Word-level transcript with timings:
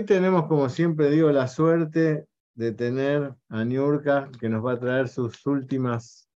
Hoy 0.00 0.06
tenemos, 0.06 0.46
como 0.46 0.70
siempre 0.70 1.10
digo, 1.10 1.30
la 1.30 1.46
suerte 1.46 2.26
de 2.54 2.72
tener 2.72 3.34
a 3.50 3.64
Niurka, 3.66 4.30
que 4.40 4.48
nos 4.48 4.64
va 4.64 4.72
a 4.72 4.80
traer 4.80 5.08
sus 5.08 5.44
últimas 5.44 6.26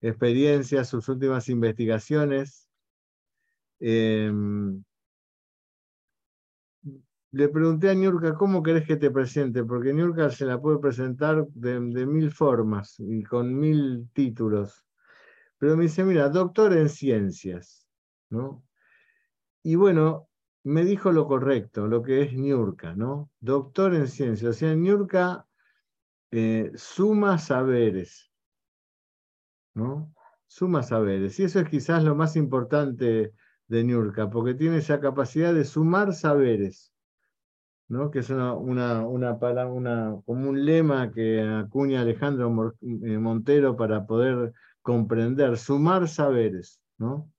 experiencias, 0.00 0.88
sus 0.88 1.08
últimas 1.08 1.48
investigaciones. 1.48 2.68
Em, 3.78 4.82
le 7.30 7.48
pregunté 7.50 7.88
a 7.88 7.94
Niurka, 7.94 8.34
¿cómo 8.34 8.64
querés 8.64 8.84
que 8.84 8.96
te 8.96 9.12
presente? 9.12 9.62
Porque 9.62 9.92
Niurka 9.92 10.28
se 10.30 10.44
la 10.44 10.60
puede 10.60 10.80
presentar 10.80 11.46
de, 11.50 11.78
mil 11.78 12.32
formas 12.32 12.96
y 12.98 13.22
con 13.22 13.56
mil 13.56 14.08
títulos. 14.12 14.84
Pero 15.58 15.76
me 15.76 15.84
dice, 15.84 16.02
mira, 16.02 16.28
doctor 16.30 16.76
en 16.76 16.88
ciencias, 16.88 17.86
¿no? 18.28 18.64
Y 19.62 19.76
bueno, 19.76 20.28
me 20.66 20.84
dijo 20.84 21.12
lo 21.12 21.28
correcto, 21.28 21.86
lo 21.86 22.02
que 22.02 22.22
es 22.22 22.32
Niurka, 22.32 22.92
¿no? 22.96 23.30
Doctor 23.38 23.94
en 23.94 24.08
ciencias. 24.08 24.50
O 24.50 24.58
sea, 24.58 24.74
Niurka 24.74 25.46
eh, 26.32 26.72
suma 26.74 27.38
saberes, 27.38 28.32
¿no? 29.74 30.12
Suma 30.48 30.82
saberes. 30.82 31.38
Y 31.38 31.44
eso 31.44 31.60
es 31.60 31.68
quizás 31.68 32.02
lo 32.02 32.16
más 32.16 32.34
importante 32.34 33.32
de 33.68 33.84
Niurka, 33.84 34.28
porque 34.28 34.54
tiene 34.54 34.78
esa 34.78 34.98
capacidad 34.98 35.54
de 35.54 35.64
sumar 35.64 36.12
saberes. 36.12 36.92
¿no? 37.88 38.10
que 38.10 38.18
es 38.18 38.30
una, 38.30 38.54
una, 38.54 39.06
una, 39.06 40.18
como 40.24 40.50
un 40.50 40.64
lema 40.64 41.12
que 41.12 41.40
acuña 41.42 42.00
Alejandro 42.00 42.74
eh, 42.80 43.18
Montero 43.18 43.76
para 43.76 44.04
poder 44.04 44.52
comprender, 44.82 45.56
sumar 45.58 46.08
saberes. 46.08 46.80
¿no? 46.98 47.30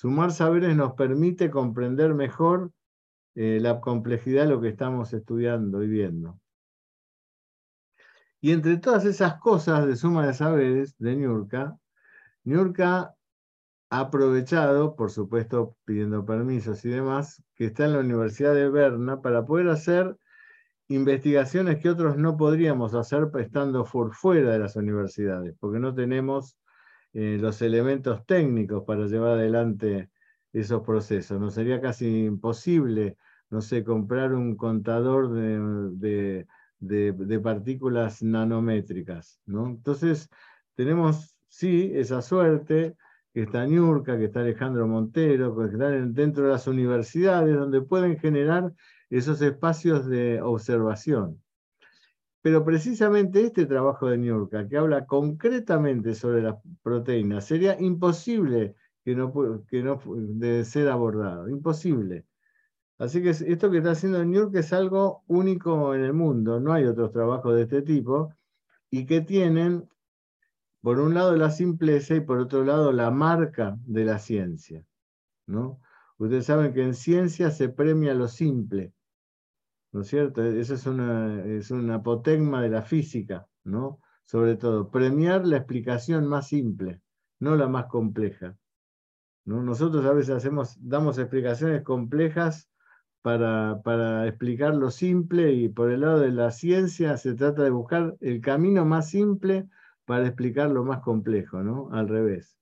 Sumar 0.00 0.32
saberes 0.32 0.74
nos 0.74 0.94
permite 0.94 1.50
comprender 1.50 2.14
mejor 2.14 2.72
eh, 3.34 3.58
la 3.60 3.82
complejidad 3.82 4.44
de 4.44 4.48
lo 4.48 4.58
que 4.58 4.70
estamos 4.70 5.12
estudiando 5.12 5.82
y 5.82 5.88
viendo. 5.88 6.40
Y 8.40 8.52
entre 8.52 8.78
todas 8.78 9.04
esas 9.04 9.38
cosas 9.40 9.86
de 9.86 9.96
suma 9.96 10.26
de 10.26 10.32
saberes 10.32 10.96
de 10.96 11.16
Niurka, 11.16 11.76
Niurka 12.44 13.14
ha 13.90 14.00
aprovechado, 14.00 14.96
por 14.96 15.10
supuesto 15.10 15.76
pidiendo 15.84 16.24
permisos 16.24 16.82
y 16.86 16.88
demás, 16.88 17.42
que 17.54 17.66
está 17.66 17.84
en 17.84 17.92
la 17.92 17.98
Universidad 17.98 18.54
de 18.54 18.70
Berna 18.70 19.20
para 19.20 19.44
poder 19.44 19.68
hacer 19.68 20.16
investigaciones 20.88 21.78
que 21.78 21.90
otros 21.90 22.16
no 22.16 22.38
podríamos 22.38 22.94
hacer 22.94 23.30
estando 23.38 23.84
por 23.84 24.14
fuera 24.14 24.52
de 24.52 24.60
las 24.60 24.76
universidades, 24.76 25.54
porque 25.60 25.78
no 25.78 25.94
tenemos 25.94 26.56
eh, 27.12 27.38
los 27.40 27.60
elementos 27.62 28.24
técnicos 28.26 28.84
para 28.84 29.06
llevar 29.06 29.32
adelante 29.32 30.10
esos 30.52 30.82
procesos. 30.82 31.40
Nos 31.40 31.54
sería 31.54 31.80
casi 31.80 32.24
imposible, 32.24 33.16
no 33.50 33.60
sé, 33.60 33.84
comprar 33.84 34.34
un 34.34 34.56
contador 34.56 35.30
de, 35.32 36.46
de 36.78 37.40
partículas 37.40 38.22
nanométricas. 38.22 39.40
¿no? 39.46 39.66
Entonces, 39.68 40.28
tenemos, 40.74 41.36
sí, 41.48 41.92
esa 41.94 42.22
suerte 42.22 42.96
que 43.32 43.42
está 43.42 43.66
Ñurka, 43.66 44.18
que 44.18 44.24
está 44.24 44.40
Alejandro 44.40 44.86
Montero, 44.86 45.56
que 45.56 45.66
están 45.66 46.14
dentro 46.14 46.44
de 46.44 46.50
las 46.50 46.66
universidades, 46.66 47.56
donde 47.56 47.80
pueden 47.82 48.18
generar 48.18 48.72
esos 49.08 49.40
espacios 49.42 50.06
de 50.06 50.40
observación. 50.42 51.40
Pero 52.42 52.64
precisamente 52.64 53.44
este 53.44 53.66
trabajo 53.66 54.08
de 54.08 54.18
Niurka, 54.18 54.66
que 54.66 54.78
habla 54.78 55.06
concretamente 55.06 56.14
sobre 56.14 56.42
las 56.42 56.56
proteínas, 56.82 57.44
sería 57.44 57.78
imposible 57.80 58.74
que 59.04 59.14
no, 59.14 59.32
que 59.66 59.82
no 59.82 60.00
de 60.06 60.64
ser 60.64 60.88
abordado, 60.88 61.48
imposible. 61.48 62.24
Así 62.98 63.22
que 63.22 63.30
esto 63.30 63.70
que 63.70 63.78
está 63.78 63.92
haciendo 63.92 64.24
Niurka 64.24 64.60
es 64.60 64.72
algo 64.72 65.22
único 65.26 65.94
en 65.94 66.02
el 66.02 66.12
mundo, 66.12 66.60
no 66.60 66.72
hay 66.72 66.84
otros 66.84 67.12
trabajos 67.12 67.54
de 67.56 67.62
este 67.62 67.82
tipo, 67.82 68.34
y 68.90 69.06
que 69.06 69.20
tienen 69.20 69.88
por 70.82 70.98
un 70.98 71.14
lado 71.14 71.36
la 71.36 71.50
simpleza 71.50 72.14
y 72.14 72.20
por 72.20 72.38
otro 72.38 72.64
lado 72.64 72.92
la 72.92 73.10
marca 73.10 73.76
de 73.84 74.04
la 74.04 74.18
ciencia. 74.18 74.84
¿no? 75.46 75.80
Ustedes 76.18 76.46
saben 76.46 76.72
que 76.72 76.82
en 76.82 76.94
ciencia 76.94 77.50
se 77.50 77.68
premia 77.68 78.14
lo 78.14 78.28
simple, 78.28 78.92
¿no 79.92 80.02
es 80.02 80.08
cierto? 80.08 80.42
Eso 80.42 80.74
es 80.74 80.86
una, 80.86 81.44
es 81.44 81.70
un 81.70 81.90
apotegma 81.90 82.62
de 82.62 82.70
la 82.70 82.82
física, 82.82 83.46
¿no? 83.64 84.00
Sobre 84.24 84.56
todo, 84.56 84.90
premiar 84.90 85.46
la 85.46 85.56
explicación 85.58 86.26
más 86.26 86.48
simple, 86.48 87.00
no 87.40 87.56
la 87.56 87.68
más 87.68 87.86
compleja. 87.86 88.56
¿no? 89.44 89.62
Nosotros 89.62 90.04
a 90.04 90.12
veces 90.12 90.36
hacemos, 90.36 90.76
damos 90.80 91.18
explicaciones 91.18 91.82
complejas 91.82 92.70
para, 93.22 93.80
para 93.82 94.28
explicar 94.28 94.74
lo 94.74 94.90
simple 94.90 95.52
y 95.52 95.68
por 95.68 95.90
el 95.90 96.02
lado 96.02 96.20
de 96.20 96.30
la 96.30 96.52
ciencia 96.52 97.16
se 97.16 97.34
trata 97.34 97.62
de 97.62 97.70
buscar 97.70 98.16
el 98.20 98.40
camino 98.40 98.84
más 98.84 99.10
simple 99.10 99.68
para 100.04 100.26
explicar 100.26 100.70
lo 100.70 100.84
más 100.84 101.00
complejo, 101.00 101.62
¿no? 101.62 101.90
Al 101.92 102.08
revés. 102.08 102.56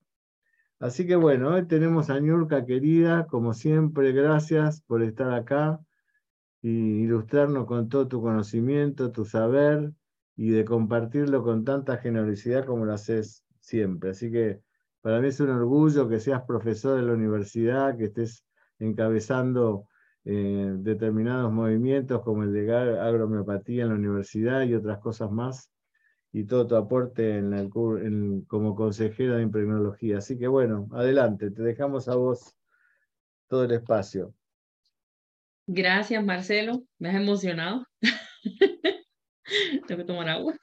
Así 0.81 1.07
que 1.07 1.17
bueno, 1.17 1.51
hoy 1.51 1.67
tenemos 1.67 2.09
a 2.09 2.19
Ñurka 2.21 2.65
querida, 2.65 3.27
como 3.27 3.53
siempre, 3.53 4.13
gracias 4.13 4.81
por 4.83 5.03
estar 5.03 5.33
acá 5.35 5.81
y 6.63 7.03
ilustrarnos 7.05 7.67
con 7.67 7.89
todo 7.89 8.09
tu 8.09 8.21
conocimiento, 8.21 9.13
tu 9.13 9.25
saber 9.25 9.93
y 10.37 10.51
de 10.51 10.65
compartirlo 10.65 11.43
con 11.43 11.65
tanta 11.65 11.99
generosidad 11.99 12.65
como 12.65 12.85
lo 12.85 12.93
haces 12.95 13.45
siempre. 13.61 14.11
Así 14.11 14.31
que 14.31 14.61
para 15.01 15.21
mí 15.21 15.29
es 15.29 15.41
un 15.41 15.51
orgullo 15.51 16.09
que 16.09 16.21
seas 16.21 16.43
profesor 16.43 16.97
de 16.97 17.03
la 17.07 17.15
universidad, 17.15 17.97
que 17.97 18.05
estés 18.07 18.45
encabezando 18.79 19.87
eh, 20.25 20.75
determinados 20.79 21.53
movimientos 21.53 22.23
como 22.23 22.43
el 22.43 22.53
de 22.53 22.73
agromeopatía 22.75 23.85
en 23.85 23.91
la 23.91 23.95
universidad 23.95 24.63
y 24.63 24.75
otras 24.75 24.99
cosas 24.99 25.31
más 25.31 25.71
y 26.33 26.45
todo 26.45 26.67
tu 26.67 26.77
aporte 26.77 27.39
en 27.39 28.43
como 28.47 28.75
consejera 28.75 29.37
de 29.37 29.43
impregnología. 29.43 30.19
Así 30.19 30.39
que 30.39 30.47
bueno, 30.47 30.87
adelante, 30.93 31.51
te 31.51 31.63
dejamos 31.63 32.09
a 32.09 32.17
vos 32.17 32.55
todo 33.49 33.65
el 33.65 33.73
espacio. 33.73 34.35
Gracias, 35.69 36.25
Marcelo. 36.25 36.83
Me 36.99 37.11
has 37.11 37.17
emocionado. 37.17 37.85
Tengo 39.87 39.99
que 39.99 40.05
tomar 40.05 40.29
agua. 40.29 40.55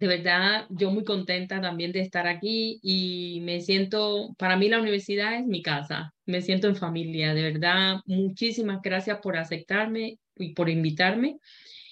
De 0.00 0.06
verdad, 0.06 0.66
yo 0.70 0.90
muy 0.92 1.02
contenta 1.04 1.60
también 1.60 1.90
de 1.90 2.00
estar 2.00 2.28
aquí 2.28 2.78
y 2.82 3.40
me 3.42 3.60
siento, 3.60 4.32
para 4.38 4.56
mí 4.56 4.68
la 4.68 4.80
universidad 4.80 5.34
es 5.36 5.44
mi 5.44 5.60
casa, 5.60 6.14
me 6.24 6.40
siento 6.40 6.68
en 6.68 6.76
familia. 6.76 7.34
De 7.34 7.42
verdad, 7.42 7.96
muchísimas 8.06 8.80
gracias 8.80 9.18
por 9.20 9.36
aceptarme 9.36 10.18
y 10.36 10.54
por 10.54 10.68
invitarme 10.68 11.38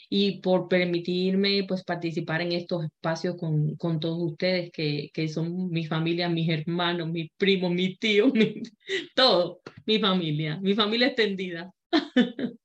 y 0.09 0.41
por 0.41 0.69
permitirme 0.69 1.65
pues 1.67 1.85
participar 1.85 2.41
en 2.43 2.53
estos 2.53 2.85
espacios 2.85 3.37
con, 3.37 3.77
con 3.77 4.01
todos 4.01 4.33
ustedes 4.33 4.71
que, 4.73 5.11
que 5.13 5.29
son 5.29 5.71
mi 5.71 5.87
familia, 5.87 6.29
mis 6.29 6.49
hermanos, 6.49 7.09
mis 7.09 7.31
primos, 7.37 7.71
mis 7.73 7.99
tíos, 7.99 8.33
todo, 9.15 9.61
mi 9.85 9.99
familia, 9.99 10.59
mi 10.61 10.75
familia 10.75 11.09
extendida. 11.09 11.71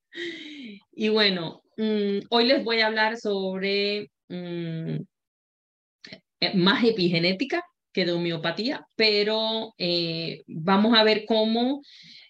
y 0.91 1.09
bueno, 1.09 1.63
mm, 1.77 2.19
hoy 2.29 2.45
les 2.45 2.63
voy 2.63 2.81
a 2.81 2.87
hablar 2.87 3.17
sobre 3.17 4.09
mm, 4.29 4.97
eh, 6.41 6.55
más 6.55 6.83
epigenética 6.83 7.63
que 7.93 8.05
de 8.05 8.13
homeopatía, 8.13 8.85
pero 8.95 9.73
eh, 9.77 10.43
vamos 10.47 10.97
a 10.97 11.03
ver 11.03 11.25
cómo 11.27 11.81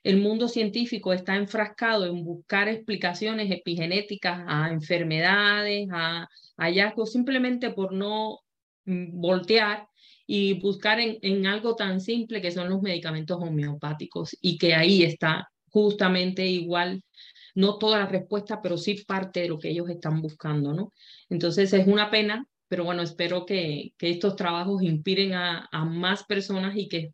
el 0.03 0.19
mundo 0.19 0.47
científico 0.47 1.13
está 1.13 1.35
enfrascado 1.35 2.05
en 2.05 2.23
buscar 2.23 2.67
explicaciones 2.67 3.51
epigenéticas 3.51 4.43
a 4.47 4.69
enfermedades, 4.69 5.87
a, 5.91 6.27
hallazgos, 6.57 7.11
simplemente 7.11 7.71
por 7.71 7.93
no 7.93 8.39
mm, 8.85 9.19
voltear 9.19 9.87
y 10.27 10.59
buscar 10.59 10.99
en, 10.99 11.17
en 11.21 11.45
algo 11.47 11.75
tan 11.75 11.99
simple 12.01 12.41
que 12.41 12.51
son 12.51 12.69
los 12.69 12.81
medicamentos 12.81 13.37
homeopáticos 13.41 14.37
y 14.41 14.57
que 14.57 14.73
ahí 14.75 15.03
está 15.03 15.49
justamente 15.69 16.45
igual 16.45 17.01
no 17.55 17.77
toda 17.77 17.99
la 17.99 18.07
respuesta, 18.07 18.61
pero 18.61 18.77
sí 18.77 19.03
parte 19.05 19.41
de 19.41 19.49
lo 19.49 19.59
que 19.59 19.69
ellos 19.69 19.89
están 19.89 20.21
buscando, 20.21 20.73
¿no? 20.73 20.93
Entonces 21.29 21.73
es 21.73 21.87
una 21.87 22.09
pena, 22.09 22.45
pero 22.67 22.85
bueno, 22.85 23.01
espero 23.01 23.45
que, 23.45 23.93
que 23.97 24.09
estos 24.09 24.35
trabajos 24.35 24.81
inspiren 24.83 25.33
a, 25.33 25.67
a, 25.71 25.85
más 25.85 26.23
personas 26.23 26.75
y 26.77 26.87
que 26.87 27.13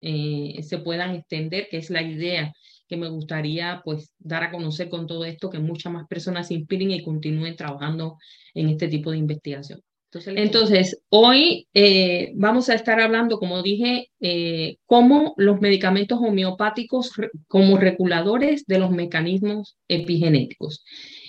eh, 0.00 0.62
se 0.62 0.78
puedan 0.78 1.14
extender, 1.14 1.68
que 1.70 1.78
es 1.78 1.90
la 1.90 2.02
idea 2.02 2.52
que 2.88 2.96
me 2.96 3.08
gustaría 3.08 3.82
pues 3.84 4.14
dar 4.18 4.44
a 4.44 4.50
conocer 4.50 4.88
con 4.88 5.06
todo 5.06 5.24
esto, 5.24 5.50
que 5.50 5.58
muchas 5.58 5.92
más 5.92 6.06
personas 6.08 6.48
se 6.48 6.54
inspiren 6.54 6.90
y 6.90 7.02
continúen 7.02 7.56
trabajando 7.56 8.16
en 8.54 8.68
este 8.68 8.88
tipo 8.88 9.10
de 9.10 9.18
investigación. 9.18 9.80
Entonces, 10.10 11.02
hoy 11.10 11.68
eh, 11.74 12.32
vamos 12.34 12.70
a 12.70 12.74
estar 12.74 12.98
hablando, 12.98 13.38
como 13.38 13.62
dije, 13.62 14.10
eh, 14.20 14.78
cómo 14.86 15.34
los 15.36 15.60
medicamentos 15.60 16.18
homeopáticos 16.18 17.12
como 17.46 17.76
reguladores 17.76 18.64
de 18.64 18.78
los 18.78 18.90
mecanismos 18.90 19.76
epigenéticos. 19.86 20.82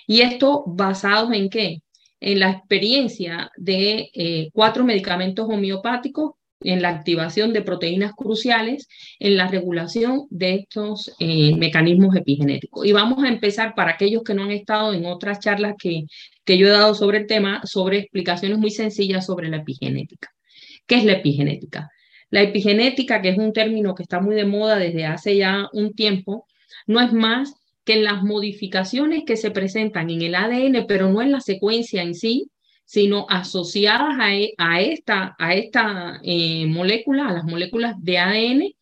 Y 0.08 0.22
esto 0.22 0.64
basado 0.66 1.34
en 1.34 1.50
qué? 1.50 1.82
En 2.22 2.40
la 2.40 2.52
experiencia 2.52 3.52
de 3.58 4.50
cuatro 4.54 4.86
medicamentos 4.86 5.50
homeopáticos 5.50 6.39
en 6.62 6.82
la 6.82 6.90
activación 6.90 7.54
de 7.54 7.62
proteínas 7.62 8.14
cruciales 8.14 8.88
en 9.20 9.38
la 9.38 9.48
regulación 9.48 10.28
de 10.30 10.56
estos 10.56 11.14
eh, 11.20 11.56
mecanismos 11.56 12.16
epigenéticos. 12.16 12.86
Y 12.86 12.92
vamos 12.92 13.24
a 13.24 13.30
empezar 13.30 13.76
para 13.76 13.92
aquellos 13.92 14.24
que 14.24 14.34
no 14.34 14.44
han 14.44 14.52
estado 14.52 14.94
en 14.94 15.06
otras 15.06 15.40
charlas 15.40 15.76
que, 15.80 16.04
que 16.44 16.58
yo 16.58 16.68
he 16.68 16.72
dado 16.72 16.94
sobre 16.94 17.20
el 17.20 17.28
tema, 17.28 17.62
sobre 17.64 18.00
explicaciones 18.00 18.58
muy 18.58 18.72
sencillas 18.72 19.26
sobre 19.26 19.50
la 19.50 19.58
epigenética. 19.58 20.30
¿Qué 20.86 20.96
es 20.96 21.06
la 21.06 21.14
epigenética? 21.14 21.90
La 22.30 22.42
epigenética, 22.42 23.22
que 23.22 23.30
es 23.30 23.38
un 23.38 23.54
término 23.54 23.96
que 23.96 24.04
está 24.04 24.20
muy 24.20 24.36
de 24.36 24.46
moda 24.46 24.78
desde 24.78 25.06
hace 25.06 25.38
ya 25.38 25.70
un 25.74 25.94
tiempo, 25.94 26.46
no 26.86 27.00
es 27.00 27.14
más 27.14 27.54
que 27.86 27.96
las 27.96 28.22
modificaciones 28.22 29.24
que 29.26 29.38
se 29.38 29.50
presentan 29.50 30.10
en 30.10 30.22
el 30.22 30.36
ADN, 30.36 30.86
pero 30.88 31.10
no 31.10 31.22
en 31.22 31.32
la 31.32 31.40
secuencia 31.40 32.04
en 32.04 32.14
sí, 32.14 32.52
sino 32.90 33.28
asociadas 33.30 34.16
a, 34.18 34.34
e, 34.34 34.56
esta, 34.92 35.36
a 35.38 35.54
esta 35.54 36.20
eh, 36.24 36.66
molécula, 36.66 37.28
a 37.28 37.34
las 37.34 37.44
moléculas 37.44 37.94
de 38.00 38.18
ADN 38.18 38.74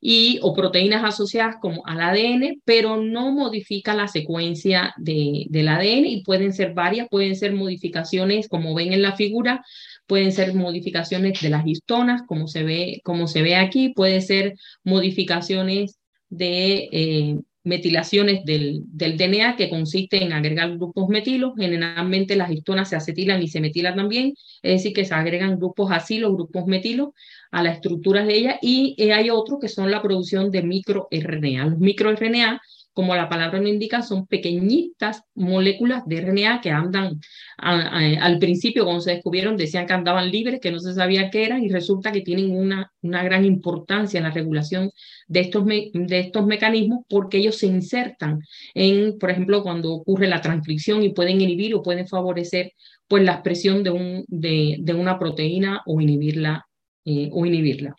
y, 0.00 0.38
o 0.40 0.54
proteínas 0.54 1.04
asociadas 1.04 1.56
como 1.60 1.86
al 1.86 2.00
ADN, 2.00 2.62
pero 2.64 2.96
no 2.96 3.32
modifica 3.32 3.94
la 3.94 4.08
secuencia 4.08 4.94
de, 4.96 5.44
del 5.50 5.68
ADN 5.68 6.06
y 6.06 6.22
pueden 6.22 6.54
ser 6.54 6.72
varias, 6.72 7.06
pueden 7.10 7.36
ser 7.36 7.52
modificaciones, 7.52 8.48
como 8.48 8.74
ven 8.74 8.94
en 8.94 9.02
la 9.02 9.14
figura, 9.14 9.62
pueden 10.06 10.32
ser 10.32 10.54
modificaciones 10.54 11.42
de 11.42 11.50
las 11.50 11.66
histonas, 11.66 12.22
como 12.26 12.48
se 12.48 12.62
ve, 12.62 13.02
como 13.04 13.26
se 13.26 13.42
ve 13.42 13.56
aquí, 13.56 13.90
puede 13.90 14.22
ser 14.22 14.54
modificaciones 14.84 15.98
de 16.30 16.88
eh, 16.92 17.40
metilaciones 17.64 18.44
del, 18.44 18.82
del, 18.86 19.16
DNA 19.16 19.56
que 19.56 19.70
consiste 19.70 20.22
en 20.22 20.32
agregar 20.32 20.76
grupos 20.76 21.08
metilos. 21.08 21.54
Generalmente 21.56 22.36
las 22.36 22.50
histonas 22.50 22.90
se 22.90 22.96
acetilan 22.96 23.42
y 23.42 23.48
se 23.48 23.60
metilan 23.60 23.96
también, 23.96 24.34
es 24.62 24.82
decir, 24.82 24.92
que 24.92 25.04
se 25.04 25.14
agregan 25.14 25.56
grupos 25.56 25.90
asilos, 25.90 26.34
grupos 26.34 26.66
metilos 26.66 27.10
a 27.50 27.62
las 27.62 27.76
estructuras 27.76 28.26
de 28.26 28.34
ellas 28.34 28.56
y 28.60 28.94
eh, 28.98 29.12
hay 29.12 29.30
otros 29.30 29.58
que 29.60 29.68
son 29.68 29.90
la 29.90 30.02
producción 30.02 30.50
de 30.50 30.62
microRNA. 30.62 31.66
Los 31.66 31.78
microRNA 31.78 32.60
como 32.94 33.14
la 33.14 33.28
palabra 33.28 33.60
lo 33.60 33.68
indica, 33.68 34.02
son 34.02 34.26
pequeñitas 34.26 35.22
moléculas 35.34 36.06
de 36.06 36.20
RNA 36.20 36.60
que 36.62 36.70
andan 36.70 37.20
al 37.58 38.38
principio, 38.38 38.84
cuando 38.84 39.02
se 39.02 39.12
descubrieron, 39.12 39.56
decían 39.56 39.86
que 39.86 39.92
andaban 39.92 40.30
libres, 40.30 40.60
que 40.60 40.70
no 40.70 40.78
se 40.78 40.94
sabía 40.94 41.28
qué 41.30 41.44
eran, 41.44 41.62
y 41.62 41.68
resulta 41.68 42.12
que 42.12 42.22
tienen 42.22 42.56
una, 42.56 42.90
una 43.02 43.22
gran 43.22 43.44
importancia 43.44 44.18
en 44.18 44.24
la 44.24 44.30
regulación 44.30 44.90
de 45.26 45.40
estos, 45.40 45.66
de 45.66 46.18
estos 46.18 46.46
mecanismos 46.46 47.04
porque 47.08 47.38
ellos 47.38 47.58
se 47.58 47.66
insertan 47.66 48.40
en, 48.74 49.18
por 49.18 49.30
ejemplo, 49.30 49.62
cuando 49.62 49.92
ocurre 49.92 50.28
la 50.28 50.40
transcripción 50.40 51.02
y 51.02 51.12
pueden 51.12 51.40
inhibir 51.40 51.74
o 51.74 51.82
pueden 51.82 52.06
favorecer 52.08 52.72
pues, 53.08 53.24
la 53.24 53.32
expresión 53.32 53.82
de, 53.82 53.90
un, 53.90 54.24
de, 54.28 54.76
de 54.80 54.94
una 54.94 55.18
proteína 55.18 55.82
o 55.86 56.00
inhibirla. 56.00 56.66
Eh, 57.06 57.28
o 57.32 57.44
inhibirla. 57.44 57.94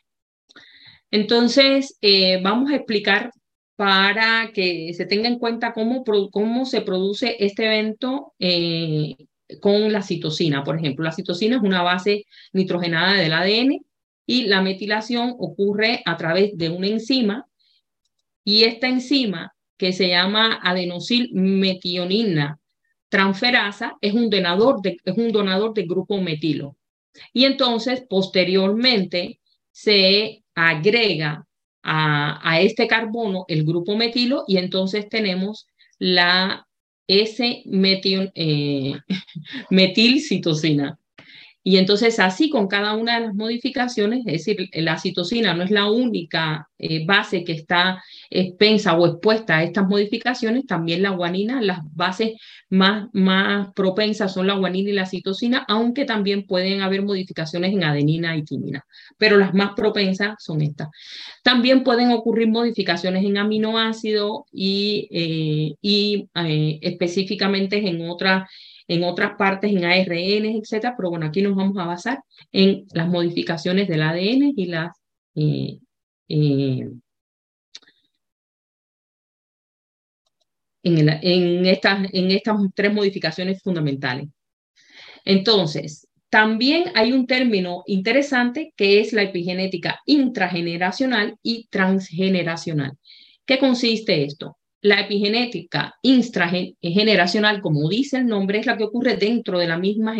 Entonces, 1.11 1.95
eh, 2.01 2.41
vamos 2.41 2.71
a 2.71 2.75
explicar 2.75 3.31
para 3.75 4.51
que 4.53 4.93
se 4.93 5.05
tenga 5.05 5.27
en 5.27 5.39
cuenta 5.39 5.73
cómo, 5.73 6.03
cómo 6.31 6.65
se 6.65 6.81
produce 6.81 7.35
este 7.39 7.65
evento 7.65 8.33
eh, 8.39 9.15
con 9.61 9.91
la 9.91 10.01
citosina. 10.01 10.63
Por 10.63 10.77
ejemplo, 10.77 11.03
la 11.03 11.11
citosina 11.11 11.57
es 11.57 11.61
una 11.61 11.81
base 11.83 12.25
nitrogenada 12.53 13.13
del 13.13 13.33
ADN 13.33 13.85
y 14.25 14.43
la 14.45 14.61
metilación 14.61 15.35
ocurre 15.37 16.01
a 16.05 16.17
través 16.17 16.57
de 16.57 16.69
una 16.69 16.87
enzima 16.87 17.47
y 18.43 18.63
esta 18.63 18.87
enzima 18.87 19.53
que 19.77 19.91
se 19.91 20.07
llama 20.07 20.59
adenosilmetionina 20.63 22.59
transferasa 23.09 23.97
es 24.01 24.13
un 24.13 24.29
donador 24.29 24.81
de, 24.81 24.97
es 25.03 25.17
un 25.17 25.31
donador 25.31 25.73
de 25.73 25.83
grupo 25.83 26.21
metilo. 26.21 26.77
Y 27.33 27.45
entonces, 27.45 28.03
posteriormente, 28.09 29.39
se 29.71 30.43
agrega 30.53 31.44
a, 31.85 32.59
este 32.61 32.87
carbono 32.87 33.45
el 33.47 33.63
grupo 33.63 33.95
metilo 33.95 34.43
y 34.47 34.57
entonces 34.57 35.07
tenemos 35.07 35.67
la 35.99 36.67
S-metil 37.07 38.31
eh. 38.33 38.93
Y 41.67 41.77
entonces 41.77 42.19
así 42.19 42.51
con 42.51 42.67
cada 42.67 42.93
una 42.93 43.15
de 43.15 43.25
las 43.25 43.33
modificaciones, 43.33 44.19
es 44.27 44.45
decir, 44.45 44.69
la 44.71 44.99
citosina 44.99 45.55
no 45.55 45.63
es 45.63 45.71
la 45.71 45.89
única 45.89 46.69
eh, 46.77 47.03
base 47.07 47.43
que 47.43 47.53
está 47.53 48.03
expensa 48.29 48.95
o 48.95 49.07
expuesta 49.07 49.57
a 49.57 49.63
estas 49.63 49.87
modificaciones, 49.87 50.67
también 50.67 51.01
la 51.01 51.09
guanina, 51.09 51.59
las 51.61 51.79
bases 51.95 52.33
más, 52.69 53.07
más 53.13 53.73
propensas 53.73 54.31
son 54.31 54.45
la 54.45 54.53
guanina 54.53 54.91
y 54.91 54.93
la 54.93 55.07
citosina, 55.07 55.65
aunque 55.67 56.05
también 56.05 56.45
pueden 56.45 56.81
haber 56.81 57.01
modificaciones 57.01 57.73
en 57.73 57.83
adenina 57.83 58.37
y 58.37 58.43
timina, 58.43 58.85
pero 59.17 59.35
las 59.37 59.55
más 59.55 59.71
propensas 59.75 60.35
son 60.37 60.61
estas. 60.61 60.89
También 61.41 61.83
pueden 61.83 62.11
ocurrir 62.11 62.47
modificaciones 62.47 63.25
en 63.25 63.39
aminoácidos 63.39 64.43
y, 64.51 65.07
eh, 65.09 65.75
y 65.81 66.29
eh, 66.35 66.77
específicamente 66.83 67.77
en 67.87 68.07
otras 68.07 68.47
en 68.87 69.03
otras 69.03 69.35
partes, 69.37 69.71
en 69.71 69.85
ARN, 69.85 70.45
etcétera, 70.45 70.95
pero 70.97 71.09
bueno, 71.09 71.25
aquí 71.25 71.41
nos 71.41 71.55
vamos 71.55 71.77
a 71.77 71.85
basar 71.85 72.19
en 72.51 72.85
las 72.93 73.07
modificaciones 73.07 73.87
del 73.87 74.01
ADN 74.01 74.53
y 74.55 74.65
las 74.67 74.95
eh, 75.35 75.79
eh, 76.29 76.89
en, 80.83 81.65
estas, 81.65 82.09
en 82.13 82.31
estas 82.31 82.57
tres 82.75 82.93
modificaciones 82.93 83.61
fundamentales. 83.63 84.27
Entonces, 85.25 86.07
también 86.29 86.91
hay 86.95 87.11
un 87.11 87.25
término 87.25 87.83
interesante 87.87 88.73
que 88.75 88.99
es 88.99 89.13
la 89.13 89.23
epigenética 89.23 89.99
intrageneracional 90.05 91.37
y 91.41 91.67
transgeneracional. 91.69 92.97
¿Qué 93.45 93.57
consiste 93.57 94.23
esto? 94.23 94.57
La 94.85 95.01
epigenética 95.01 95.95
intrageneracional, 96.03 97.59
como 97.59 97.89
dice 97.89 98.17
el 98.17 98.27
nombre, 98.27 98.59
es 98.59 98.67
la 98.67 98.77
que 98.77 98.83
ocurre 98.83 99.17
dentro 99.17 99.57
de 99.57 99.65
la 99.65 99.79
misma, 99.79 100.15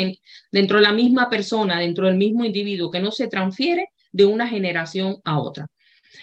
dentro 0.52 0.78
de 0.78 0.84
la 0.84 0.92
misma 0.92 1.30
persona, 1.30 1.80
dentro 1.80 2.08
del 2.08 2.16
mismo 2.16 2.44
individuo, 2.44 2.90
que 2.90 3.00
no 3.00 3.12
se 3.12 3.28
transfiere 3.28 3.90
de 4.12 4.26
una 4.26 4.48
generación 4.48 5.18
a 5.24 5.40
otra. 5.40 5.68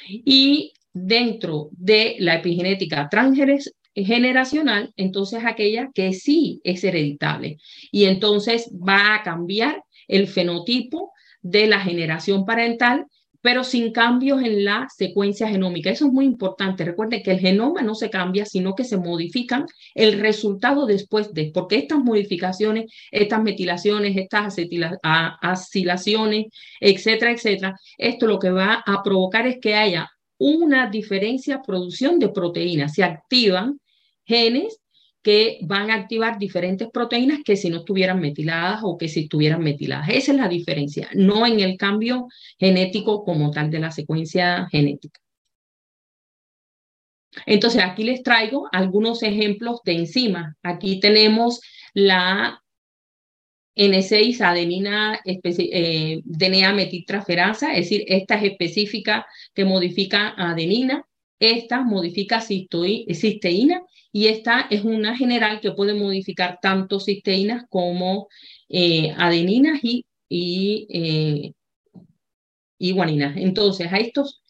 Y 0.09 0.73
dentro 0.93 1.69
de 1.71 2.17
la 2.19 2.35
epigenética 2.35 3.09
transgeneracional, 3.09 4.93
entonces 4.97 5.45
aquella 5.47 5.91
que 5.95 6.13
sí 6.13 6.61
es 6.65 6.83
hereditable. 6.83 7.59
Y 7.93 8.07
entonces 8.07 8.73
va 8.73 9.15
a 9.15 9.23
cambiar 9.23 9.85
el 10.09 10.27
fenotipo 10.27 11.13
de 11.43 11.69
la 11.69 11.79
generación 11.79 12.45
parental 12.45 13.07
pero 13.43 13.65
sin 13.65 13.93
cambios 13.93 14.41
en 14.43 14.65
la 14.65 14.89
secuencia 14.97 15.49
genómica. 15.49 15.91
Eso 15.91 16.07
es 16.07 16.13
muy 16.13 16.25
importante. 16.25 16.85
Recuerden 16.85 17.23
que 17.23 17.33
el 17.33 17.41
genoma 17.41 17.83
no 17.83 17.95
se 17.95 18.09
cambia, 18.09 18.47
sino 18.47 18.75
que 18.75 18.85
se 18.85 18.97
modifican 18.97 19.67
el 19.95 20.19
resultado 20.21 20.87
después 20.87 21.35
de, 21.35 21.51
porque 21.53 21.77
estas 21.77 21.99
modificaciones, 21.99 22.91
estas 23.11 23.43
metilaciones, 23.43 24.17
estas 24.17 24.57
acilaciones, 25.43 26.47
etcétera, 26.81 27.33
etcétera, 27.33 27.77
esto 27.99 28.27
lo 28.27 28.39
que 28.39 28.51
va 28.51 28.83
a 28.87 29.03
provocar 29.03 29.47
es 29.47 29.59
que 29.61 29.75
haya 29.75 30.09
una 30.39 30.89
diferencia 30.89 31.63
producción 31.63 32.19
de 32.19 32.29
proteínas. 32.29 32.95
Se 32.95 33.05
activan 33.05 33.81
genes 34.25 34.79
que 35.23 35.59
van 35.63 35.91
a 35.91 35.95
activar 35.95 36.39
diferentes 36.39 36.89
proteínas 36.91 37.41
que 37.45 37.57
si 37.57 37.71
no 37.71 37.79
estuvieran 37.79 38.21
metiladas 38.21 38.81
o 38.83 38.99
que 38.99 39.09
si 39.09 39.21
estuvieran 39.21 39.63
metiladas. 39.63 40.09
Esa 40.09 40.33
es 40.33 40.39
la 40.39 40.49
diferencia, 40.49 41.09
no 41.15 41.47
en 41.47 41.61
el 41.61 41.77
cambio 41.77 42.27
genético 42.59 43.25
como 43.25 43.51
tal 43.51 43.71
de 43.71 43.79
la 43.79 43.91
secuencia 43.91 44.69
genética. 44.71 45.21
Entonces, 47.47 47.83
aquí 47.83 48.05
les 48.05 48.23
traigo 48.23 48.69
algunos 48.73 49.23
ejemplos 49.23 49.81
de 49.85 49.93
enzimas. 49.95 50.55
Aquí 50.63 51.01
tenemos 51.01 51.61
la 51.95 52.63
N6 53.75 54.41
adenina 54.43 55.21
eh, 55.25 56.21
DNA 56.25 56.73
metiltransferasa, 56.75 57.73
es 57.73 57.89
decir, 57.89 58.05
esta 58.07 58.35
es 58.35 58.53
específica 58.53 59.27
que 59.55 59.65
modifica 59.65 60.35
adenina, 60.37 61.07
esta 61.43 61.83
modifica 61.83 62.41
cisteína 62.41 63.83
y 64.13 64.29
esta 64.29 64.69
es 64.71 64.85
una 64.85 65.17
general 65.17 65.61
que 65.61 65.73
puede 65.73 65.95
modificar 65.95 66.59
tanto 66.63 67.01
cisteínas 67.01 67.65
como 67.69 68.29
eh, 68.69 69.13
adeninas 69.19 69.81
y, 69.83 70.07
y, 70.29 70.87
eh, 72.79 72.93
guaninas. 72.93 73.37
Entonces, 73.37 73.93
a 73.93 73.97
estos 73.97 74.43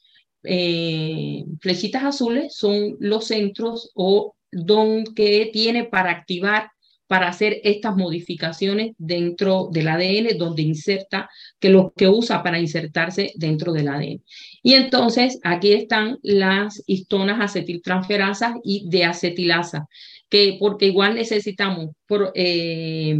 eh, 0.43 1.45
flechitas 1.61 2.05
azules 2.05 2.55
son 2.55 2.97
los 3.01 3.27
centros 3.27 3.91
o 3.95 4.35
don 4.51 5.05
que 5.15 5.49
tiene 5.51 5.85
para 5.85 6.11
activar 6.11 6.73
para 7.13 7.29
hacer 7.29 7.61
estas 7.63 7.95
modificaciones 7.95 8.95
dentro 8.97 9.69
del 9.71 9.89
ADN, 9.89 10.39
donde 10.39 10.63
inserta, 10.63 11.29
que 11.61 11.69
lo 11.69 11.93
que 11.95 12.09
usa 12.09 12.43
para 12.43 12.59
insertarse 12.59 13.33
dentro 13.35 13.75
del 13.75 13.89
ADN. 13.89 14.23
Y 14.63 14.75
entonces 14.75 15.41
aquí 15.43 15.73
están 15.73 16.19
las 16.23 16.83
histonas 16.87 17.41
acetiltransferasas 17.41 18.55
y 18.63 18.89
de 18.89 19.05
acetilasa, 19.05 19.89
que 20.29 20.57
porque 20.61 20.87
igual 20.87 21.17
necesitamos 21.17 21.91
por, 22.07 22.33
eh, 22.35 23.19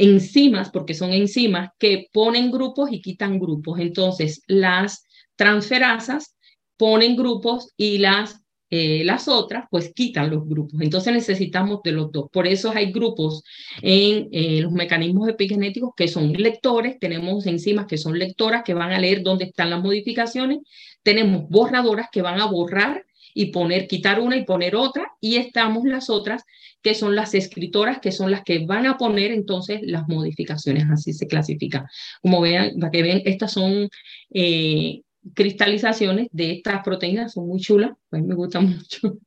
enzimas, 0.00 0.70
porque 0.70 0.94
son 0.94 1.12
enzimas 1.12 1.70
que 1.78 2.08
ponen 2.10 2.50
grupos 2.50 2.90
y 2.90 3.02
quitan 3.02 3.38
grupos. 3.38 3.78
Entonces, 3.80 4.42
las 4.46 5.06
transferasas 5.36 6.36
ponen 6.78 7.16
grupos 7.16 7.72
y 7.76 7.98
las, 7.98 8.40
eh, 8.70 9.02
las 9.04 9.28
otras 9.28 9.64
pues 9.70 9.92
quitan 9.94 10.30
los 10.30 10.48
grupos. 10.48 10.80
Entonces 10.80 11.12
necesitamos 11.12 11.80
de 11.82 11.92
los 11.92 12.12
dos. 12.12 12.30
Por 12.32 12.46
eso 12.46 12.70
hay 12.74 12.92
grupos 12.92 13.42
en 13.82 14.28
eh, 14.32 14.60
los 14.60 14.72
mecanismos 14.72 15.28
epigenéticos 15.28 15.90
que 15.96 16.08
son 16.08 16.32
lectores, 16.32 16.98
tenemos 17.00 17.46
enzimas 17.46 17.86
que 17.86 17.98
son 17.98 18.18
lectoras 18.18 18.62
que 18.64 18.74
van 18.74 18.92
a 18.92 19.00
leer 19.00 19.22
dónde 19.22 19.46
están 19.46 19.70
las 19.70 19.82
modificaciones, 19.82 20.58
tenemos 21.02 21.48
borradoras 21.48 22.08
que 22.12 22.22
van 22.22 22.40
a 22.40 22.46
borrar 22.46 23.04
y 23.34 23.46
poner, 23.46 23.86
quitar 23.86 24.20
una 24.20 24.36
y 24.36 24.44
poner 24.44 24.76
otra, 24.76 25.12
y 25.20 25.36
estamos 25.36 25.84
las 25.84 26.10
otras 26.10 26.44
que 26.82 26.94
son 26.94 27.14
las 27.14 27.34
escritoras, 27.34 27.98
que 28.00 28.12
son 28.12 28.30
las 28.30 28.42
que 28.42 28.64
van 28.66 28.86
a 28.86 28.96
poner 28.96 29.32
entonces 29.32 29.80
las 29.82 30.08
modificaciones, 30.08 30.84
así 30.90 31.12
se 31.12 31.26
clasifica. 31.26 31.88
Como 32.22 32.40
vean, 32.40 32.78
para 32.80 32.90
que 32.90 33.02
vean, 33.02 33.22
estas 33.24 33.52
son 33.52 33.88
eh, 34.32 35.02
cristalizaciones 35.34 36.28
de 36.32 36.52
estas 36.52 36.82
proteínas, 36.82 37.32
son 37.32 37.48
muy 37.48 37.60
chulas, 37.60 37.92
pues 38.08 38.22
me 38.22 38.34
gustan 38.34 38.70
mucho. 38.76 39.18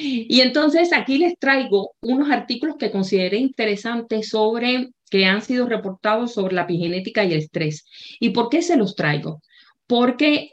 Y 0.00 0.40
entonces 0.40 0.92
aquí 0.92 1.18
les 1.18 1.38
traigo 1.38 1.92
unos 2.02 2.30
artículos 2.30 2.76
que 2.76 2.90
consideré 2.90 3.38
interesantes 3.38 4.28
sobre 4.28 4.90
que 5.08 5.24
han 5.24 5.42
sido 5.42 5.66
reportados 5.66 6.34
sobre 6.34 6.54
la 6.54 6.62
epigenética 6.62 7.24
y 7.24 7.32
el 7.32 7.38
estrés. 7.38 7.86
¿Y 8.20 8.30
por 8.30 8.48
qué 8.48 8.62
se 8.62 8.76
los 8.76 8.94
traigo? 8.94 9.40
porque 9.86 10.50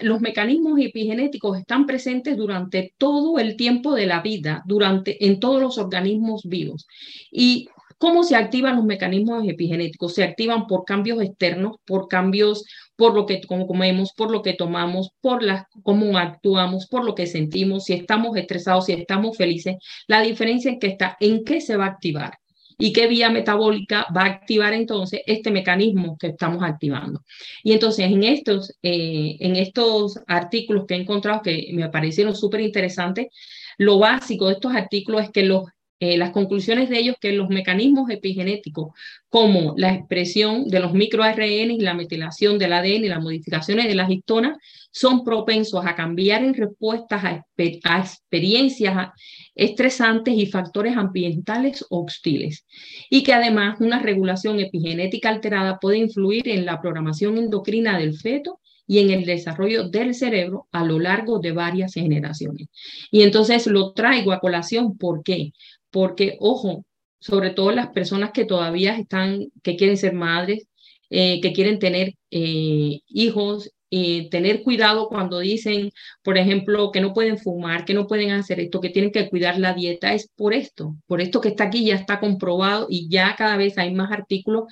los 0.00 0.20
mecanismos 0.20 0.78
epigenéticos 0.80 1.58
están 1.58 1.86
presentes 1.86 2.36
durante 2.36 2.94
todo 2.96 3.38
el 3.38 3.56
tiempo 3.56 3.94
de 3.94 4.06
la 4.06 4.20
vida, 4.20 4.62
durante, 4.66 5.24
en 5.26 5.40
todos 5.40 5.60
los 5.60 5.78
organismos 5.78 6.44
vivos. 6.44 6.86
¿Y 7.30 7.68
cómo 7.98 8.22
se 8.22 8.36
activan 8.36 8.76
los 8.76 8.84
mecanismos 8.84 9.46
epigenéticos? 9.48 10.14
Se 10.14 10.22
activan 10.22 10.66
por 10.66 10.84
cambios 10.84 11.20
externos, 11.20 11.76
por 11.84 12.06
cambios 12.06 12.64
por 12.98 13.14
lo 13.14 13.26
que 13.26 13.40
comemos, 13.46 14.12
por 14.12 14.32
lo 14.32 14.42
que 14.42 14.54
tomamos, 14.54 15.12
por 15.20 15.44
las, 15.44 15.66
cómo 15.84 16.18
actuamos, 16.18 16.88
por 16.88 17.04
lo 17.04 17.14
que 17.14 17.28
sentimos, 17.28 17.84
si 17.84 17.92
estamos 17.92 18.36
estresados, 18.36 18.86
si 18.86 18.92
estamos 18.92 19.36
felices. 19.36 19.76
La 20.08 20.20
diferencia 20.20 20.68
en 20.68 20.80
que 20.80 20.88
está 20.88 21.16
en 21.20 21.44
qué 21.44 21.60
se 21.60 21.76
va 21.76 21.84
a 21.84 21.90
activar 21.90 22.38
y 22.76 22.92
qué 22.92 23.06
vía 23.06 23.30
metabólica 23.30 24.04
va 24.14 24.22
a 24.22 24.26
activar 24.26 24.72
entonces 24.72 25.20
este 25.26 25.52
mecanismo 25.52 26.18
que 26.18 26.26
estamos 26.26 26.64
activando. 26.64 27.22
Y 27.62 27.72
entonces 27.72 28.06
en 28.06 28.24
estos, 28.24 28.76
eh, 28.82 29.36
en 29.38 29.54
estos 29.54 30.18
artículos 30.26 30.84
que 30.88 30.94
he 30.94 31.00
encontrado 31.00 31.42
que 31.42 31.70
me 31.74 31.88
parecieron 31.90 32.34
súper 32.34 32.62
interesantes, 32.62 33.28
lo 33.76 34.00
básico 34.00 34.48
de 34.48 34.54
estos 34.54 34.74
artículos 34.74 35.22
es 35.22 35.30
que 35.30 35.44
los 35.44 35.62
eh, 36.00 36.16
las 36.16 36.30
conclusiones 36.30 36.88
de 36.88 36.98
ellos 36.98 37.16
que 37.20 37.32
los 37.32 37.48
mecanismos 37.48 38.08
epigenéticos, 38.08 38.92
como 39.28 39.74
la 39.76 39.94
expresión 39.94 40.68
de 40.68 40.78
los 40.78 40.92
microARN 40.92 41.70
y 41.72 41.80
la 41.80 41.94
metilación 41.94 42.58
del 42.58 42.72
ADN 42.72 43.04
y 43.04 43.08
las 43.08 43.22
modificaciones 43.22 43.88
de 43.88 43.94
las 43.96 44.08
histonas, 44.08 44.56
son 44.92 45.24
propensos 45.24 45.84
a 45.84 45.96
cambiar 45.96 46.44
en 46.44 46.54
respuestas 46.54 47.24
a, 47.24 47.44
a 47.84 48.00
experiencias 48.00 49.08
estresantes 49.54 50.34
y 50.34 50.46
factores 50.46 50.96
ambientales 50.96 51.84
hostiles, 51.90 52.64
y 53.10 53.24
que 53.24 53.32
además 53.32 53.80
una 53.80 53.98
regulación 53.98 54.60
epigenética 54.60 55.30
alterada 55.30 55.78
puede 55.78 55.98
influir 55.98 56.48
en 56.48 56.64
la 56.64 56.80
programación 56.80 57.38
endocrina 57.38 57.98
del 57.98 58.16
feto 58.16 58.60
y 58.88 59.00
en 59.00 59.10
el 59.10 59.26
desarrollo 59.26 59.88
del 59.88 60.14
cerebro 60.14 60.66
a 60.72 60.82
lo 60.82 60.98
largo 60.98 61.38
de 61.38 61.52
varias 61.52 61.92
generaciones. 61.94 62.68
Y 63.10 63.22
entonces 63.22 63.66
lo 63.66 63.92
traigo 63.92 64.32
a 64.32 64.40
colación, 64.40 64.96
¿por 64.96 65.22
qué? 65.22 65.52
Porque, 65.90 66.36
ojo, 66.40 66.84
sobre 67.20 67.50
todo 67.50 67.72
las 67.72 67.88
personas 67.88 68.32
que 68.32 68.44
todavía 68.44 68.96
están, 68.98 69.46
que 69.62 69.76
quieren 69.76 69.96
ser 69.96 70.14
madres, 70.14 70.66
eh, 71.10 71.40
que 71.40 71.52
quieren 71.52 71.78
tener 71.78 72.14
eh, 72.30 73.00
hijos, 73.08 73.70
y 73.90 74.28
tener 74.30 74.62
cuidado 74.62 75.08
cuando 75.08 75.38
dicen, 75.38 75.90
por 76.22 76.36
ejemplo, 76.38 76.90
que 76.92 77.00
no 77.00 77.14
pueden 77.14 77.38
fumar, 77.38 77.84
que 77.84 77.94
no 77.94 78.06
pueden 78.06 78.30
hacer 78.32 78.60
esto, 78.60 78.80
que 78.80 78.90
tienen 78.90 79.12
que 79.12 79.28
cuidar 79.28 79.58
la 79.58 79.72
dieta, 79.74 80.12
es 80.14 80.28
por 80.36 80.52
esto, 80.54 80.96
por 81.06 81.20
esto 81.20 81.40
que 81.40 81.48
está 81.48 81.64
aquí 81.64 81.84
ya 81.84 81.94
está 81.94 82.20
comprobado 82.20 82.86
y 82.90 83.08
ya 83.08 83.34
cada 83.36 83.56
vez 83.56 83.78
hay 83.78 83.94
más 83.94 84.12
artículos 84.12 84.64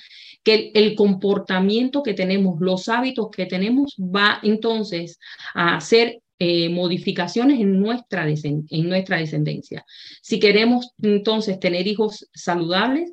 que 0.42 0.70
el 0.74 0.94
comportamiento 0.94 2.02
que 2.02 2.14
tenemos, 2.14 2.60
los 2.60 2.88
hábitos 2.88 3.30
que 3.30 3.46
tenemos 3.46 3.96
va 3.98 4.38
entonces 4.42 5.18
a 5.54 5.76
hacer 5.76 6.20
eh, 6.38 6.68
modificaciones 6.68 7.60
en 7.60 7.80
nuestra, 7.80 8.26
en 8.28 8.88
nuestra 8.88 9.18
descendencia. 9.18 9.84
Si 10.22 10.38
queremos 10.38 10.92
entonces 11.02 11.58
tener 11.58 11.86
hijos 11.86 12.28
saludables, 12.34 13.12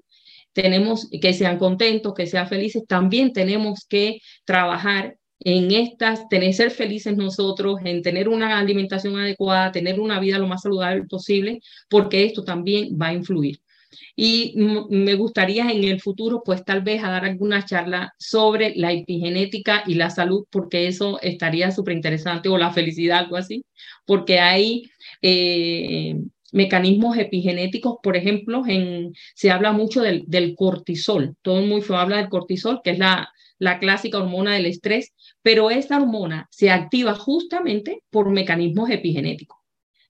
tenemos 0.54 1.10
que 1.22 1.34
sean 1.34 1.58
contentos, 1.58 2.14
que 2.14 2.28
sean 2.28 2.48
felices, 2.48 2.84
también 2.88 3.34
tenemos 3.34 3.86
que 3.88 4.20
trabajar 4.46 5.18
en 5.40 5.72
estas, 5.72 6.28
tener 6.30 6.54
ser 6.54 6.72
felices 6.72 7.18
nosotros, 7.18 7.80
en 7.84 8.02
tener 8.02 8.30
una 8.30 8.60
alimentación 8.60 9.18
adecuada, 9.18 9.72
tener 9.72 10.00
una 10.00 10.20
vida 10.20 10.38
lo 10.38 10.48
más 10.48 10.62
saludable 10.62 11.04
posible, 11.04 11.60
porque 11.90 12.26
esto 12.26 12.44
también 12.44 12.98
va 13.02 13.08
a 13.08 13.14
influir 13.14 13.63
y 14.16 14.54
me 14.90 15.16
gustaría 15.16 15.70
en 15.72 15.84
el 15.84 16.02
futuro, 16.02 16.42
pues 16.46 16.64
tal 16.66 16.82
vez 16.82 17.02
dar 17.02 17.26
alguna 17.26 17.66
charla 17.66 18.14
sobre 18.18 18.74
la 18.76 18.92
epigenética 18.92 19.84
y 19.88 19.96
la 19.96 20.10
salud, 20.10 20.46
porque 20.50 20.88
eso 20.88 21.20
estaría 21.22 21.72
súper 21.72 21.96
interesante, 21.96 22.50
o 22.50 22.58
la 22.58 22.72
felicidad, 22.72 23.20
algo 23.20 23.38
así, 23.38 23.66
porque 24.06 24.40
hay 24.40 24.84
eh, 25.22 26.16
mecanismos 26.52 27.18
epigenéticos, 27.18 27.98
por 28.04 28.16
ejemplo, 28.16 28.64
en, 28.68 29.14
se 29.36 29.52
habla 29.52 29.72
mucho 29.72 30.02
del, 30.02 30.24
del 30.28 30.56
cortisol, 30.56 31.36
todo 31.42 31.60
el 31.60 31.68
mundo 31.68 31.98
habla 31.98 32.18
del 32.18 32.30
cortisol, 32.30 32.82
que 32.84 32.92
es 32.92 33.00
la, 33.00 33.30
la 33.60 33.80
clásica 33.80 34.20
hormona 34.20 34.54
del 34.54 34.66
estrés, 34.66 35.14
pero 35.42 35.72
esta 35.72 35.98
hormona 35.98 36.48
se 36.52 36.70
activa 36.70 37.16
justamente 37.16 38.04
por 38.10 38.30
mecanismos 38.30 38.90
epigenéticos. 38.90 39.63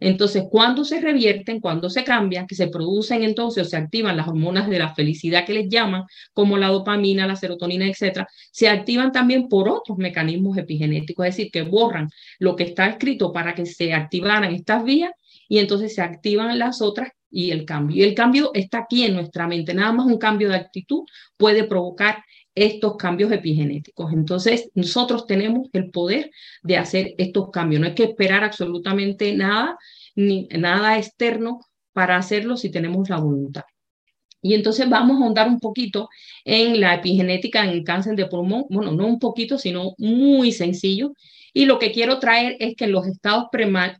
Entonces, 0.03 0.43
cuando 0.49 0.83
se 0.83 0.99
revierten, 0.99 1.59
cuando 1.59 1.89
se 1.89 2.03
cambian, 2.03 2.45
que 2.45 2.55
se 2.55 2.67
producen 2.67 3.23
entonces 3.23 3.65
o 3.65 3.69
se 3.69 3.77
activan 3.77 4.17
las 4.17 4.27
hormonas 4.27 4.69
de 4.69 4.79
la 4.79 4.93
felicidad 4.93 5.45
que 5.45 5.53
les 5.53 5.69
llaman, 5.69 6.03
como 6.33 6.57
la 6.57 6.67
dopamina, 6.67 7.25
la 7.25 7.37
serotonina, 7.37 7.87
etcétera, 7.87 8.27
se 8.51 8.67
activan 8.67 9.11
también 9.11 9.47
por 9.47 9.69
otros 9.69 9.97
mecanismos 9.97 10.57
epigenéticos, 10.57 11.25
es 11.25 11.37
decir, 11.37 11.51
que 11.51 11.61
borran 11.61 12.09
lo 12.39 12.55
que 12.55 12.63
está 12.63 12.87
escrito 12.87 13.31
para 13.31 13.55
que 13.55 13.65
se 13.65 13.93
activaran 13.93 14.53
estas 14.53 14.83
vías 14.83 15.11
y 15.47 15.59
entonces 15.59 15.95
se 15.95 16.01
activan 16.01 16.59
las 16.59 16.81
otras 16.81 17.11
y 17.29 17.51
el 17.51 17.65
cambio. 17.65 17.97
Y 17.97 18.03
el 18.03 18.13
cambio 18.13 18.51
está 18.53 18.79
aquí 18.79 19.05
en 19.05 19.15
nuestra 19.15 19.47
mente. 19.47 19.73
Nada 19.73 19.91
más 19.91 20.05
un 20.05 20.17
cambio 20.17 20.49
de 20.49 20.55
actitud 20.55 21.03
puede 21.37 21.63
provocar 21.63 22.23
estos 22.55 22.97
cambios 22.97 23.31
epigenéticos. 23.31 24.13
Entonces, 24.13 24.69
nosotros 24.75 25.25
tenemos 25.27 25.69
el 25.73 25.89
poder 25.89 26.31
de 26.61 26.77
hacer 26.77 27.15
estos 27.17 27.49
cambios. 27.51 27.81
No 27.81 27.87
hay 27.87 27.95
que 27.95 28.03
esperar 28.03 28.43
absolutamente 28.43 29.33
nada, 29.35 29.77
ni 30.15 30.47
nada 30.47 30.97
externo 30.97 31.59
para 31.93 32.17
hacerlo 32.17 32.57
si 32.57 32.69
tenemos 32.71 33.09
la 33.09 33.17
voluntad. 33.17 33.63
Y 34.41 34.53
entonces 34.55 34.89
vamos 34.89 35.19
a 35.19 35.23
ahondar 35.23 35.47
un 35.47 35.59
poquito 35.59 36.09
en 36.43 36.81
la 36.81 36.95
epigenética 36.95 37.63
en 37.63 37.83
cáncer 37.83 38.15
de 38.15 38.27
pulmón. 38.27 38.65
Bueno, 38.69 38.91
no 38.91 39.07
un 39.07 39.17
poquito, 39.17 39.57
sino 39.57 39.93
muy 39.97 40.51
sencillo. 40.51 41.13
Y 41.53 41.65
lo 41.65 41.79
que 41.79 41.91
quiero 41.91 42.19
traer 42.19 42.57
es 42.59 42.75
que 42.75 42.85
en 42.85 42.91
los 42.91 43.07
estados 43.07 43.45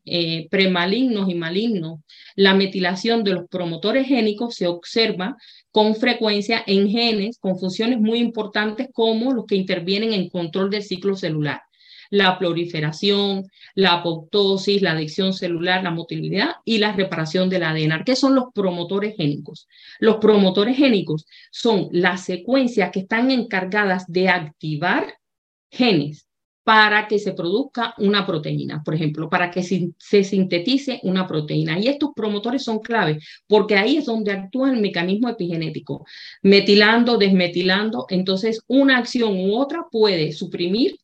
eh, 0.06 0.48
premalignos 0.50 1.30
y 1.30 1.36
malignos, 1.36 2.00
la 2.36 2.56
metilación 2.56 3.24
de 3.24 3.32
los 3.32 3.48
promotores 3.48 4.08
génicos 4.08 4.56
se 4.56 4.68
observa 4.68 5.38
con 5.74 5.96
frecuencia 5.96 6.64
en 6.68 6.88
genes 6.88 7.40
con 7.40 7.58
funciones 7.58 8.00
muy 8.00 8.20
importantes 8.20 8.90
como 8.94 9.34
los 9.34 9.46
que 9.48 9.56
intervienen 9.56 10.14
en 10.14 10.30
control 10.30 10.70
del 10.70 10.84
ciclo 10.84 11.16
celular, 11.16 11.64
la 12.12 12.38
proliferación, 12.38 13.48
la 13.74 13.94
apoptosis, 13.94 14.84
la 14.84 14.92
adicción 14.92 15.34
celular, 15.34 15.84
la 15.84 15.90
motilidad 15.90 16.58
y 16.64 16.78
la 16.78 16.94
reparación 16.94 17.50
del 17.50 17.64
ADN. 17.64 18.04
¿Qué 18.06 18.16
son 18.16 18.36
los 18.36 18.54
promotores 18.54 19.16
génicos? 19.18 19.68
Los 20.00 20.18
promotores 20.18 20.78
génicos 20.78 21.26
son 21.52 21.90
las 21.92 22.24
secuencias 22.24 22.92
que 22.92 23.00
están 23.00 23.32
encargadas 23.32 24.06
de 24.08 24.30
activar 24.30 25.18
genes 25.72 26.28
para 26.64 27.08
que 27.08 27.20
se 27.20 27.34
produzca 27.34 27.94
una 27.98 28.26
proteína, 28.26 28.82
por 28.84 28.96
ejemplo, 28.96 29.30
para 29.30 29.52
que 29.52 29.64
se, 29.64 30.24
sintetice 30.24 31.00
una 31.04 31.28
proteína. 31.28 31.78
Y 31.78 31.88
estos 31.88 32.12
promotores 32.16 32.64
son 32.64 32.80
claves 32.80 33.24
porque 33.48 33.76
ahí 33.76 33.98
es 33.98 34.06
donde 34.06 34.32
actúa 34.32 34.72
el 34.72 34.80
mecanismo 34.80 35.30
epigenético, 35.30 36.06
metilando, 36.42 37.18
desmetilando. 37.18 38.06
Entonces, 38.10 38.62
una 38.68 38.98
acción 38.98 39.38
u 39.40 39.58
otra 39.58 39.86
puede 39.92 40.32
suprimir 40.32 40.98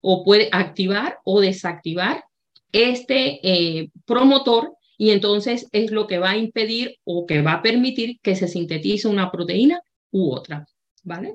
o 0.00 0.24
puede 0.24 0.48
activar 0.50 1.18
o 1.24 1.40
desactivar 1.40 2.24
este 2.72 3.40
eh, 3.42 3.90
promotor 4.04 4.76
y 4.98 5.10
entonces 5.10 5.68
es 5.72 5.90
lo 5.92 6.06
que 6.06 6.18
va 6.18 6.30
a 6.30 6.36
impedir 6.36 6.96
o 7.04 7.24
que 7.26 7.40
va 7.42 7.54
a 7.54 7.62
permitir 7.62 8.18
que 8.20 8.36
se 8.36 8.48
sintetice 8.48 9.08
una 9.08 9.30
proteína 9.30 9.80
u 10.10 10.32
otra. 10.32 10.66
¿Vale? 11.04 11.34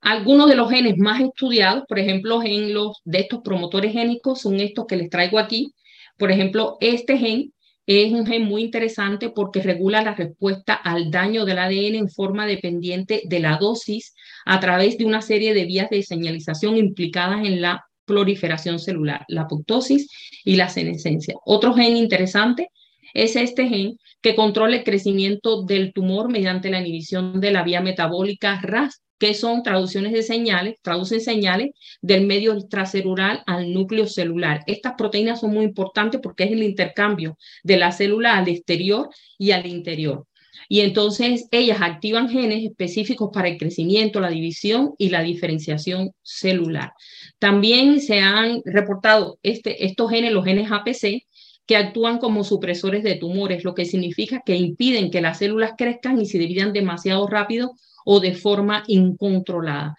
Algunos 0.00 0.48
de 0.48 0.56
los 0.56 0.70
genes 0.70 0.96
más 0.96 1.20
estudiados, 1.20 1.84
por 1.88 1.98
ejemplo, 1.98 2.42
en 2.42 2.72
los 2.72 3.00
de 3.04 3.20
estos 3.20 3.40
promotores 3.42 3.92
génicos 3.92 4.40
son 4.40 4.58
estos 4.60 4.86
que 4.86 4.96
les 4.96 5.10
traigo 5.10 5.38
aquí. 5.38 5.74
Por 6.18 6.30
ejemplo, 6.30 6.78
este 6.80 7.18
gen 7.18 7.52
es 7.86 8.12
un 8.12 8.26
gen 8.26 8.44
muy 8.44 8.62
interesante 8.62 9.30
porque 9.30 9.62
regula 9.62 10.02
la 10.02 10.14
respuesta 10.14 10.74
al 10.74 11.10
daño 11.10 11.44
del 11.44 11.58
ADN 11.58 11.96
en 11.96 12.08
forma 12.08 12.46
dependiente 12.46 13.22
de 13.24 13.40
la 13.40 13.56
dosis 13.56 14.14
a 14.46 14.60
través 14.60 14.96
de 14.96 15.06
una 15.06 15.22
serie 15.22 15.54
de 15.54 15.64
vías 15.64 15.90
de 15.90 16.02
señalización 16.02 16.76
implicadas 16.76 17.44
en 17.44 17.60
la 17.60 17.84
proliferación 18.04 18.78
celular, 18.78 19.24
la 19.28 19.42
apoptosis 19.42 20.08
y 20.44 20.56
la 20.56 20.68
senescencia. 20.68 21.34
Otro 21.44 21.74
gen 21.74 21.96
interesante 21.96 22.68
es 23.12 23.36
este 23.36 23.68
gen 23.68 23.96
que 24.20 24.34
controla 24.34 24.76
el 24.76 24.84
crecimiento 24.84 25.62
del 25.62 25.92
tumor 25.92 26.30
mediante 26.30 26.70
la 26.70 26.80
inhibición 26.80 27.40
de 27.40 27.50
la 27.50 27.62
vía 27.62 27.80
metabólica 27.80 28.60
RAS, 28.62 29.02
que 29.20 29.34
son 29.34 29.62
traducciones 29.62 30.12
de 30.12 30.22
señales, 30.22 30.76
traducen 30.80 31.20
señales 31.20 31.72
del 32.00 32.26
medio 32.26 32.54
extracelular 32.54 33.42
al 33.46 33.70
núcleo 33.72 34.06
celular. 34.06 34.64
Estas 34.66 34.94
proteínas 34.96 35.40
son 35.40 35.52
muy 35.52 35.66
importantes 35.66 36.20
porque 36.22 36.44
es 36.44 36.52
el 36.52 36.62
intercambio 36.62 37.36
de 37.62 37.76
la 37.76 37.92
célula 37.92 38.38
al 38.38 38.48
exterior 38.48 39.10
y 39.38 39.50
al 39.50 39.66
interior. 39.66 40.26
Y 40.70 40.80
entonces 40.80 41.48
ellas 41.50 41.82
activan 41.82 42.30
genes 42.30 42.64
específicos 42.64 43.28
para 43.30 43.48
el 43.48 43.58
crecimiento, 43.58 44.20
la 44.20 44.30
división 44.30 44.94
y 44.96 45.10
la 45.10 45.22
diferenciación 45.22 46.12
celular. 46.22 46.94
También 47.38 48.00
se 48.00 48.20
han 48.20 48.62
reportado 48.64 49.38
este, 49.42 49.84
estos 49.84 50.10
genes, 50.10 50.32
los 50.32 50.46
genes 50.46 50.72
APC, 50.72 51.26
que 51.66 51.76
actúan 51.76 52.18
como 52.18 52.42
supresores 52.42 53.02
de 53.02 53.16
tumores, 53.16 53.64
lo 53.64 53.74
que 53.74 53.84
significa 53.84 54.42
que 54.44 54.56
impiden 54.56 55.10
que 55.10 55.20
las 55.20 55.38
células 55.38 55.72
crezcan 55.76 56.18
y 56.20 56.26
se 56.26 56.38
dividan 56.38 56.72
demasiado 56.72 57.26
rápido 57.26 57.72
o 58.04 58.20
de 58.20 58.34
forma 58.34 58.82
incontrolada. 58.86 59.96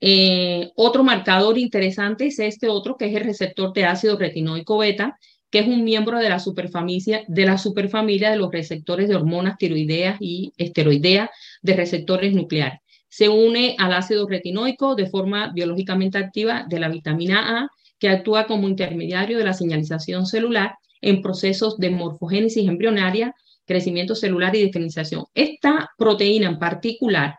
Eh, 0.00 0.70
otro 0.76 1.04
marcador 1.04 1.58
interesante 1.58 2.26
es 2.26 2.38
este 2.38 2.68
otro, 2.68 2.96
que 2.96 3.06
es 3.06 3.14
el 3.14 3.24
receptor 3.24 3.72
de 3.72 3.84
ácido 3.84 4.18
retinoico 4.18 4.78
beta, 4.78 5.18
que 5.50 5.58
es 5.58 5.66
un 5.66 5.84
miembro 5.84 6.18
de 6.18 6.28
la 6.28 6.38
superfamilia 6.38 7.24
de, 7.26 7.44
la 7.44 7.58
superfamilia 7.58 8.30
de 8.30 8.36
los 8.36 8.50
receptores 8.50 9.08
de 9.08 9.16
hormonas 9.16 9.58
tiroideas 9.58 10.16
y 10.20 10.52
esteroideas 10.56 11.28
de 11.60 11.74
receptores 11.74 12.32
nucleares. 12.32 12.80
Se 13.08 13.28
une 13.28 13.74
al 13.78 13.92
ácido 13.92 14.28
retinoico 14.28 14.94
de 14.94 15.10
forma 15.10 15.50
biológicamente 15.52 16.18
activa 16.18 16.64
de 16.68 16.78
la 16.78 16.88
vitamina 16.88 17.58
A, 17.58 17.70
que 17.98 18.08
actúa 18.08 18.46
como 18.46 18.68
intermediario 18.68 19.36
de 19.36 19.44
la 19.44 19.52
señalización 19.52 20.26
celular 20.26 20.76
en 21.02 21.20
procesos 21.20 21.76
de 21.78 21.90
morfogénesis 21.90 22.66
embrionaria, 22.68 23.34
crecimiento 23.66 24.14
celular 24.14 24.54
y 24.56 24.64
diferenciación. 24.64 25.24
Esta 25.34 25.90
proteína 25.96 26.48
en 26.48 26.58
particular 26.58 27.36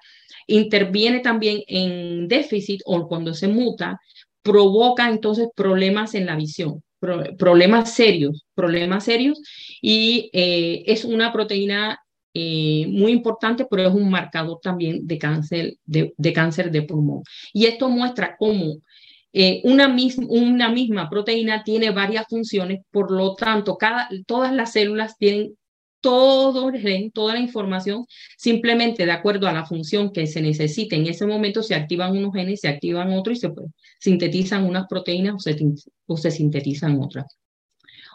interviene 0.47 1.19
también 1.19 1.61
en 1.67 2.27
déficit 2.27 2.81
o 2.85 3.07
cuando 3.07 3.33
se 3.33 3.47
muta, 3.47 3.99
provoca 4.41 5.09
entonces 5.09 5.47
problemas 5.55 6.15
en 6.15 6.25
la 6.25 6.35
visión 6.35 6.81
problemas 7.37 7.93
serios, 7.93 8.45
problemas 8.53 9.05
serios, 9.05 9.41
y 9.81 10.29
eh, 10.33 10.83
es 10.85 11.03
una 11.03 11.33
proteína 11.33 11.99
eh, 12.33 12.85
muy 12.89 13.11
importante, 13.11 13.65
pero 13.69 13.87
es 13.87 13.93
un 13.93 14.09
marcador 14.09 14.59
también 14.61 15.05
de 15.05 15.17
cáncer 15.17 15.73
de, 15.85 16.33
cáncer 16.33 16.71
de 16.71 16.83
pulmón. 16.83 17.23
Y 17.53 17.65
esto 17.65 17.89
muestra 17.89 18.35
cómo 18.37 18.77
eh, 19.33 19.61
una, 19.63 19.87
misma, 19.87 20.25
una 20.29 20.69
misma 20.69 21.09
proteína 21.09 21.63
tiene 21.63 21.91
varias 21.91 22.25
funciones, 22.29 22.81
por 22.91 23.11
lo 23.11 23.33
tanto, 23.33 23.77
cada, 23.77 24.07
todas 24.27 24.53
las 24.53 24.73
células 24.73 25.17
tienen 25.17 25.55
todo 26.01 26.71
toda 27.13 27.33
la 27.33 27.39
información, 27.39 28.05
simplemente 28.37 29.05
de 29.05 29.11
acuerdo 29.11 29.47
a 29.47 29.53
la 29.53 29.65
función 29.65 30.11
que 30.11 30.27
se 30.27 30.41
necesite. 30.41 30.95
En 30.95 31.07
ese 31.07 31.25
momento 31.25 31.63
se 31.63 31.75
activan 31.75 32.17
unos 32.17 32.33
genes, 32.33 32.61
se 32.61 32.67
activan 32.67 33.13
otros 33.13 33.37
y 33.37 33.39
se 33.39 33.49
sintetizan 33.99 34.65
unas 34.65 34.87
proteínas 34.87 35.35
o 35.35 35.39
se, 35.39 35.55
o 36.07 36.17
se 36.17 36.31
sintetizan 36.31 36.99
otras. 36.99 37.37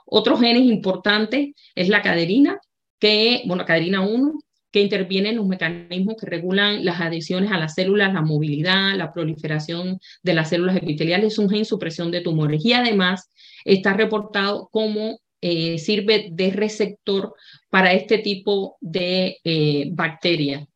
Otros 0.05 0.41
genes 0.41 0.63
importantes 0.63 1.55
es 1.75 1.89
la 1.89 2.03
caderina, 2.03 2.59
que, 2.99 3.43
bueno, 3.47 3.65
caderina 3.65 4.03
1, 4.03 4.39
que 4.71 4.83
interviene 4.83 5.31
en 5.31 5.37
los 5.37 5.47
mecanismos 5.47 6.17
que 6.21 6.27
regulan 6.27 6.85
las 6.85 7.01
adhesiones 7.01 7.51
a 7.51 7.59
las 7.59 7.75
células, 7.75 8.13
la 8.13 8.23
movilidad, 8.23 8.95
la 8.97 9.13
proliferación 9.13 9.99
de 10.23 10.35
las 10.35 10.51
células 10.51 10.77
epiteliales, 10.77 11.33
es 11.33 11.39
un 11.39 11.49
gen 11.49 11.65
supresión 11.65 12.11
de 12.11 12.21
tumores 12.21 12.65
y 12.65 12.73
además 12.73 13.31
está 13.65 13.95
reportado 13.95 14.69
como 14.71 15.19
eh, 15.49 15.79
sirve 15.79 16.27
de 16.33 16.51
receptor 16.51 17.35
para 17.71 17.93
este 17.93 18.19
tipo 18.19 18.79
de 18.81 19.39
eh, 19.45 19.89
bacterias. 19.93 20.67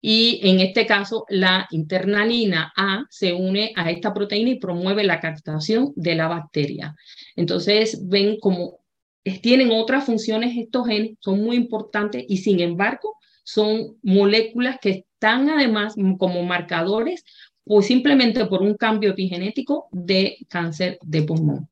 Y 0.00 0.38
en 0.44 0.60
este 0.60 0.86
caso, 0.86 1.24
la 1.28 1.66
internalina 1.72 2.72
A 2.76 3.04
se 3.10 3.32
une 3.32 3.72
a 3.74 3.90
esta 3.90 4.14
proteína 4.14 4.50
y 4.50 4.60
promueve 4.60 5.02
la 5.02 5.18
captación 5.18 5.92
de 5.96 6.14
la 6.14 6.28
bacteria. 6.28 6.94
Entonces, 7.34 8.06
ven 8.06 8.38
como 8.38 8.78
tienen 9.42 9.72
otras 9.72 10.04
funciones 10.04 10.56
estos 10.56 10.86
genes, 10.86 11.16
son 11.18 11.42
muy 11.42 11.56
importantes 11.56 12.24
y 12.28 12.36
sin 12.36 12.60
embargo, 12.60 13.16
son 13.42 13.96
moléculas 14.02 14.78
que 14.80 14.90
están 15.16 15.50
además 15.50 15.96
como 16.16 16.44
marcadores 16.44 17.24
o 17.64 17.82
simplemente 17.82 18.46
por 18.46 18.62
un 18.62 18.76
cambio 18.76 19.10
epigenético 19.10 19.88
de 19.90 20.36
cáncer 20.48 21.00
de 21.02 21.22
pulmón. 21.22 21.68